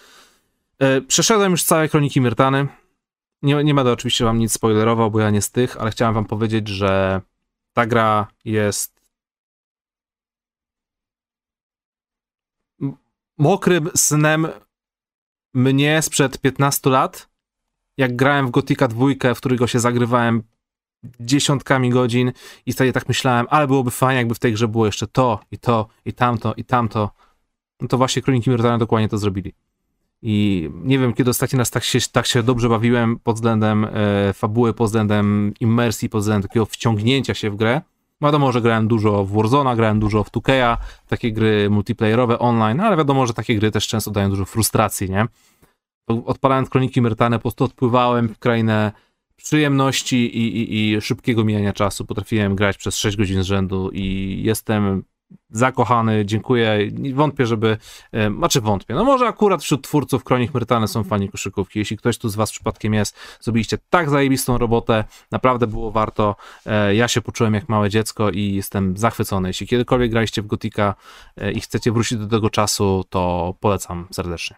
[0.81, 2.69] Eee, przeszedłem już całe Kroniki Myrtany.
[3.43, 6.25] Nie, nie będę oczywiście wam nic spoilerował, bo ja nie z tych, ale chciałem wam
[6.25, 7.21] powiedzieć, że
[7.73, 9.03] ta gra jest
[13.39, 14.49] mokrym snem
[15.55, 17.29] mnie sprzed 15 lat,
[17.97, 20.43] jak grałem w Gotika 2, w którego się zagrywałem
[21.21, 22.33] dziesiątkami godzin
[22.67, 25.59] i wtedy tak myślałem, ale byłoby fajnie, jakby w tej grze było jeszcze to i
[25.59, 27.11] to i tamto i tamto.
[27.81, 29.55] No to właśnie Kroniki Myrtane dokładnie to zrobili.
[30.23, 34.33] I nie wiem, kiedy ostatni raz tak się, tak się dobrze bawiłem pod względem e,
[34.33, 37.81] fabuły, pod względem immersji, pod względem takiego wciągnięcia się w grę.
[38.23, 40.77] Wiadomo, że grałem dużo w Warzona, grałem dużo w 2K'a,
[41.09, 45.11] takie gry multiplayerowe online, no ale wiadomo, że takie gry też często dają dużo frustracji,
[45.11, 45.27] nie?
[46.07, 48.93] Odpalając Kroniki Myrtane, po prostu odpływałem w krainę
[49.37, 52.05] przyjemności i, i, i szybkiego mijania czasu.
[52.05, 55.05] Potrafiłem grać przez 6 godzin z rzędu i jestem
[55.51, 56.79] zakochany, dziękuję.
[57.15, 57.77] Wątpię, żeby,
[58.13, 61.79] e, znaczy wątpię, no może akurat wśród twórców Kronik Myrtane są fani koszykówki.
[61.79, 66.37] Jeśli ktoś tu z was przypadkiem jest, zrobiliście tak zajebistą robotę, naprawdę było warto.
[66.67, 69.49] E, Ja się poczułem jak małe dziecko i jestem zachwycony.
[69.49, 70.95] Jeśli kiedykolwiek graliście w Gotika
[71.37, 74.57] e, i chcecie wrócić do tego czasu, to polecam serdecznie.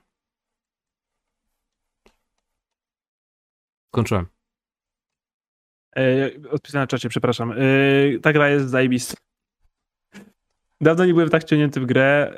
[3.89, 4.27] Skończyłem.
[6.51, 7.55] Odpisałem na czacie, przepraszam.
[8.23, 9.15] Ta gra jest zajebista.
[10.85, 12.33] Dawno nie byłem tak wciągnięty w grę.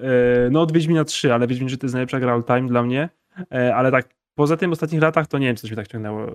[0.47, 2.83] E, no od Wiedźmina 3, ale Wiedźmin 3 to jest najlepsza gra all time dla
[2.83, 3.09] mnie.
[3.53, 6.27] E, ale tak, poza tym w ostatnich latach to nie wiem, co mnie tak ciągnęło.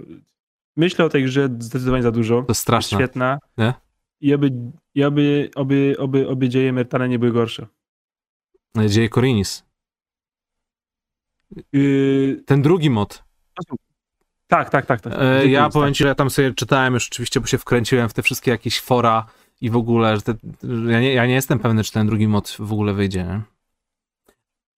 [0.78, 2.44] Myślę o tej grze zdecydowanie za dużo.
[2.48, 2.98] To straszne.
[2.98, 3.40] Świetna.
[3.58, 3.74] Nie?
[4.22, 4.52] I oby,
[4.96, 7.68] i oby, oby, oby, oby dzieje Mertana nie były gorsze.
[8.88, 9.66] Dzieje Korinis.
[11.74, 13.24] Yy, Ten drugi mod.
[14.48, 15.02] tak, tak, tak.
[15.02, 15.14] tak.
[15.14, 15.74] Dziękuję, ja tak.
[15.74, 18.52] powiem ci, że ja tam sobie czytałem już oczywiście, bo się wkręciłem w te wszystkie
[18.52, 19.26] jakieś fora
[19.62, 20.34] i w ogóle, że te,
[20.64, 23.24] że ja, nie, ja nie jestem pewny, czy ten drugi mod w ogóle wyjdzie.
[23.24, 23.42] Nie?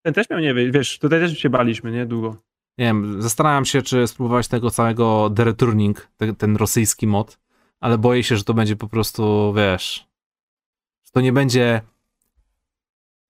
[0.02, 2.06] Ten też miał nie wyjść, wiesz, tutaj też się baliśmy, nie?
[2.06, 2.36] Długo.
[2.78, 7.40] nie wiem, zastanawiam się, czy spróbować tego całego The Returning, te, ten rosyjski mod,
[7.80, 10.08] ale boję się, że to będzie po prostu, wiesz,
[11.04, 11.82] że to nie będzie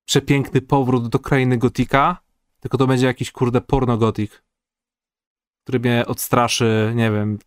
[0.06, 2.18] przepiękny powrót do krainy gotika,
[2.60, 4.43] tylko to będzie jakiś kurde porno gotik,
[5.64, 7.40] który mnie odstraszy, nie wiem,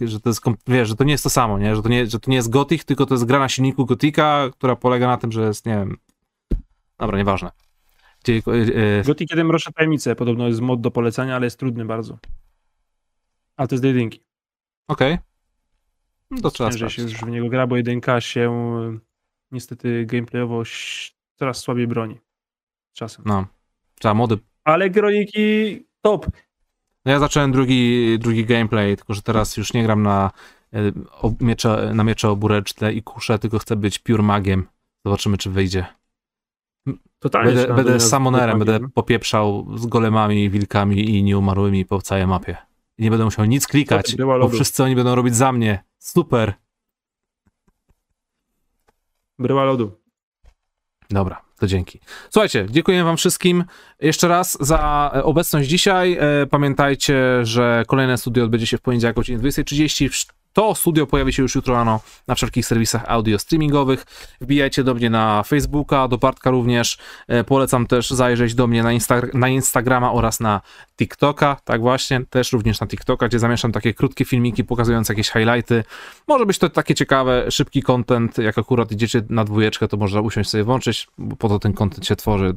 [0.00, 1.76] że to jest, wiesz, że to nie jest to samo, nie?
[1.76, 4.50] Że to nie, że to nie jest gotik, tylko to jest gra na silniku gotika,
[4.52, 5.96] która polega na tym, że jest, nie wiem,
[6.98, 7.50] dobra, nieważne.
[8.24, 12.18] Gdzie, e, Gothic 1 Mroczne Tajemnice podobno jest mod do polecenia, ale jest trudny bardzo.
[13.56, 14.20] A to jest do jedynki.
[14.88, 15.18] Okej.
[16.30, 18.98] No to trzeba Ciężej się już w niego gra, bo jedynka się e,
[19.50, 20.62] niestety gameplayowo
[21.34, 22.20] coraz słabiej broni.
[22.92, 23.24] Czasem.
[23.26, 23.46] No.
[23.98, 24.38] Trzeba mody.
[24.64, 26.26] Ale kroniki top.
[27.04, 30.30] No ja zacząłem drugi, drugi gameplay, tylko że teraz już nie gram na,
[30.72, 30.78] e,
[31.10, 34.66] o, miecze, na miecze obureczne i kusze, tylko chcę być pure magiem.
[35.04, 35.86] Zobaczymy, czy wyjdzie.
[37.18, 37.98] Totalnie Będę, będę do-
[38.64, 42.56] będę popieprzał z golemami, wilkami i nieumarłymi po całej mapie.
[42.98, 45.84] I nie będę musiał nic klikać, bo wszyscy oni będą robić za mnie.
[45.98, 46.54] Super.
[49.38, 50.00] Bryła lodu.
[51.10, 52.00] Dobra, to dzięki.
[52.30, 53.64] Słuchajcie, dziękuję wam wszystkim
[54.00, 56.18] jeszcze raz za e, obecność dzisiaj.
[56.20, 60.30] E, Pamiętajcie, że kolejne studio odbędzie się w poniedziałek o godzinie 20.30.
[60.54, 64.04] To studio pojawi się już jutro rano na wszelkich serwisach audio streamingowych.
[64.40, 66.98] Wbijajcie do mnie na Facebooka, do Bartka również.
[67.28, 70.60] E, Polecam też zajrzeć do mnie na, Insta- na Instagrama oraz na
[70.96, 71.56] TikToka.
[71.64, 75.84] Tak właśnie, też również na TikToka, gdzie zamieszczam takie krótkie filmiki pokazujące jakieś highlighty.
[76.28, 78.38] Może być to takie ciekawe, szybki content.
[78.38, 82.06] Jak akurat idziecie na dwójeczkę, to można usiąść sobie włączyć, bo po to ten content
[82.06, 82.56] się tworzy.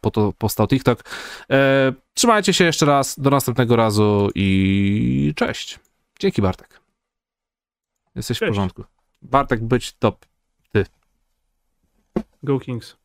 [0.00, 1.04] Po to powstał TikTok.
[1.50, 3.20] E, trzymajcie się jeszcze raz.
[3.20, 5.78] Do następnego razu i cześć.
[6.20, 6.81] Dzięki Bartek.
[8.14, 8.50] Jesteś w Cześć.
[8.50, 8.84] porządku.
[9.22, 10.26] Bartek być top.
[12.42, 12.96] Go Kings.